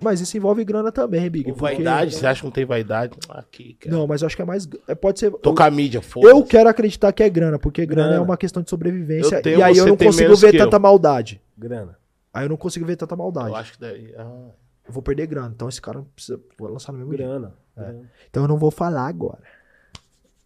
[0.02, 1.46] Mas isso envolve grana também, Big.
[1.54, 3.18] Porque- vaidade, você acha que não tem vaidade?
[3.30, 3.96] Aqui, cara.
[3.96, 4.68] Não, mas eu acho que é mais.
[4.86, 5.32] é, Pode ser.
[5.32, 6.44] Tô com a mídia, Eu foda-se.
[6.50, 8.22] quero acreditar que é grana, porque grana, Grana.
[8.22, 9.36] é uma questão de sobrevivência.
[9.38, 10.66] Eu tenho, e aí eu não consigo ver que eu.
[10.66, 11.42] tanta maldade.
[11.58, 11.98] Grana.
[12.34, 13.48] Aí eu não consigo ver tanta maldade.
[13.48, 14.14] Eu acho que daí.
[14.18, 14.50] Ah,
[14.86, 15.52] Eu vou perder grana.
[15.56, 16.38] Então esse cara não precisa.
[16.58, 17.26] Vou lançar no mesmo dia.
[17.26, 17.54] Grana.
[17.78, 18.02] grana.
[18.30, 19.40] Então eu não vou falar agora.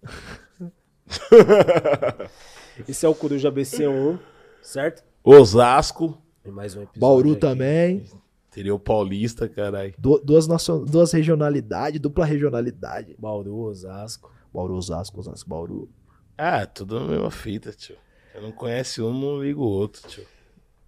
[2.87, 4.19] Esse é o Coruja BC1,
[4.61, 5.03] certo?
[5.23, 6.99] Osasco, Tem mais um episódio.
[7.01, 7.39] Bauru aqui.
[7.39, 8.03] também.
[8.49, 9.93] seria o Paulista, caralho.
[9.97, 10.83] Du- duas, nacion...
[10.83, 13.15] duas regionalidades, dupla regionalidade.
[13.17, 14.31] Bauru, Osasco.
[14.53, 15.89] Bauru, Osasco, Osasco, Bauru.
[16.37, 17.95] Ah, tudo na mesma fita, tio.
[18.33, 20.25] Eu não conhece um, não ligo o outro, tio.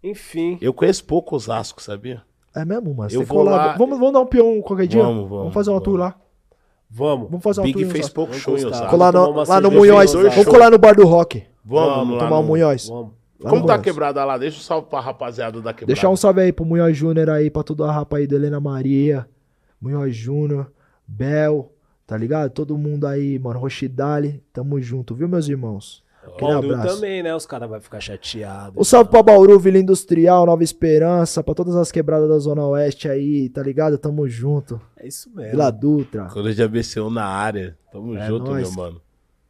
[0.04, 0.58] Enfim.
[0.62, 2.24] Eu conheço pouco Osasco, sabia?
[2.56, 3.12] É mesmo, mano?
[3.12, 5.02] Eu Você vou lá- Vamos, vamos dar um peão qualquer dia?
[5.04, 6.14] Vamos, vamos, fazer uma tour vamos.
[6.16, 6.22] lá.
[6.98, 7.28] Vamos.
[7.30, 8.66] Vamos fazer uma Big fez pouco Vamos show em.
[8.66, 8.90] Osasco.
[8.90, 11.44] Colar no- lá no em Vamos colar no bar do rock.
[11.64, 12.88] Vamos, lá tomar um no- Munhões.
[12.88, 13.12] Vamos.
[13.38, 14.38] Lá Como tá quebrada lá?
[14.38, 15.88] Deixa um salve pra rapaziada da quebrada.
[15.88, 18.62] Deixar um salve aí pro Munhoz Júnior aí, pra toda a rapa aí do Helena
[18.62, 19.28] Maria,
[19.82, 20.72] Munhoz Júnior,
[21.06, 21.70] Bel,
[22.08, 22.50] tá ligado?
[22.52, 26.02] Todo mundo aí, mano, Rochidale, tamo junto, viu, meus irmãos?
[26.34, 26.96] Aquele Bauru abraço.
[26.96, 27.36] também, né?
[27.36, 28.78] Os caras vão ficar chateados.
[28.78, 33.08] Um salve pra Bauru, Vila Industrial, Nova Esperança, pra todas as quebradas da Zona Oeste
[33.10, 33.98] aí, tá ligado?
[33.98, 34.80] Tamo junto.
[34.98, 35.52] É isso mesmo.
[35.52, 36.28] Vila Dutra.
[36.32, 37.78] Quando de ABCU na área.
[37.92, 38.70] Tamo É junto, nóis.
[38.70, 39.02] meu mano.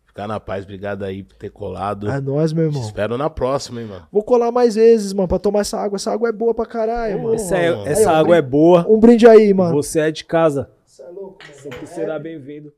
[0.06, 2.10] Ficar na paz, obrigado aí por ter colado.
[2.10, 2.88] É nóis, meu Te irmão.
[2.88, 4.08] espero na próxima, hein, mano.
[4.10, 5.98] Vou colar mais vezes, mano, pra tomar essa água.
[5.98, 7.36] Essa água é boa pra caralho, mano.
[7.36, 8.86] Essa, é- Aí, essa ó, água é boa.
[8.88, 9.74] Um brinde aí, mano.
[9.76, 10.70] Você é de casa.
[10.86, 11.54] Você é louco, mano.
[11.62, 12.72] Sempre será bem-vindo.